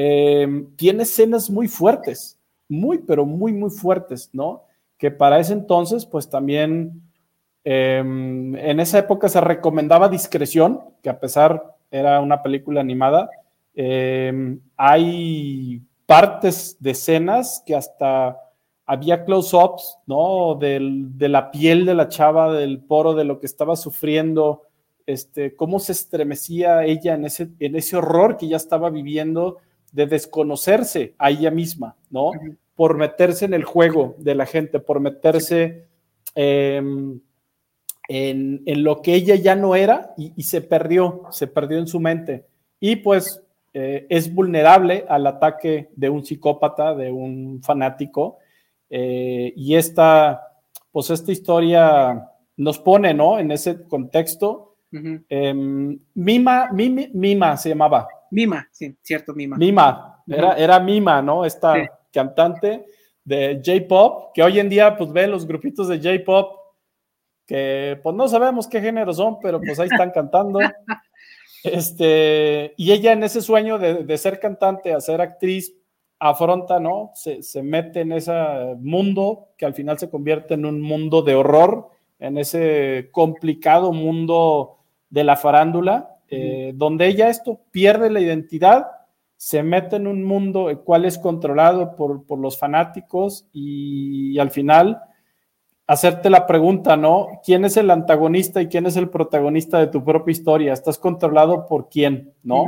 [0.00, 2.38] Em, tiene escenas muy fuertes,
[2.68, 4.62] muy, pero muy, muy fuertes, ¿no?
[4.96, 7.02] Que para ese entonces, pues también
[7.64, 13.28] em, en esa época se recomendaba discreción, que a pesar era una película animada,
[13.74, 18.40] em, hay partes de escenas que hasta
[18.86, 20.54] había close-ups, ¿no?
[20.54, 24.62] de la piel de la chava, del poro, de lo que estaba sufriendo,
[25.04, 29.58] este, cómo se estremecía ella en ese, en ese horror que ya estaba viviendo
[29.92, 32.30] de desconocerse a ella misma, ¿no?
[32.74, 35.84] Por meterse en el juego de la gente, por meterse
[36.34, 37.20] em,
[38.08, 42.46] en, lo que ella ya no era y, se perdió, se perdió en su mente.
[42.80, 43.42] Y pues
[43.80, 48.38] eh, es vulnerable al ataque de un psicópata, de un fanático.
[48.90, 50.42] Eh, y esta,
[50.90, 53.38] pues esta historia nos pone, ¿no?
[53.38, 54.74] En ese contexto.
[54.90, 59.56] Em, Mima, Mima se llamaba, Mima, sí, cierto, Mima.
[59.56, 61.44] Mima, era, era Mima, ¿no?
[61.44, 61.74] Esta
[62.12, 62.84] cantante
[63.22, 66.58] de J-Pop, que hoy en día pues ve los grupitos de J-Pop,
[67.46, 70.58] que pues no sabemos qué género son, pero pues ahí están cantando.
[71.64, 75.74] Este, y ella en ese sueño de, ser cantante, a ser actriz,
[76.18, 77.10] afronta, ¿no?
[77.14, 78.32] Se, se, mete en ese
[78.80, 84.78] mundo que al final se convierte en un mundo de horror, en ese complicado mundo
[85.10, 88.86] de la farándula, eh, donde ella esto pierde la identidad,
[89.36, 95.00] se mete en un mundo el cual es controlado por, los fanáticos y, al final
[95.88, 97.40] hacerte la pregunta, ¿no?
[97.44, 100.72] ¿Quién es el antagonista y quién es el protagonista de tu propia historia?
[100.72, 102.66] ¿Estás controlado por quién, no?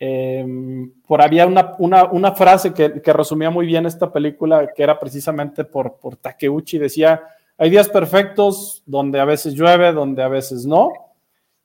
[0.00, 5.64] Em, por había una, una, frase que, resumía muy bien esta película, que era precisamente
[5.64, 7.22] por, por Takeuchi, decía,
[7.56, 10.90] hay días perfectos donde a veces llueve, donde a veces no,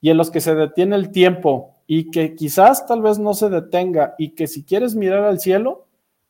[0.00, 3.50] y en los que se detiene el tiempo y que quizás tal vez no se
[3.50, 5.87] detenga y que si quieres mirar al cielo,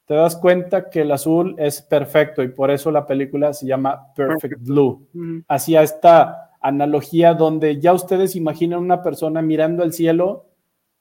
[0.08, 4.10] te das cuenta que el azul es perfecto y por eso la película se llama
[4.14, 5.06] Perfect Blue.
[5.48, 10.46] Hacia esta analogía donde ya ustedes imaginan una persona mirando al cielo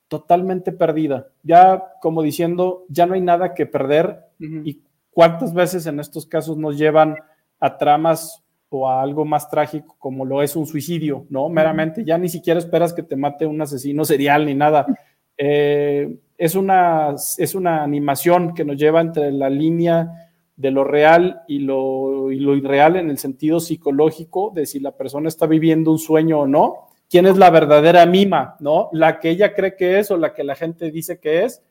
[0.10, 6.02] totalmente perdida, ya como diciendo, ya no hay nada que perder y cuántas veces en
[6.02, 7.16] estos casos nos llevan
[7.62, 11.48] a tramas o a algo más trágico como lo es un suicidio, ¿no?
[11.48, 14.86] Meramente, ya ni siquiera esperas que te mate un asesino serial ni nada.
[15.40, 21.44] Eh, es, una, es una animación que nos lleva entre la línea de lo real
[21.48, 25.92] y lo, y lo irreal en el sentido psicológico de si la persona está viviendo
[25.92, 26.90] un sueño o no.
[27.10, 28.90] ¿Quién es la verdadera mima, no?
[28.92, 31.62] La que ella cree que es o la que la gente dice que es,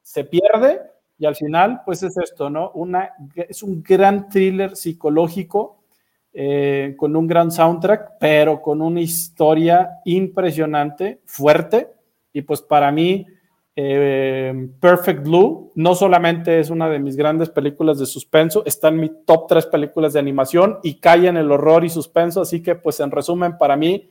[0.00, 0.80] se pierde
[1.18, 2.70] y al final, pues es esto, ¿no?
[2.70, 5.80] Una, es un gran thriller psicológico
[6.32, 11.88] eh, con un gran soundtrack, pero con una historia impresionante, fuerte.
[12.32, 13.26] Y pues para mí,
[13.76, 19.00] eh, Perfect Blue no solamente es una de mis grandes películas de suspenso, está en
[19.00, 22.40] mi top tres películas de animación y cae en el horror y suspenso.
[22.40, 24.10] Así que, pues en resumen, para mí,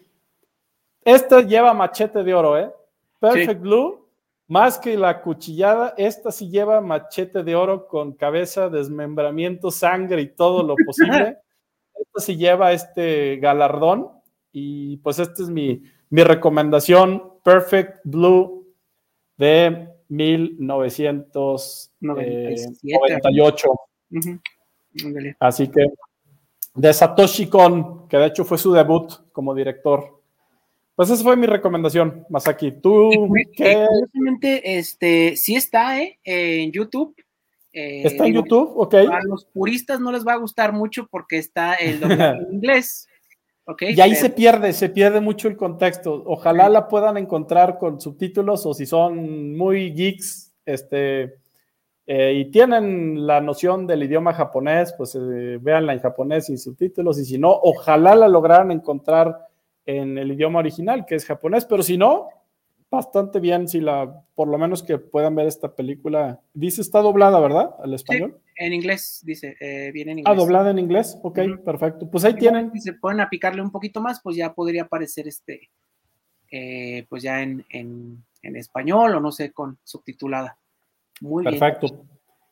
[1.03, 2.71] esta lleva machete de oro, ¿eh?
[3.19, 4.07] Perfect Blue.
[4.47, 10.27] Más que la cuchillada, esta sí lleva machete de oro con cabeza, desmembramiento, sangre y
[10.27, 11.37] todo lo posible.
[11.99, 14.09] esto sí lleva este galardón
[14.51, 18.58] y pues esta es mi, recomendación, Perfect Blue
[19.39, 22.19] de 1998.
[22.19, 22.55] Eh,
[25.39, 25.87] Así que
[26.75, 30.19] de Satoshi Kon, que de hecho fue su debut como director.
[30.95, 32.73] Pues esa fue mi recomendación, Masaki.
[32.73, 33.09] ¿Tú
[33.55, 33.87] qué?
[34.63, 36.19] este, sí está ¿eh?
[36.23, 37.15] en YouTube.
[37.71, 38.95] Eh, está en YouTube, ok.
[38.95, 43.07] A los puristas no les va a gustar mucho porque está el doblaje en inglés.
[43.71, 46.23] Okay, y ahí se pierde, se pierde mucho el contexto.
[46.25, 51.35] Ojalá la puedan encontrar con subtítulos o si son muy geeks, este,
[52.07, 57.19] eh, y tienen la noción del idioma japonés, pues eh, véanla en japonés sin subtítulos,
[57.19, 59.37] y si no, ojalá la lograran encontrar
[59.85, 62.29] en el idioma original, que es japonés, pero si no,
[62.89, 66.39] bastante bien si la, por lo menos que puedan ver esta película.
[66.55, 67.75] Dice, está doblada, ¿verdad?
[67.83, 68.39] Al español.
[68.59, 70.33] En inglés, dice, eh, viene en ah, inglés.
[70.33, 72.11] Ah, doblada en inglés, ok, perfecto.
[72.11, 72.71] Pues ahí tienen.
[72.73, 75.69] Si se pueden a picarle un poquito más, pues ya podría aparecer este,
[76.51, 77.65] eh, pues ya en,
[78.41, 80.57] español o no sé, con subtitulada.
[81.21, 81.87] Muy perfecto.
[81.87, 82.01] bien.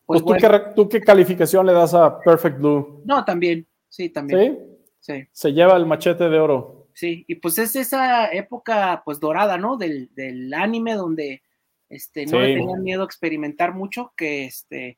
[0.05, 3.01] Pues, pues ¿tú, qué, ¿tú, qué, calificación le das a Perfect Blue?
[3.03, 4.57] No, también, sí, también.
[5.01, 5.13] ¿Sí?
[5.13, 5.27] Sí.
[5.33, 6.87] Se lleva el machete de oro.
[6.93, 9.75] Sí, y pues es esa época pues dorada, ¿no?
[9.75, 10.09] Del,
[10.55, 11.43] anime donde
[11.89, 14.97] este, no le tenían miedo a experimentar mucho, que este,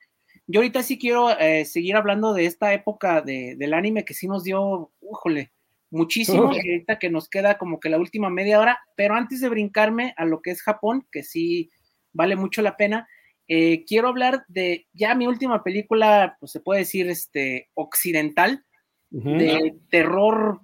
[0.52, 4.44] yo ahorita sí quiero eh, seguir hablando de esta época del anime que sí nos
[4.44, 5.52] dio, újole,
[5.92, 9.50] muchísimo, y ahorita que nos queda como que la última media hora, pero antes de
[9.50, 11.70] brincarme a lo que es Japón, que sí
[12.14, 13.08] vale mucho la pena,
[13.52, 18.64] Eh, quiero hablar de ya mi última película, pues se puede decir, este, occidental,
[19.10, 20.62] de terror,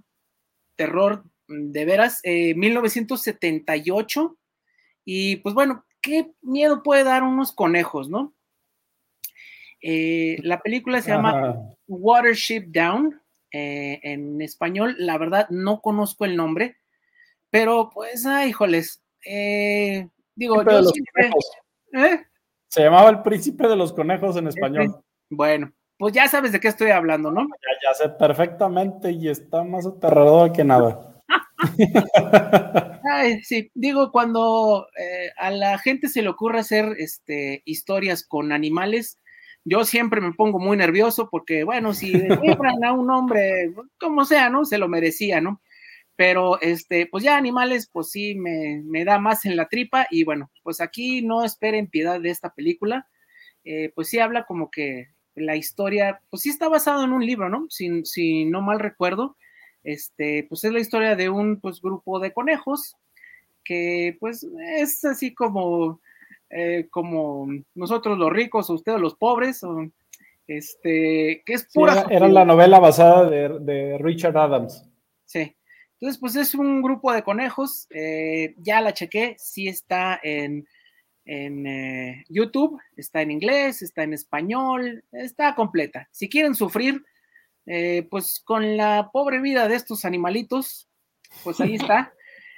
[0.75, 4.21] terror de veras, 1978.
[4.21, 4.35] Eh,
[5.03, 8.34] y pues bueno, ¿qué miedo puede dar unos conejos, no?
[9.81, 11.55] Eh, la película se llama
[11.87, 13.21] Watership Down.
[13.51, 16.75] Eh, en español, la verdad no conozco el nombre,
[17.49, 19.01] pero pues, ay, híjoles,
[20.35, 22.25] digo, yo siempre,
[22.67, 25.01] Se llamaba El Príncipe de los Conejos en español.
[25.29, 27.41] Bueno, pues ya sabes de qué estoy hablando, ¿no?
[27.43, 31.15] Ya, ya sé perfectamente y está más aterrador que nada.
[33.11, 38.51] Ay, sí, digo, cuando eh, a la gente se le ocurre hacer este, historias con
[38.51, 39.19] animales,
[39.65, 44.49] yo siempre me pongo muy nervioso porque, bueno, si descubran a un hombre, como sea,
[44.49, 44.63] ¿no?
[44.63, 45.61] Se lo merecía, ¿no?
[46.15, 50.51] Pero, este, pues ya animales, pues sí, me, da más en la tripa y bueno,
[50.63, 53.07] pues aquí no esperen piedad de esta película,
[53.65, 57.49] eh, pues sí habla como que la historia, pues sí está basado en un libro,
[57.49, 57.65] ¿no?
[57.69, 59.35] Si, si no mal recuerdo,
[59.83, 62.95] este, pues es la historia de un pues, grupo de conejos
[63.65, 64.47] que pues
[64.77, 65.99] es así como,
[66.55, 69.87] eh, como nosotros los ricos o ustedes los pobres, o,
[70.47, 72.05] este, que es pura...
[72.09, 74.87] era, la novela basada de, Richard Adams.
[75.25, 75.55] Sí.
[75.99, 80.67] Entonces, pues es un grupo de conejos, eh, ya la chequé, sí está en,
[81.25, 86.07] en eh, YouTube, está en inglés, está en español, está completa.
[86.11, 87.03] Si quieren sufrir,
[87.65, 90.87] eh, pues con la pobre vida de estos animalitos,
[91.43, 92.13] pues ahí está.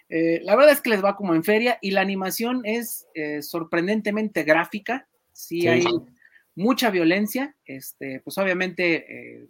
[0.10, 3.42] Eh, la verdad es que les va como en feria y la animación es eh,
[3.42, 5.08] sorprendentemente gráfica.
[5.34, 5.86] Sí, hay
[6.56, 7.56] mucha violencia.
[7.66, 9.50] Este, pues obviamente,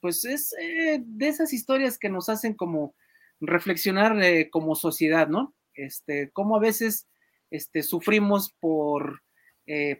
[0.00, 0.54] pues es
[0.98, 2.94] de esas historias que nos hacen como
[3.40, 4.16] reflexionar
[4.50, 5.54] como sociedad, ¿no?
[5.74, 7.06] Este, cómo a veces
[7.50, 9.22] este, sufrimos por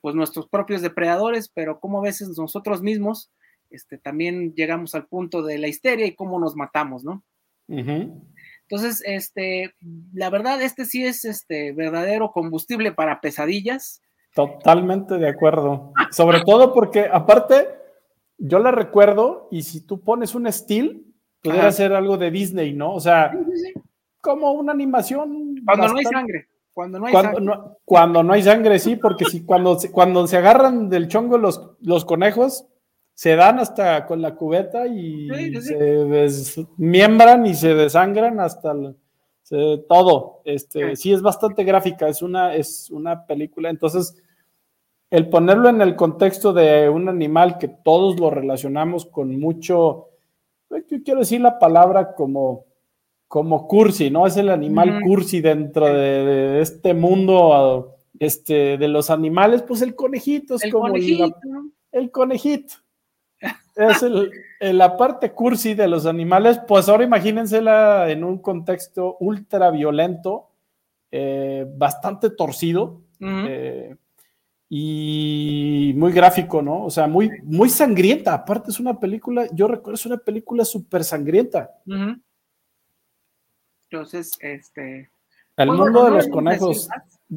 [0.01, 3.30] pues nuestros propios depredadores, pero cómo a veces nosotros mismos
[3.70, 7.22] este, también llegamos al punto de la histeria y cómo nos matamos, ¿no?
[8.70, 9.74] Entonces, este,
[10.12, 14.03] la verdad, este sí es este verdadero combustible para pesadillas.
[14.35, 15.95] Totalmente de acuerdo.
[16.11, 17.66] Sobre todo porque, aparte,
[18.36, 21.01] yo la recuerdo y si tú pones un estilo,
[21.43, 22.93] pudiera ser algo de Disney, ¿no?
[22.93, 23.32] O sea,
[24.20, 25.57] como una animación.
[25.65, 26.49] Cuando no hay sangre.
[26.74, 27.45] Cuando no hay cuando, sangre.
[27.47, 31.70] No, cuando no hay sangre, sí, porque si cuando, cuando se agarran del chongo los,
[31.81, 32.66] los conejos,
[33.19, 35.28] se dan hasta con la cubeta y
[35.61, 38.73] se desmiembran y se desangran hasta
[39.89, 40.40] todo.
[40.45, 41.11] Este, sí.
[41.11, 43.70] es bastante gráfica, es una, es una película.
[43.70, 44.15] Entonces,
[45.11, 50.11] el ponerlo en el contexto de un animal que todos lo relacionamos con mucho,
[50.69, 52.66] pues, yo quiero decir la palabra como,
[53.27, 54.28] como cursi, ¿no?
[54.28, 60.55] Es el animal cursi dentro de, este mundo este, de los animales, pues el conejito
[60.55, 60.86] es como
[61.90, 62.78] el conejito
[63.77, 70.51] es la parte cursi de los animales, pues ahora imagínensela en un contexto ultra violento,
[71.10, 73.94] eh, bastante torcido eh,
[74.69, 76.85] y muy gráfico, ¿no?
[76.85, 78.35] O sea, muy, muy sangrienta.
[78.35, 81.70] Aparte es una película, yo recuerdo, es una película súper sangrienta.
[83.90, 85.10] Entonces, este...
[85.56, 86.89] El mundo de los conejos.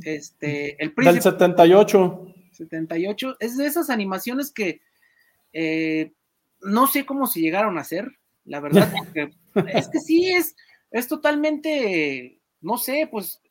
[0.03, 2.27] Este, el príncipe, Del 78.
[2.51, 3.37] 78.
[3.39, 4.81] Es de esas animaciones que
[5.53, 6.13] eh,
[6.61, 8.07] no sé cómo se llegaron a hacer,
[8.45, 9.31] la verdad, porque
[9.73, 10.55] es que sí, es,
[10.91, 13.41] es totalmente, no sé, pues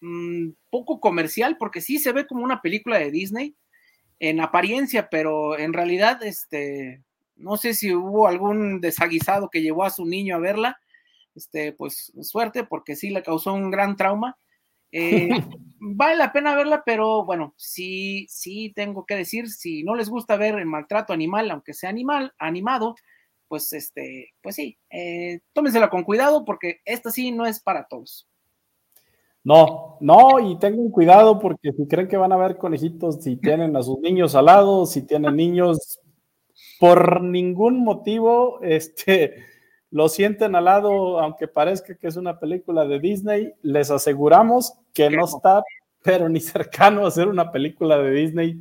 [0.00, 3.56] mm, poco comercial, porque sí se ve como una película de Disney
[4.20, 7.02] en apariencia, pero en realidad, este,
[7.36, 10.80] no sé si hubo algún desaguisado que llevó a su niño a verla,
[11.34, 14.36] este, pues suerte, porque sí le causó un gran trauma.
[14.92, 15.28] Eh,
[15.80, 20.36] vale la pena verla, pero bueno, sí, sí tengo que decir, si no les gusta
[20.36, 22.94] ver el maltrato animal, aunque sea animal, animado,
[23.48, 28.28] pues este, pues sí, eh, tómensela con cuidado porque esta sí no es para todos.
[29.44, 33.74] No, no, y tengan cuidado porque si creen que van a ver conejitos, si tienen
[33.76, 36.00] a sus niños al lado, si tienen niños,
[36.78, 39.46] por ningún motivo, este,
[39.90, 45.08] lo sienten al lado, aunque parezca que es una película de Disney, les aseguramos que
[45.08, 45.62] no está,
[46.02, 48.60] pero ni cercano a ser una película de Disney.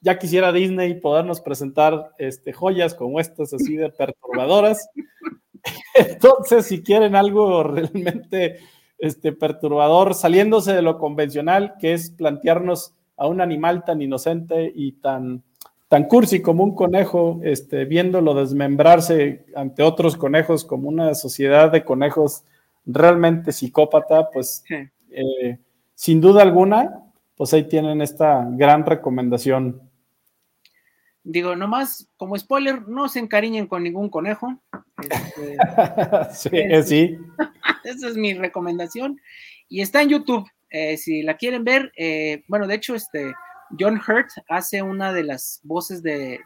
[0.00, 4.88] Ya quisiera Disney podernos presentar este, joyas como estas, así de perturbadoras.
[5.94, 8.58] Entonces, si quieren algo realmente
[8.98, 14.92] este, perturbador, saliéndose de lo convencional, que es plantearnos a un animal tan inocente y
[14.92, 15.44] tan
[15.92, 21.84] tan cursi como un conejo, este, viéndolo desmembrarse ante otros conejos como una sociedad de
[21.84, 22.44] conejos
[22.86, 25.58] realmente psicópata, pues eh,
[25.94, 26.98] sin duda alguna
[27.36, 29.82] pues ahí tienen esta gran recomendación.
[31.24, 34.62] Digo, nomás como spoiler, no se encariñen con ningún conejo.
[34.96, 35.58] Este,
[36.32, 37.18] sí, eh, sí.
[37.84, 39.20] Esa es mi recomendación.
[39.68, 40.48] Y está en YouTube.
[40.70, 43.34] Eh, si la quieren ver, eh, bueno, de hecho, este
[43.78, 46.40] John Hurt hace una de las voces de,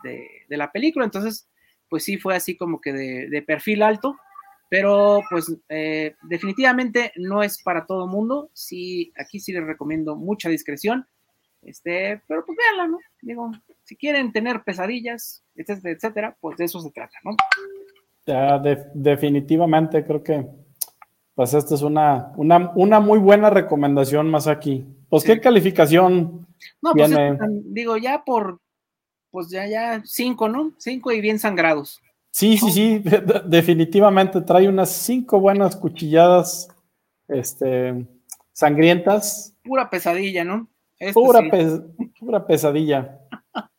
[0.48, 1.48] la película, entonces,
[1.88, 4.16] pues sí, fue así como que de, perfil alto,
[4.68, 5.56] pero pues
[6.22, 8.50] definitivamente no es para todo mundo.
[8.52, 11.06] Sí, aquí sí les recomiendo mucha discreción.
[11.62, 12.98] Este, pero pues véanla, ¿no?
[13.22, 13.50] Digo,
[13.82, 17.36] si quieren tener pesadillas, etcétera, etcétera, pues de eso se trata, ¿no?
[18.94, 20.46] Definitivamente creo que
[21.36, 24.86] pues esta es una, una, muy buena recomendación más aquí.
[25.08, 26.46] Pues, ¿qué calificación
[26.82, 27.10] no, pues
[27.64, 28.60] digo, ya por,
[29.30, 30.72] pues ya, ya, cinco, ¿no?
[30.78, 32.00] Cinco y bien sangrados.
[32.30, 33.02] Sí, sí, sí,
[33.46, 36.68] definitivamente trae unas cinco buenas cuchilladas,
[37.28, 38.06] este,
[38.52, 39.54] sangrientas.
[39.64, 40.68] Pura pesadilla, ¿no?
[40.98, 41.40] Este pura,
[42.18, 43.20] pura pesadilla.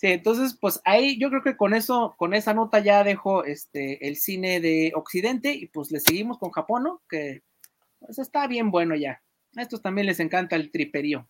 [0.00, 4.06] Sí, entonces, pues ahí yo creo que con eso, con esa nota ya dejo este
[4.06, 7.02] el cine de Occidente y pues le seguimos con Japón, ¿no?
[7.10, 7.42] Que
[7.98, 9.20] pues está bien bueno ya.
[9.56, 11.26] A estos también les encanta el triperío.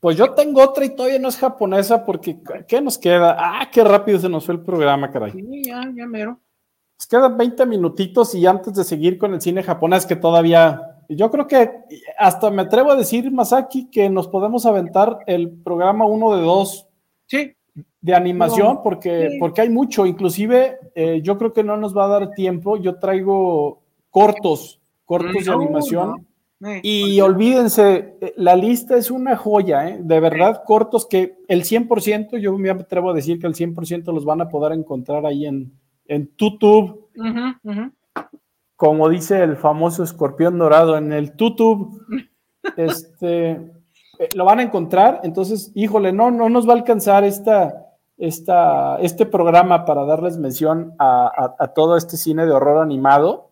[0.00, 3.36] Pues yo tengo otra y todavía no es japonesa porque ¿qué nos queda?
[3.38, 5.32] Ah, qué rápido se nos fue el programa, caray.
[5.32, 6.40] Sí, ya, ya mero.
[6.98, 11.30] Nos quedan 20 minutitos y antes de seguir con el cine japonés que todavía, yo
[11.30, 11.70] creo que
[12.18, 16.86] hasta me atrevo a decir, Masaki, que nos podemos aventar el programa uno de dos
[17.30, 17.54] Sí.
[18.00, 20.04] De animación, porque, porque hay mucho.
[20.04, 22.76] Inclusive, eh, yo creo que no nos va a dar tiempo.
[22.76, 26.26] Yo traigo cortos, cortos de animación.
[26.82, 29.98] Y olvídense, eh, la lista es una joya, ¿eh?
[30.02, 34.26] de verdad, cortos que el 100%, yo me atrevo a decir que el 100% los
[34.26, 35.72] van a poder encontrar ahí en,
[36.06, 37.08] en YouTube.
[38.76, 42.02] Como dice el famoso escorpión dorado, en el YouTube.
[42.76, 43.50] este,
[44.20, 45.20] eh, lo van a encontrar.
[45.22, 47.86] Entonces, híjole, no, no nos va a alcanzar esta,
[48.18, 53.49] esta, este programa para darles mención a, todo este cine de horror animado.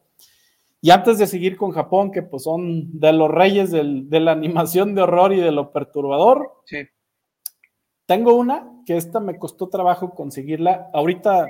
[0.80, 4.94] Y antes de seguir con Japón, que pues son de los reyes de la animación
[4.94, 6.86] de horror y de lo perturbador, sí.
[8.06, 10.88] tengo una que esta me costó trabajo conseguirla.
[10.92, 11.48] Ahorita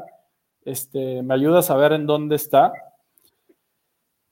[0.65, 2.73] este, me ayuda a saber en dónde está.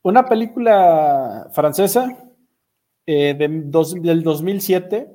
[0.02, 2.16] Una película francesa
[3.04, 5.08] eh, del 2007,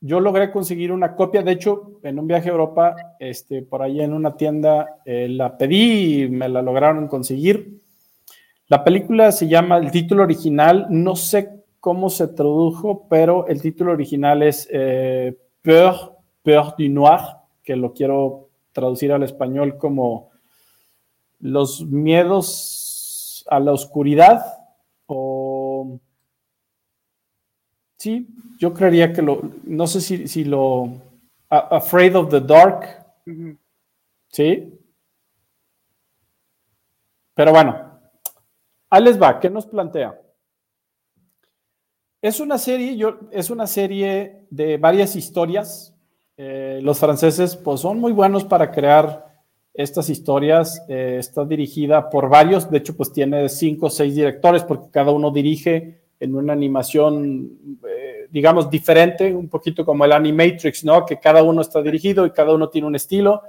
[0.00, 4.00] yo logré conseguir una copia, de hecho, en un viaje a Europa, este, por ahí
[4.00, 7.80] en una tienda, eh, la pedí y me la lograron conseguir.
[8.68, 13.92] La película se llama, el título original, no sé cómo se tradujo, pero el título
[13.92, 17.20] original es eh, Peur, Peur du Noir,
[17.62, 20.30] que lo quiero traducir al español como
[21.40, 24.42] los miedos a la oscuridad
[25.06, 26.00] o
[27.98, 28.28] Sí,
[28.58, 30.88] yo creería que lo, no sé si, lo,
[31.48, 33.04] Afraid of the Dark,
[34.28, 34.72] ¿sí?
[37.34, 37.87] Pero bueno,
[38.90, 40.20] ahí les va, ¿qué nos plantea?
[42.20, 45.94] Es una serie, yo, es una serie de varias historias.
[46.36, 49.28] Eh, los franceses pues son muy buenos para crear
[49.72, 50.82] estas historias.
[50.88, 55.12] Eh, está dirigida por varios, de hecho pues tiene cinco o seis directores porque cada
[55.12, 61.06] uno dirige en una animación, eh, digamos, diferente, un poquito como el Animatrix, ¿no?
[61.06, 63.42] Que cada uno está dirigido y cada uno tiene un estilo.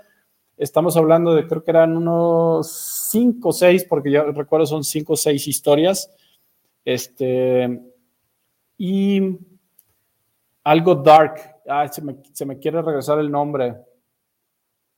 [0.59, 5.13] Estamos hablando de, creo que eran unos cinco o seis, porque yo recuerdo son cinco
[5.13, 6.13] o seis historias.
[6.83, 7.81] Este,
[8.77, 9.37] y
[10.65, 11.55] algo dark.
[11.91, 13.73] se, me, se me quiere regresar el nombre.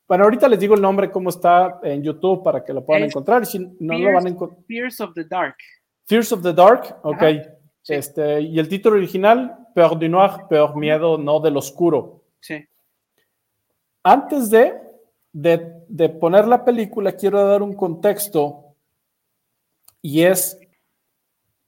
[0.08, 3.46] Bueno, ahorita les digo el nombre, cómo está en YouTube para que lo puedan encontrar.
[3.46, 4.60] Si no lo van a encontrar.
[4.68, 5.56] Fears of the Dark.
[6.06, 7.24] Fears of the Dark, ok.
[7.88, 12.24] Este, y el título original, Peur du Noir, Peur Miedo, no del oscuro.
[12.40, 12.66] Sí.
[14.04, 14.74] Antes de,
[15.34, 18.76] de, poner la película, quiero dar un contexto
[20.02, 20.60] y es,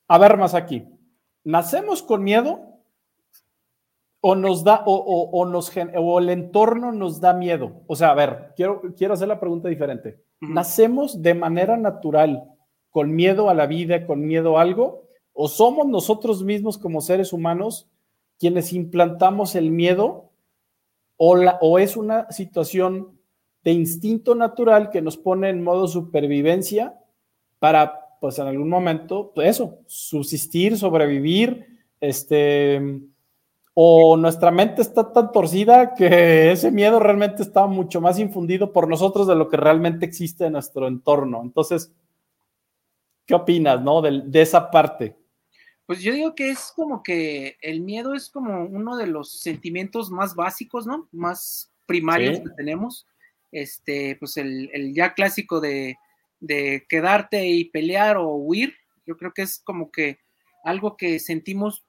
[0.07, 0.85] a ver más aquí,
[1.43, 2.61] ¿nacemos con miedo?
[4.25, 7.81] ¿O nos da, o, nos, o el entorno nos da miedo?
[7.87, 10.23] O sea, a ver, quiero, quiero hacer la pregunta diferente.
[10.39, 12.49] ¿Nacemos de manera natural
[12.89, 15.03] con miedo a la vida, con miedo a algo?
[15.33, 17.89] o somos nosotros mismos como seres humanos
[18.39, 20.31] quienes implantamos el miedo
[21.17, 23.12] o, la, o es una situación
[23.63, 26.95] de instinto natural que nos pone en modo supervivencia
[27.59, 31.67] para, pues en algún momento, pues eso, subsistir, sobrevivir,
[32.01, 32.99] este,
[33.73, 38.87] o nuestra mente está tan torcida que ese miedo realmente está mucho más infundido por
[38.87, 41.41] nosotros de lo que realmente existe en nuestro entorno.
[41.41, 41.91] Entonces,
[43.25, 44.01] ¿qué opinas, no?
[44.01, 45.17] De, de esa parte.
[45.85, 50.11] Pues yo digo que es como que el miedo es como uno de los sentimientos
[50.11, 51.07] más básicos, ¿no?
[51.11, 53.07] Más primarios que tenemos.
[53.53, 55.95] Este, pues el, el ya clásico de,
[56.39, 58.73] de, quedarte y pelear o huir,
[59.05, 60.17] yo creo que es como que
[60.63, 61.85] algo que sentimos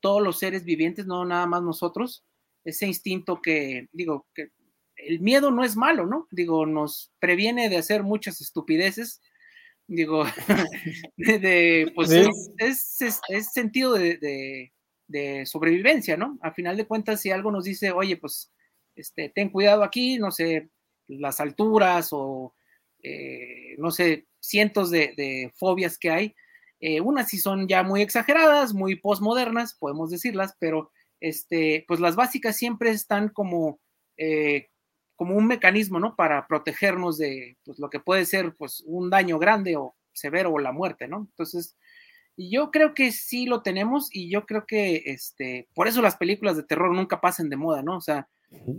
[0.00, 2.22] todos los seres vivientes, no nada más nosotros,
[2.64, 4.50] ese instinto que, digo, que
[4.96, 6.28] el miedo no es malo, ¿no?
[6.30, 9.22] Digo, nos previene de hacer muchas estupideces,
[9.86, 10.24] digo,
[11.16, 12.10] de, pues
[12.58, 14.70] es, es, sentido de,
[15.06, 16.38] de, sobrevivencia, ¿no?
[16.42, 18.52] A final de cuentas, si algo nos dice, oye, pues,
[18.96, 20.68] este, ten cuidado aquí, no sé,
[21.08, 22.54] las alturas o,
[23.02, 26.34] eh, no sé, cientos de, fobias que hay,
[26.80, 32.16] eh, unas sí son ya muy exageradas, muy postmodernas, podemos decirlas, pero, este, pues las
[32.16, 33.80] básicas siempre están como...
[34.16, 34.68] Eh,
[35.16, 36.14] como un mecanismo, ¿no?
[36.14, 40.58] Para protegernos de pues, lo que puede ser pues, un daño grande o severo o
[40.58, 41.26] la muerte, ¿no?
[41.30, 41.74] Entonces,
[42.36, 46.56] yo creo que sí lo tenemos y yo creo que este, por eso las películas
[46.56, 47.96] de terror nunca pasen de moda, ¿no?
[47.96, 48.28] O sea,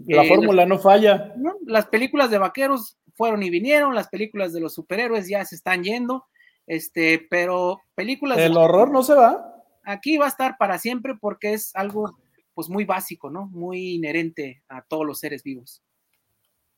[0.08, 1.34] la eh, fórmula no falla.
[1.66, 5.84] Las películas de vaqueros fueron y vinieron, las películas de los superhéroes ya se están
[5.84, 6.26] yendo,
[6.66, 8.38] este, pero películas...
[8.38, 9.64] El horror no se va.
[9.84, 12.18] Aquí va a estar para siempre porque es algo
[12.54, 13.48] pues muy básico, ¿no?
[13.48, 15.82] Muy inherente a todos los seres vivos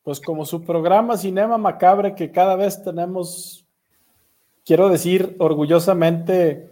[0.02, 3.66] pues como su programa Cinema Macabre, que cada vez tenemos,
[4.64, 6.70] quiero decir orgullosamente,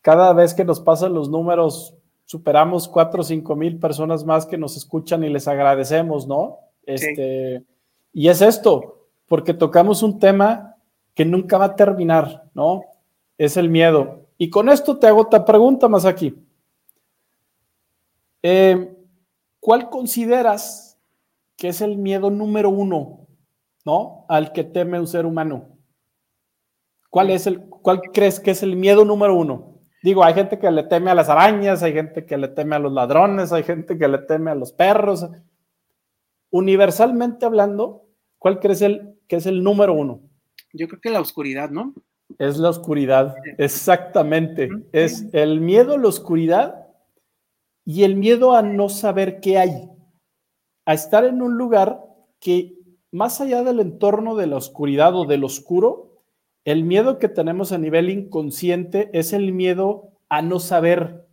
[0.00, 4.58] cada vez que nos pasan los números, superamos cuatro o cinco mil personas más que
[4.58, 6.58] nos escuchan y les agradecemos, ¿no?
[6.84, 7.64] Este,
[8.12, 10.76] Y es esto, porque tocamos un tema
[11.14, 12.82] que nunca va a terminar, ¿no?
[13.38, 14.26] Es el miedo.
[14.38, 16.34] Y con esto te hago otra pregunta más aquí.
[18.42, 18.96] Eh,
[19.60, 20.98] ¿Cuál consideras
[21.56, 23.28] que es el miedo número uno,
[23.84, 24.24] ¿no?
[24.28, 25.68] Al que teme un ser humano.
[27.08, 29.71] ¿Cuál es el, cuál crees que es el miedo número uno?
[30.02, 32.80] Digo, hay gente que le teme a las arañas, hay gente que le teme a
[32.80, 35.26] los ladrones, hay gente que le teme a los perros.
[36.50, 38.06] Universalmente hablando,
[38.38, 40.20] ¿cuál crees el, que es el número uno?
[40.72, 41.94] Yo creo que la oscuridad, ¿no?
[42.38, 44.68] Es la oscuridad, exactamente.
[44.92, 46.86] Es el miedo a la oscuridad
[47.84, 49.88] y el miedo a no saber qué hay
[50.84, 52.00] a estar en un lugar
[52.40, 52.76] que
[53.12, 56.11] más allá del entorno de la oscuridad o del oscuro,
[56.64, 61.26] el miedo que tenemos a nivel inconsciente es el miedo a no saber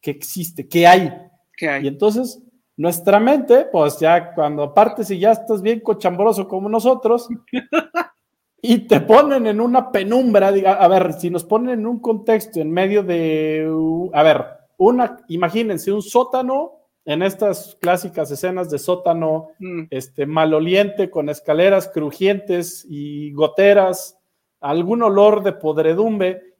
[0.00, 1.12] que existe, que hay.
[1.60, 1.84] hay?
[1.84, 2.42] Y entonces
[2.76, 7.28] nuestra mente, pues ya cuando aparte si ya estás bien cochambroso como nosotros
[8.62, 12.70] y te ponen en una penumbra, a ver, si nos ponen en un contexto en
[12.70, 13.66] medio de,
[14.12, 14.44] a ver,
[14.76, 16.72] una, imagínense un sótano
[17.06, 19.84] en estas clásicas escenas de sótano, mm.
[19.90, 24.18] este, maloliente, con escaleras crujientes y goteras,
[24.60, 26.54] algún olor de podredumbre,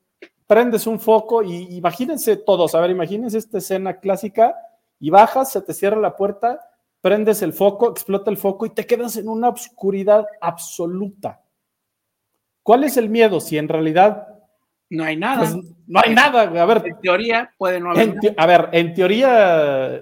[0.46, 4.54] prendes un foco y imagínense todos, a ver, imagínense esta escena clásica
[5.00, 6.60] y bajas, se te cierra la puerta,
[7.00, 11.40] prendes el foco, explota el foco y te quedas en una oscuridad absoluta.
[12.62, 13.40] ¿Cuál es el miedo?
[13.40, 14.28] Si en realidad
[14.90, 15.40] no hay nada.
[15.40, 15.56] Pues,
[15.86, 16.42] no hay nada.
[16.42, 16.82] A ver.
[16.84, 18.16] En teoría puede no haber.
[18.36, 20.00] a ver, en teoría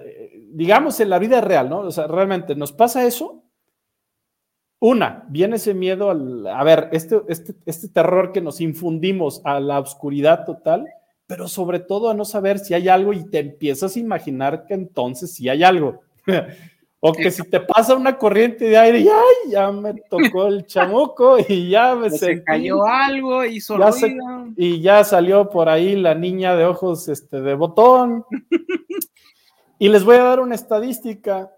[0.55, 1.79] digamos en la vida real, ¿no?
[1.79, 3.43] O sea, realmente nos pasa eso.
[4.87, 9.59] Una, viene ese miedo al, a ver, este, este, este terror que nos infundimos a
[9.59, 10.85] la oscuridad total,
[11.25, 14.75] pero sobre todo a no saber si hay algo y te empiezas a imaginar que
[14.75, 16.01] entonces sí hay algo.
[16.99, 20.67] o que si te pasa una corriente de aire y ay, ya me tocó el
[20.67, 23.59] chamuco y ya me se cayó algo y
[24.55, 28.23] y ya salió por ahí la niña de ojos este, de botón.
[29.79, 31.51] Y les voy a dar una estadística.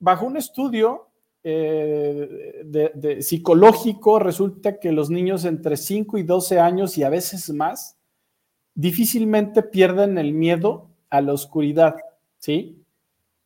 [0.00, 1.13] Bajo un estudio
[1.46, 7.50] eh, de, psicológico, resulta que los niños entre 5 y 12 años y a veces
[7.50, 7.98] más
[8.74, 11.96] difícilmente pierden el miedo a la oscuridad,
[12.38, 12.82] ¿sí?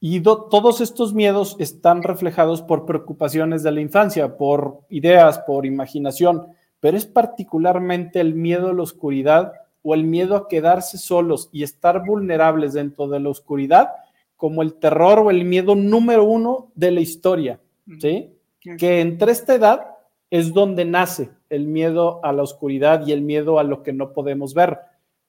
[0.00, 6.46] Y todos estos miedos están reflejados por preocupaciones de la infancia, por ideas, por imaginación,
[6.78, 11.64] pero es particularmente el miedo a la oscuridad o el miedo a quedarse solos y
[11.64, 13.90] estar vulnerables dentro de la oscuridad
[14.36, 17.60] como el terror o el miedo número uno de la historia,
[18.00, 18.34] ¿sí?
[18.78, 19.98] Que entre esta edad
[20.30, 24.12] es donde nace el miedo a la oscuridad y el miedo a lo que no
[24.12, 24.78] podemos ver,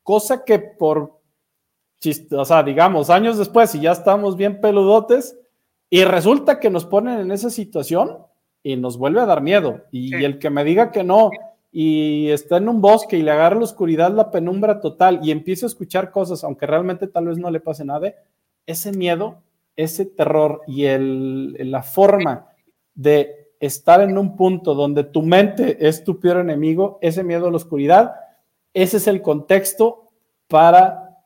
[0.04, 1.20] cosa que por,
[2.32, 5.38] o sea, digamos, años después, y ya estamos bien peludotes,
[5.90, 8.18] y resulta que nos ponen en esa situación
[8.62, 9.82] y nos vuelve a dar miedo.
[9.92, 11.32] Y, el que me diga que no,
[11.72, 15.66] y está en un bosque y le agarra la oscuridad, la penumbra total, y empieza
[15.66, 18.14] a escuchar cosas, aunque realmente tal vez no le pase nada,
[18.66, 19.42] ese miedo,
[19.76, 22.49] ese terror y la forma
[23.00, 27.50] de estar en un punto donde tu mente es tu peor enemigo, ese miedo a
[27.50, 28.14] la oscuridad,
[28.74, 30.10] ese es el contexto
[30.50, 31.18] para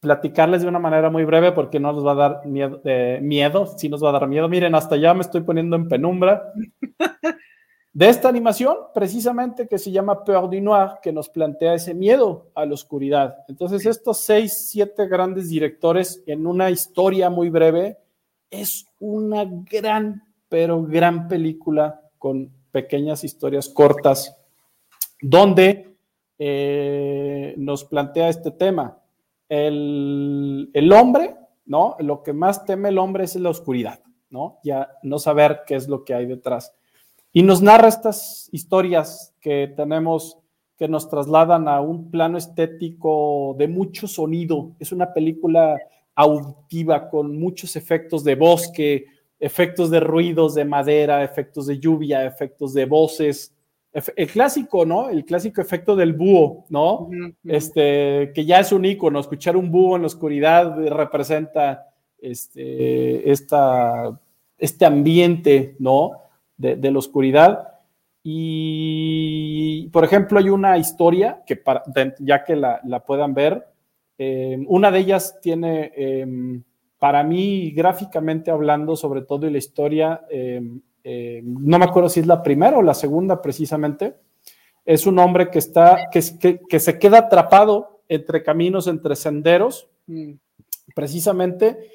[0.00, 3.66] platicarles de una manera muy breve porque no nos va a dar miedo, eh, miedo,
[3.66, 4.48] sí nos va a dar miedo.
[4.48, 6.54] Miren, hasta ya me estoy poniendo en penumbra.
[7.92, 12.46] De esta animación, precisamente que se llama Peur du Noir, que nos plantea ese miedo
[12.54, 13.38] a la oscuridad.
[13.46, 17.98] Entonces, estos seis, siete grandes directores en una historia muy breve,
[18.48, 24.36] es una gran, pero gran película con pequeñas historias cortas,
[25.22, 25.96] donde
[26.38, 29.00] eh, nos plantea este tema
[29.48, 31.36] el, hombre,
[31.66, 31.96] ¿no?
[31.98, 34.00] Lo que más teme el hombre es la oscuridad,
[34.30, 34.58] ¿no?
[34.62, 36.72] Ya no saber qué es lo que hay detrás.
[37.32, 40.38] Y nos narra estas historias que tenemos
[40.76, 44.72] que nos trasladan a un plano estético de mucho sonido.
[44.78, 45.78] Es una película
[46.14, 49.04] auditiva con muchos efectos de bosque,
[49.40, 53.54] efectos de ruidos de madera, efectos de lluvia, efectos de voces,
[53.92, 55.08] el clásico, ¿no?
[55.08, 57.10] El clásico efecto del búho, ¿no?
[57.44, 61.88] Este, que ya es un icono, escuchar un búho en la oscuridad representa
[62.20, 66.12] este, este ambiente, ¿no?
[66.56, 67.80] De, la oscuridad.
[68.22, 71.60] Y, por ejemplo, hay una historia que,
[72.20, 73.66] ya que la, puedan ver,
[74.18, 76.62] eh, una de ellas tiene, em,
[77.00, 82.20] para mí, gráficamente hablando, sobre todo, y la historia em, eh, no me acuerdo si
[82.20, 84.16] es la primera o la segunda precisamente,
[84.84, 86.20] es un hombre que está, que,
[86.68, 90.32] que, se queda atrapado entre caminos, entre senderos, mm.
[90.94, 91.90] precisamente,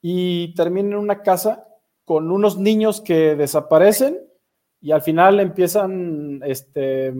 [0.00, 1.68] y termina en una casa
[2.06, 4.20] con unos niños que desaparecen
[4.80, 7.12] y al final empiezan este,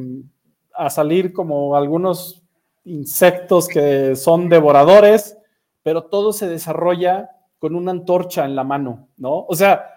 [0.72, 2.42] a salir como algunos
[2.84, 5.36] insectos que son devoradores,
[5.86, 7.30] pero todo se desarrolla
[7.60, 9.46] con una antorcha en la mano, ¿no?
[9.48, 9.88] O sea,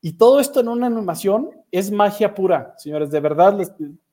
[0.00, 3.10] y todo esto en una animación es magia pura, señores.
[3.10, 3.58] De verdad,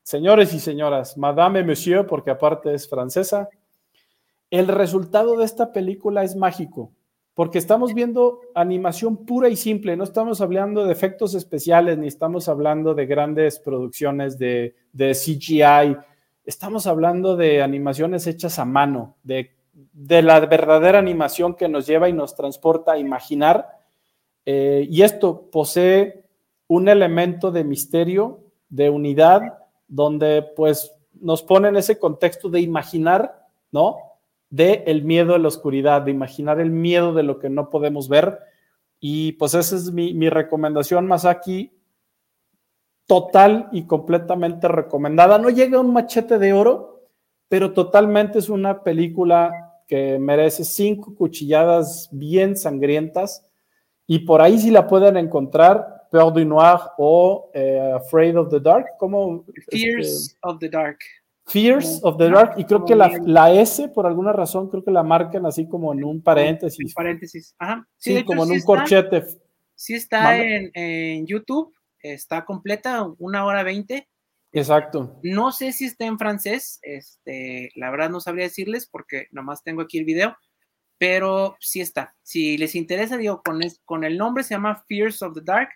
[0.02, 3.48] señores y señoras, Madame Monsieur, porque aparte es francesa,
[4.50, 6.94] el resultado de esta película es mágico,
[7.36, 12.50] porque estamos viendo animación pura y simple, no estamos hablando de efectos especiales, ni estamos
[12.50, 15.96] hablando de grandes producciones de, de CGI,
[16.44, 19.59] estamos hablando de animaciones hechas a mano, de,
[19.94, 23.80] de la verdadera animación que nos lleva y nos transporta a imaginar
[24.52, 26.24] eh, y esto posee
[26.68, 30.92] un elemento de misterio, de unidad, donde pues
[31.22, 33.98] nos pone en ese contexto de imaginar, ¿no?
[34.50, 38.10] De el miedo a la oscuridad, de imaginar el miedo de lo que no podemos
[38.10, 38.40] ver.
[39.00, 41.72] Y pues esa es mi, mi recomendación, Masaki,
[43.06, 45.38] total y completamente recomendada.
[45.38, 47.04] No llega a un machete de oro,
[47.48, 53.44] pero totalmente es una película que merece cinco cuchilladas bien sangrientas
[54.06, 58.60] y por ahí sí la pueden encontrar, Peur du Noir o eh, Afraid of the
[58.60, 59.46] Dark, como...
[59.70, 61.00] Fears of the Dark.
[61.48, 64.92] Fears of the Dark, y creo que la, la, S, por alguna razón, creo que
[64.92, 66.94] la marcan así como en un paréntesis.
[66.94, 67.88] Paréntesis, ajá.
[67.98, 69.26] Sí, como en un corchete.
[69.74, 74.08] Sí está en, en, YouTube, está completa, una hora veinte.
[74.52, 75.20] Exacto.
[75.24, 79.82] No sé si está en francés, este, la verdad no sabría decirles porque nomás tengo
[79.82, 80.36] aquí el video,
[80.98, 82.16] pero sí está.
[82.24, 85.70] Si les interesa, digo, con, con el nombre se llama Fears of the Dark,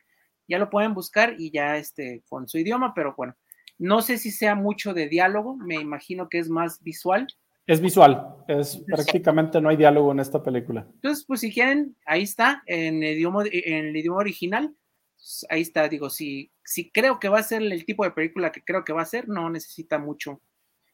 [0.48, 3.36] ya lo pueden buscar y ya este, con su idioma, pero bueno,
[3.78, 7.28] no sé si sea mucho de diálogo, me imagino que es más visual.
[7.66, 10.86] Es visual, es prácticamente no hay diálogo en esta película.
[10.96, 14.76] Entonces, pues si quieren, ahí está, en el idioma, en el idioma original,
[15.16, 18.52] pues, ahí está, digo, si, si creo que va a ser el tipo de película
[18.52, 20.42] que creo que va a ser, no necesita mucho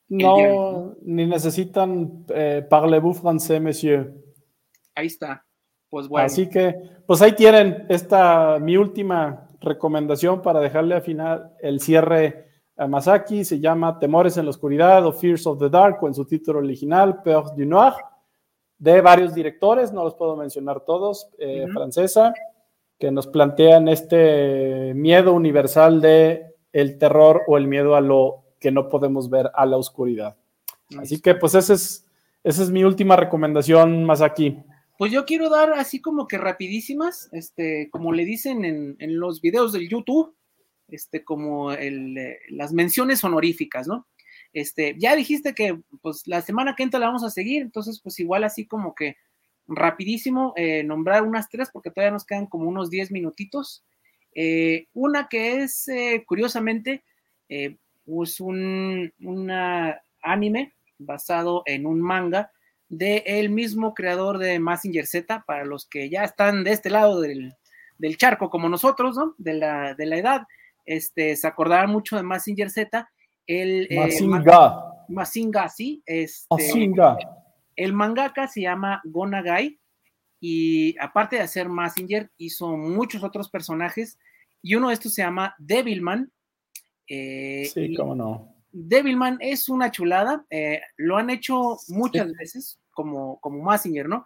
[0.10, 4.12] no, ni necesitan eh, parlez-vous français, monsieur.
[4.96, 5.46] Ahí está.
[5.90, 6.26] Pues bueno.
[6.26, 6.76] Así que,
[7.06, 13.46] pues ahí tienen esta mi última recomendación para dejarle al final el cierre a Masaki.
[13.46, 16.60] Se llama Temores en la Oscuridad o Fears of the Dark, o en su título
[16.60, 17.94] original, Peur du Noir,
[18.80, 22.34] de varios directores, no los puedo mencionar todos, eh, francesa,
[23.00, 28.72] que nos plantean este miedo universal de el terror o el miedo a lo que
[28.72, 30.38] no podemos ver a la oscuridad.
[30.98, 32.06] Así que pues esa es,
[32.44, 34.58] esa es mi última recomendación más aquí.
[34.98, 39.72] Pues yo quiero dar así como que rapidísimas, este, como le dicen en, los videos
[39.72, 40.36] del YouTube,
[40.90, 44.08] este, como el, eh, las menciones honoríficas, ¿no?
[44.52, 48.20] Este, ya dijiste que pues la semana que entra la vamos a seguir, entonces pues
[48.20, 49.16] igual así como que
[49.70, 53.84] rapidísimo eh, nombrar unas tres porque todavía nos quedan como unos 10 minutitos.
[54.36, 55.88] Eh, una que es,
[56.26, 57.04] curiosamente,
[57.48, 59.12] es un
[60.22, 62.52] anime basado en un manga
[62.90, 67.22] de el mismo creador de Massinger Z, para los que ya están de este lado
[67.22, 67.56] del,
[68.18, 69.36] charco como nosotros, ¿no?
[69.38, 70.48] De la, de la edad,
[70.86, 73.10] este, se acordarán mucho de Massinger Z.
[73.46, 75.06] El, eh, Mazinga.
[75.08, 76.02] Mazinga, sí.
[76.06, 77.18] Este, Mazinga.
[77.80, 79.80] El mangaka se llama Gonagai
[80.42, 84.20] y aparte de hacer Massinger, hizo muchos otros personajes
[84.62, 86.30] y uno de estos se llama Devilman.
[87.08, 88.54] Eh, sí, cómo no.
[88.74, 94.26] Devilman es una chulada, eh, lo han hecho muchas veces como, como Massinger, ¿no?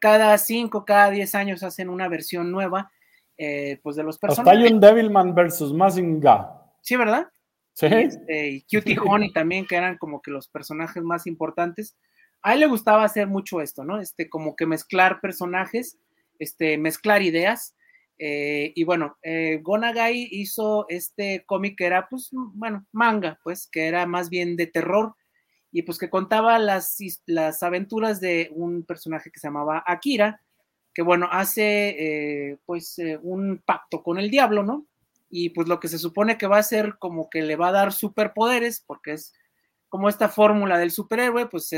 [0.00, 2.90] Cada cinco, cada diez años hacen una versión nueva,
[3.36, 4.52] eh, pues de los personajes.
[4.52, 6.40] Hasta hay un Devilman versus Massinger.
[6.82, 7.28] Sí, ¿verdad?
[7.74, 7.86] Sí.
[7.86, 11.96] Y, este, y Cutie Honey también, que eran como que los personajes más importantes.
[12.42, 14.00] A él le gustaba hacer mucho esto, ¿no?
[14.00, 15.98] Este, como que mezclar personajes,
[16.38, 17.74] este, mezclar ideas.
[18.18, 23.86] Eh, y bueno, eh, Gonagai hizo este cómic que era, pues, bueno, manga, pues, que
[23.86, 25.14] era más bien de terror
[25.70, 26.96] y pues que contaba las,
[27.26, 30.40] las aventuras de un personaje que se llamaba Akira,
[30.94, 34.86] que bueno, hace eh, pues un pacto con el diablo, ¿no?
[35.30, 37.72] Y pues lo que se supone que va a ser como que le va a
[37.72, 39.34] dar superpoderes, porque es
[39.90, 41.70] como esta fórmula del superhéroe, pues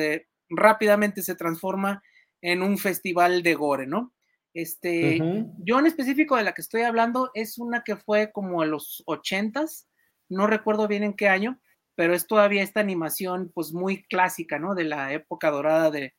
[0.51, 2.02] rápidamente se transforma
[2.43, 4.12] en un festival de gore, ¿no?
[4.52, 5.20] Este,
[5.59, 9.02] yo en específico de la que estoy hablando es una que fue como a los
[9.06, 9.89] ochentas,
[10.28, 11.60] no recuerdo bien en qué año,
[11.94, 14.74] pero es todavía esta animación pues muy clásica, ¿no?
[14.74, 16.14] De la época dorada de,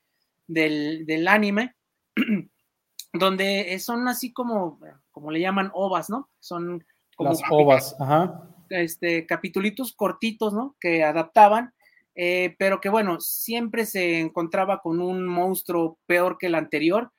[0.48, 1.76] del, anime,
[3.14, 4.80] donde son así como,
[5.12, 6.30] como le llaman ovas, ¿no?
[6.40, 6.86] Son
[7.18, 8.48] como las ovas, ajá.
[8.70, 10.78] Este, capitulitos cortitos, ¿no?
[10.80, 11.74] Que adaptaban,
[12.16, 17.12] eh, pero que bueno, siempre se encontraba con un monstruo peor que el anterior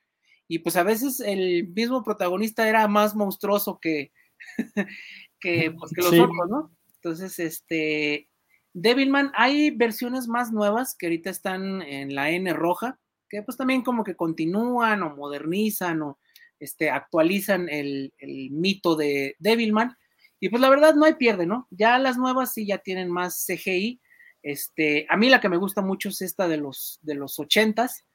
[0.47, 4.11] y pues a veces el mismo protagonista era más monstruoso que,
[5.39, 6.75] que, pues, los otros, ¿no?
[6.95, 8.29] Entonces, este,
[8.73, 12.99] Devilman, hay versiones más nuevas que ahorita están en la N roja,
[13.29, 16.19] que pues también como que continúan o modernizan o
[16.59, 19.97] este, actualizan el, el mito de Devilman.
[20.39, 21.67] Y pues la verdad no hay pierde, ¿no?
[21.71, 24.01] Ya las nuevas sí ya tienen más CGI.
[24.43, 28.05] Este, a mí la que me gusta mucho es esta de los, de los ochentas,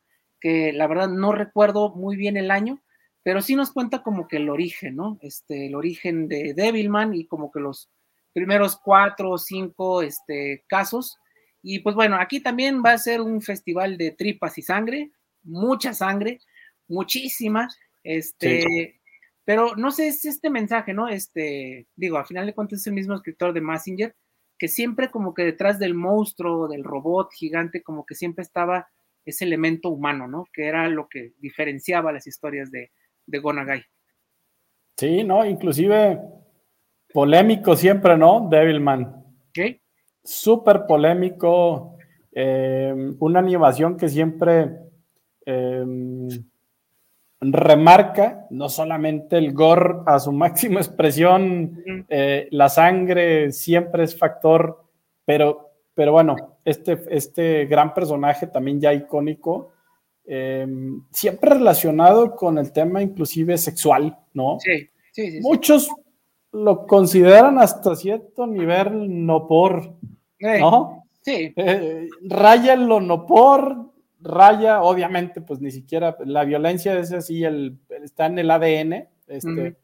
[0.41, 2.83] que la verdad no recuerdo muy bien el año,
[3.23, 5.19] pero sí nos cuenta como que el origen, ¿no?
[5.23, 7.91] Este, el origen de Devilman y como que los
[8.33, 11.19] primeros cuatro o cinco este, casos.
[11.63, 15.11] Y pues bueno, aquí también va a ser un festival de tripas y sangre,
[15.43, 16.41] mucha sangre,
[16.87, 17.69] muchísima,
[18.05, 19.01] este,
[19.45, 21.09] pero no sé, es este mensaje, ¿no?
[21.09, 24.15] Este, digo, al final de cuentas es el mismo escritor de Massinger,
[24.59, 28.89] que siempre como que detrás del monstruo, del robot gigante, como que siempre estaba
[29.25, 30.47] ese elemento humano, ¿no?
[30.53, 32.91] Que era lo que diferenciaba las historias de,
[33.27, 33.85] de Gonagai.
[34.97, 36.21] Sí, no, inclusive
[37.13, 38.49] polémico siempre, ¿no?
[38.51, 39.25] Devilman.
[39.53, 39.81] ¿Qué?
[40.25, 41.97] Súper polémico,
[42.33, 44.71] eh, una animación que siempre
[45.47, 46.29] em,
[47.41, 54.85] remarca no solamente el gore a su máxima expresión, eh, la sangre siempre es factor,
[55.25, 59.73] pero pero bueno, este, este gran personaje también ya icónico,
[60.25, 64.59] em, siempre relacionado con el tema inclusive sexual, ¿no?
[64.61, 65.41] Sí, sí, sí.
[65.41, 65.91] Muchos
[66.53, 69.97] lo consideran hasta cierto nivel no por,
[70.39, 71.05] ¿no?
[71.23, 71.53] Sí.
[71.57, 73.91] Eh, raya el no por,
[74.21, 79.77] raya, obviamente, pues ni siquiera la violencia es así, el, está en el ADN, este,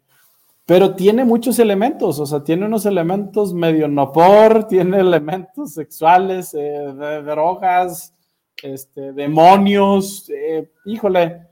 [0.67, 6.55] pero tiene muchos elementos, o sea, tiene unos elementos medio no por, tiene elementos sexuales,
[6.55, 8.15] eh, de drogas,
[8.63, 11.43] este, demonios, eh, híjole.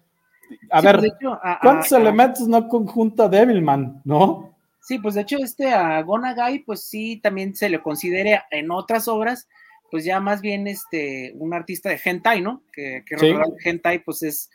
[0.70, 1.12] A ver, pues,
[1.62, 4.52] ¿cuántos elementos no conjunta Devilman, no?
[4.82, 9.06] Sí, pues de hecho este a Gonagai, pues sí, también se le considera en otras
[9.06, 9.48] obras,
[9.92, 12.64] pues ya más bien este, un artista de hentai, ¿no?
[12.72, 14.50] Que, que el hentai, pues es,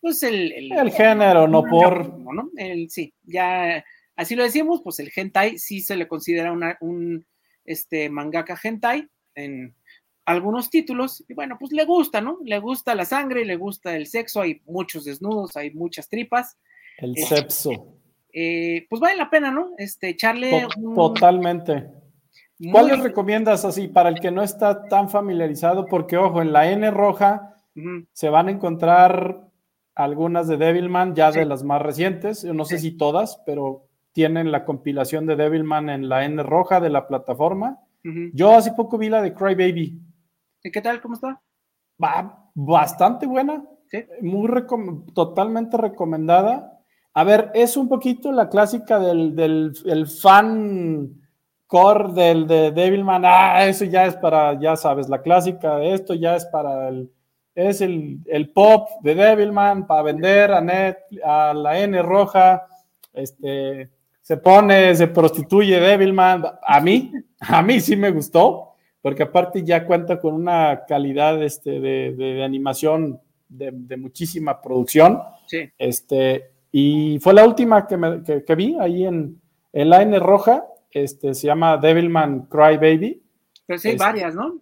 [0.00, 0.52] pues el...
[0.52, 2.18] El, género, no por...
[2.18, 2.50] ¿no?
[2.56, 3.84] El, sí, ya
[4.20, 7.24] Así lo decimos, pues el hentai sí se le considera un
[7.64, 9.74] este, mangaka hentai en
[10.26, 12.38] algunos títulos, y bueno, pues le gusta, ¿no?
[12.44, 16.58] Le gusta la sangre, le gusta el sexo, hay muchos desnudos, hay muchas tripas.
[16.98, 17.96] El este, sexo.
[18.32, 19.70] Eh, pues vale la pena, ¿no?
[19.78, 20.66] Este, echarle.
[20.94, 21.86] Totalmente.
[22.70, 25.86] ¿Cuál les recomiendas así para el que no está tan familiarizado?
[25.86, 27.54] Porque, ojo, en la N roja
[28.12, 29.48] se van a encontrar
[29.94, 34.64] algunas de Devilman, ya de las más recientes, no sé si todas, pero tienen la
[34.64, 37.78] compilación de Devilman en la N roja de la plataforma.
[38.34, 40.00] Yo hace poco vi la de Cry Baby.
[40.62, 41.00] ¿Y qué tal?
[41.00, 41.40] ¿Cómo está?
[42.02, 43.64] Va bastante buena.
[44.20, 44.50] Muy
[45.14, 46.78] totalmente recomendada.
[47.14, 51.20] A ver, es un poquito la clásica del, del fan
[51.70, 53.22] core del de Devilman.
[53.24, 57.08] Ah, eso ya es para, ya sabes, la clásica de esto ya es para el,
[57.54, 62.66] es el, el pop de Devilman para vender a, net, a la N roja.
[63.12, 63.88] Este,
[64.20, 66.44] se pone, se prostituye Devilman.
[66.60, 71.78] A mí, a mí sí me gustó, porque aparte ya cuenta con una calidad este,
[71.78, 75.22] de, animación de, muchísima producción.
[75.46, 75.70] Sí.
[75.78, 79.40] Este, y fue la última que, me, que, vi ahí en,
[79.72, 83.22] en la N roja, este, se llama Devilman Cry Baby.
[83.66, 84.60] Pero sí hay este, varias, ¿no?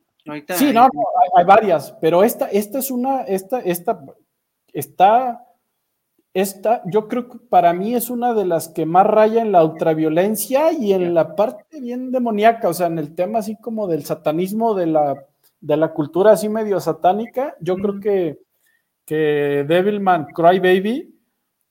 [0.57, 0.89] sí, no,
[1.37, 3.99] hay, varias, pero esta, esta es una, esta, esta,
[4.75, 5.43] está
[6.35, 9.65] esta, yo creo que para mí es una de las que más raya en la
[9.65, 14.05] ultraviolencia y en la parte bien demoníaca, o sea, en el tema así como del
[14.05, 15.25] satanismo, de la,
[15.61, 18.39] de la cultura así medio satánica, yo creo que,
[19.05, 21.15] que Devilman Crybaby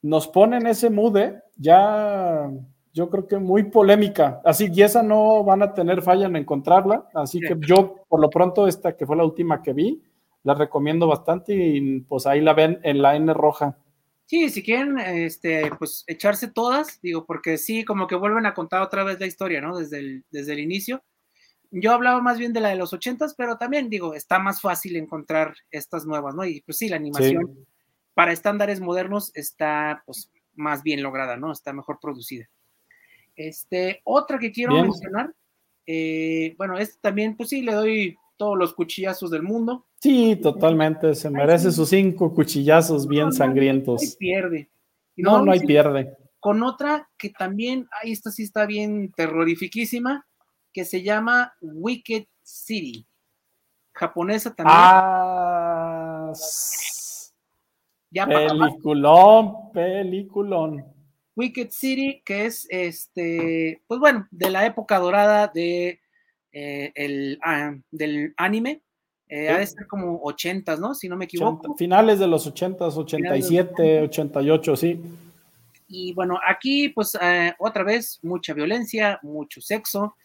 [0.01, 1.41] nos pone en ese mood, ¿eh?
[1.55, 2.49] ya
[2.97, 7.07] yo creo que muy polémica, así y esa no van a tener falla en encontrarla,
[7.13, 10.01] así que yo por lo pronto esta que fue la última que vi,
[10.43, 13.77] la recomiendo bastante y pues ahí la ven en la N roja.
[14.25, 18.81] Sí, si quieren, este, pues echarse todas, digo, porque sí, como que vuelven a contar
[18.81, 19.77] otra vez la historia, ¿no?
[19.77, 21.03] Desde el, desde el inicio.
[21.69, 24.95] Yo hablaba más bien de la de los ochentas, pero también digo, está más fácil
[24.95, 26.43] encontrar estas nuevas, ¿no?
[26.45, 27.65] Y pues sí, la animación
[28.15, 31.51] para estándares modernos está pues más bien lograda, ¿no?
[31.51, 32.49] Está mejor producida.
[33.37, 35.33] Este, otra que quiero mencionar,
[35.85, 39.85] eh, bueno, este también, pues sí, le doy todos los cuchillazos del mundo.
[40.01, 41.15] Sí, totalmente.
[41.15, 44.01] Se merece sus cinco cuchillazos bien sangrientos.
[44.01, 44.69] No hay pierde.
[45.15, 46.17] no, no hay pierde.
[46.39, 50.27] Con otra que también, ahí esta sí está bien terrorifiquísima,
[50.73, 53.05] que se llama Wicked City.
[53.93, 54.77] Japonesa también.
[54.77, 56.31] Ah,
[58.11, 60.96] ya peliculón, peliculón.
[61.37, 66.01] Wicked City, que es este, pues bueno, de la época dorada de
[66.51, 68.81] eh, el, ah, del anime.
[69.29, 70.95] Eh, ha de ser como 80, ¿no?
[70.95, 71.75] Si no me equivoco.
[71.75, 74.99] finales de los 80, 87, 88, sí.
[75.87, 80.15] Y bueno, aquí pues eh, otra vez mucha violencia, mucho sexo,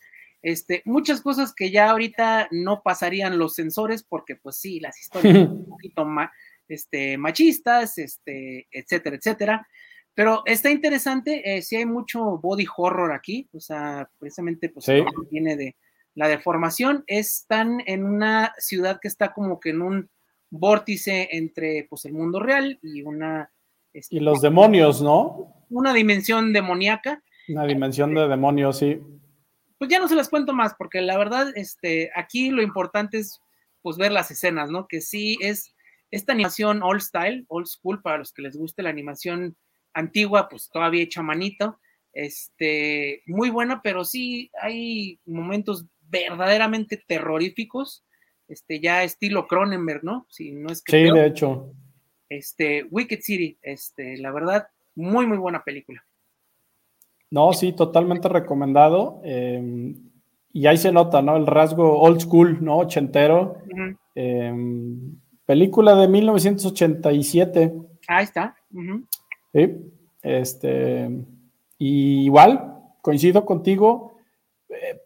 [0.40, 5.34] este, muchas cosas que ya ahorita no pasarían los sensores porque pues sí, las historias
[5.46, 6.30] son un poquito más
[6.68, 9.68] este, machistas, este, etcétera, etcétera.
[10.14, 14.86] Pero está interesante, si hay mucho body horror aquí, o sea, precisamente pues
[15.30, 15.76] viene de,
[16.14, 20.10] la deformación están en una ciudad que está como que en un
[20.50, 23.50] vórtice entre pues el mundo real y una...
[23.94, 25.54] Este, y los demonios, ¿no?
[25.70, 27.22] Una dimensión demoníaca.
[27.48, 29.00] Una dimensión de demonios, sí.
[29.78, 33.40] Pues ya no se las cuento más, porque la verdad, este, aquí lo importante es
[33.80, 34.86] pues ver las escenas, ¿no?
[34.86, 35.74] Que sí es
[36.10, 39.56] esta animación old style, old school, para los que les guste la animación
[39.94, 41.78] antigua, pues todavía hecha manito,
[42.12, 48.04] este, muy buena, pero sí hay momentos verdaderamente terroríficos,
[48.48, 50.26] este, ya estilo Cronenberg, ¿no?
[50.28, 51.72] Si no es que sí, de hecho.
[52.28, 56.04] Este, Wicked City, este, la verdad, muy, muy buena película.
[57.30, 59.22] No, sí, totalmente recomendado.
[59.24, 60.10] Em,
[60.52, 61.36] y ahí se nota, ¿no?
[61.36, 62.78] El rasgo old school, ¿no?
[62.78, 63.56] Ochentero.
[64.14, 65.16] Em,
[65.46, 67.72] película de 1987.
[68.06, 68.54] Ahí está.
[69.52, 69.92] Sí.
[70.22, 71.10] Este,
[71.78, 74.16] y igual, coincido contigo.
[74.68, 75.00] Eh,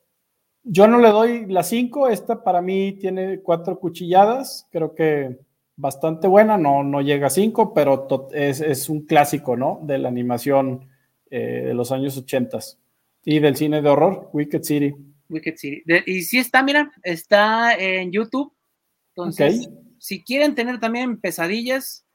[0.63, 5.39] yo no le doy la 5, esta para mí tiene cuatro cuchilladas, creo que
[5.77, 9.81] bastante buena, no, no llega a 5, pero es, un clásico, ¿no?
[9.83, 10.89] De la animación
[11.31, 12.59] eh, de los años 80
[13.25, 14.95] y del cine de horror, Wicked City.
[15.29, 15.83] Wicked City.
[16.07, 18.53] y sí está, mira, está en YouTube.
[19.15, 19.69] Entonces,
[19.99, 22.06] si quieren tener también pesadillas,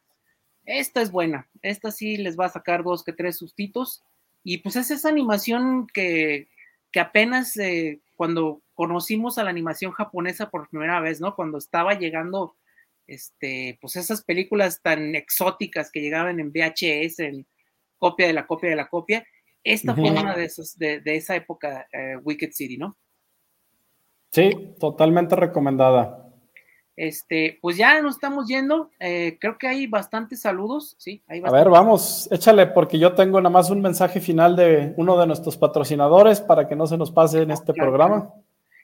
[0.66, 1.50] esta es buena.
[1.62, 4.04] Esta sí les va a sacar dos que tres sustitos.
[4.44, 6.48] Y pues es esa animación que,
[6.92, 11.36] que apenas eh, cuando conocimos a la animación japonesa por primera vez, ¿no?
[11.36, 12.56] Cuando estaba llegando,
[13.08, 17.48] este, pues esas películas tan exóticas que llegaban en VHS, en
[17.98, 19.26] copia de la copia de la copia,
[19.64, 22.98] esta fue una de esas, de, esa época, eh, Wicked City, ¿no?
[24.32, 26.31] Sí, totalmente recomendada.
[26.96, 28.92] Este, pues ya nos estamos yendo.
[29.00, 31.24] Eh, creo que hay bastantes saludos, sí.
[31.28, 35.28] A ver, vamos, échale, porque yo tengo nada más un mensaje final de uno de
[35.28, 38.34] nuestros patrocinadores para que no se nos pase en este programa.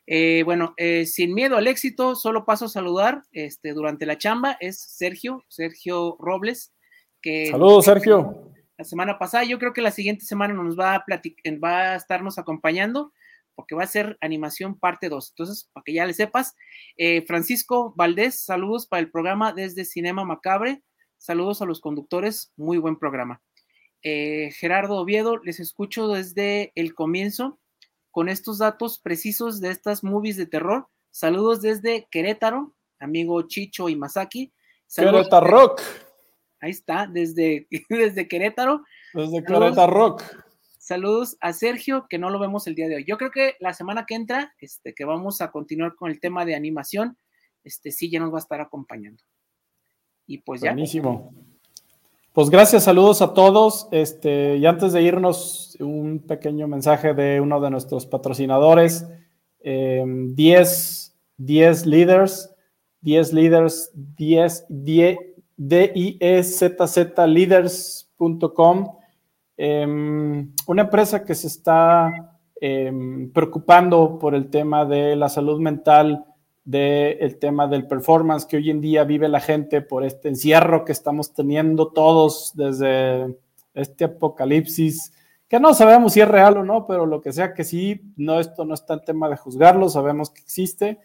[0.10, 4.58] Eh, bueno, eh, sin miedo al éxito, solo paso a saludar este, durante la chamba.
[4.60, 6.74] Es Sergio, Sergio Robles.
[7.22, 8.52] Que Saludos, Sergio.
[8.78, 11.06] La semana pasada, yo creo que la siguiente semana nos va a,
[11.64, 13.12] va a estarnos acompañando
[13.58, 15.32] porque va a ser animación parte 2.
[15.32, 16.56] Entonces, para que ya le sepas,
[16.96, 20.84] eh, Francisco Valdés, saludos para el programa desde Cinema Macabre.
[21.18, 23.42] Saludos a los conductores, muy buen programa.
[24.04, 27.60] Eh, Gerardo Oviedo, les escucho desde el comienzo
[28.12, 30.88] con estos datos precisos de estas movies de terror.
[31.10, 34.54] Saludos desde Querétaro, amigo Chicho y Masaki.
[34.96, 35.82] Querétaro Rock.
[36.62, 38.84] Ahí está, desde, desde Querétaro.
[39.16, 40.47] Desde Querétaro Rock.
[40.88, 43.05] Saludos a Sergio, que no lo vemos el día de hoy.
[43.05, 46.45] Yo creo que la semana que entra, este, que vamos a continuar con el tema
[46.45, 47.18] de animación,
[47.65, 49.22] este sí ya nos va a estar acompañando.
[50.26, 50.72] Y pues ya.
[50.72, 51.34] Buenísimo.
[52.31, 53.89] Pues gracias, saludos a todos.
[53.91, 59.05] Este, y antes de irnos, un pequeño mensaje de uno de nuestros patrocinadores.
[59.61, 62.55] 10, 10 leaders,
[63.01, 65.18] 10 leaders, 10, 10,
[65.57, 68.97] D-I-E-Z-Z leaders.com.
[69.58, 72.32] Em, una empresa que se está
[72.62, 76.26] em, preocupando por el tema de la salud mental
[76.64, 80.92] del tema del performance que hoy en día vive la gente por este encierro que
[80.92, 83.38] estamos teniendo todos desde
[83.74, 85.14] este apocalipsis,
[85.48, 88.42] que no sabemos si es real o no, pero lo que sea que sí, no,
[88.42, 91.00] esto no está en tema de juzgarlo, sabemos que existe,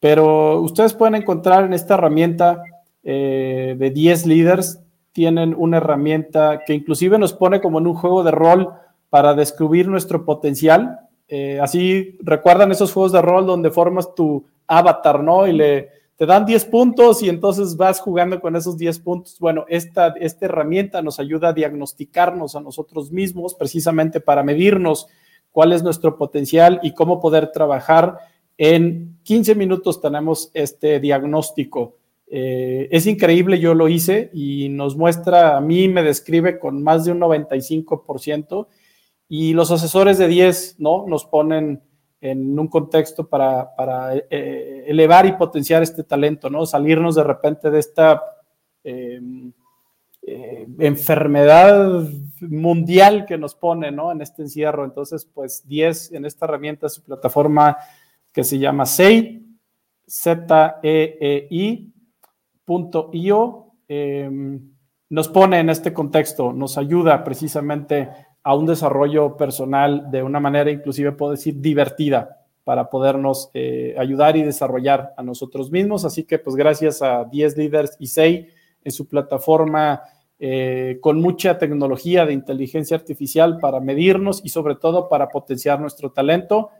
[0.00, 2.62] pero ustedes pueden encontrar en esta herramienta
[3.04, 4.82] eh, de 10 líderes,
[5.16, 8.74] tienen una herramienta que inclusive nos pone como en un juego de rol
[9.08, 11.00] para descubrir nuestro potencial.
[11.26, 15.46] Eh, así recuerdan esos juegos de rol donde formas tu avatar, ¿no?
[15.46, 19.38] Y le, te dan 10 puntos y entonces vas jugando con esos 10 puntos.
[19.40, 25.06] Bueno, esta, esta herramienta nos ayuda a diagnosticarnos a nosotros mismos precisamente para medirnos
[25.50, 28.18] cuál es nuestro potencial y cómo poder trabajar.
[28.58, 31.96] En 15 minutos tenemos este diagnóstico.
[32.28, 37.04] Eh, es increíble, yo lo hice y nos muestra, a mí me describe con más
[37.04, 38.66] de un 95%
[39.28, 41.06] y los asesores de 10, ¿no?
[41.06, 41.82] Nos ponen
[42.20, 43.70] en un contexto para,
[44.30, 46.66] eh, elevar y potenciar este talento, ¿no?
[46.66, 48.22] Salirnos de repente de esta
[48.82, 49.52] em,
[50.22, 52.04] eh, enfermedad
[52.40, 54.12] mundial que nos pone, ¿no?
[54.12, 54.84] En este encierro.
[54.84, 57.76] Entonces, pues 10 en esta herramienta, su plataforma
[58.32, 59.44] que se llama SEI,
[62.66, 64.60] Z-E-E-I.io, em,
[65.08, 68.10] nos pone en este contexto, nos ayuda precisamente
[68.42, 74.36] a un desarrollo personal de una manera inclusive puedo decir divertida para podernos eh, ayudar
[74.36, 76.04] y desarrollar a nosotros mismos.
[76.04, 78.46] Así que pues gracias a 10 Leaders y 6
[78.82, 80.02] en su plataforma
[80.38, 86.10] eh, con mucha tecnología de inteligencia artificial para medirnos y sobre todo para potenciar nuestro
[86.10, 86.70] talento.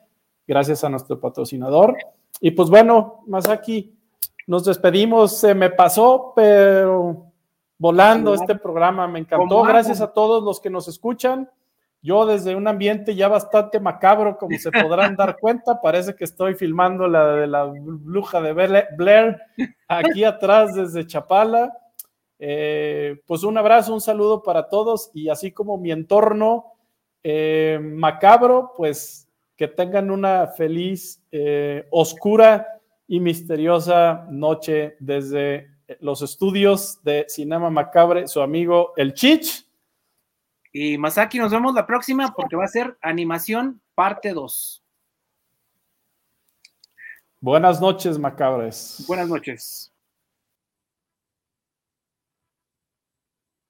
[0.46, 1.96] Gracias a nuestro patrocinador.
[2.40, 3.95] Y pues bueno, Masaki,
[4.46, 5.38] nos despedimos.
[5.38, 7.32] Se me pasó, pero
[7.78, 9.06] volando este programa.
[9.08, 9.62] Me encantó.
[9.62, 11.50] Gracias a todos los que nos escuchan.
[12.02, 16.54] Yo desde un ambiente ya bastante macabro, como se podrán dar cuenta, parece que estoy
[16.54, 18.52] filmando la de la bruja de
[18.96, 19.36] Blair
[19.88, 21.76] aquí atrás desde Chapala.
[22.38, 26.74] Eh, pues un abrazo, un saludo para todos y así como mi entorno
[27.24, 32.75] eh, macabro, pues que tengan una feliz, eh, oscura
[33.08, 35.70] y misteriosa noche desde
[36.00, 39.66] los estudios de Cinema Macabre, su amigo El Chich.
[40.72, 44.82] Y Masaki, nos vemos la próxima porque va a ser animación parte 2.
[47.40, 49.04] Buenas noches, macabres.
[49.06, 49.92] Buenas noches.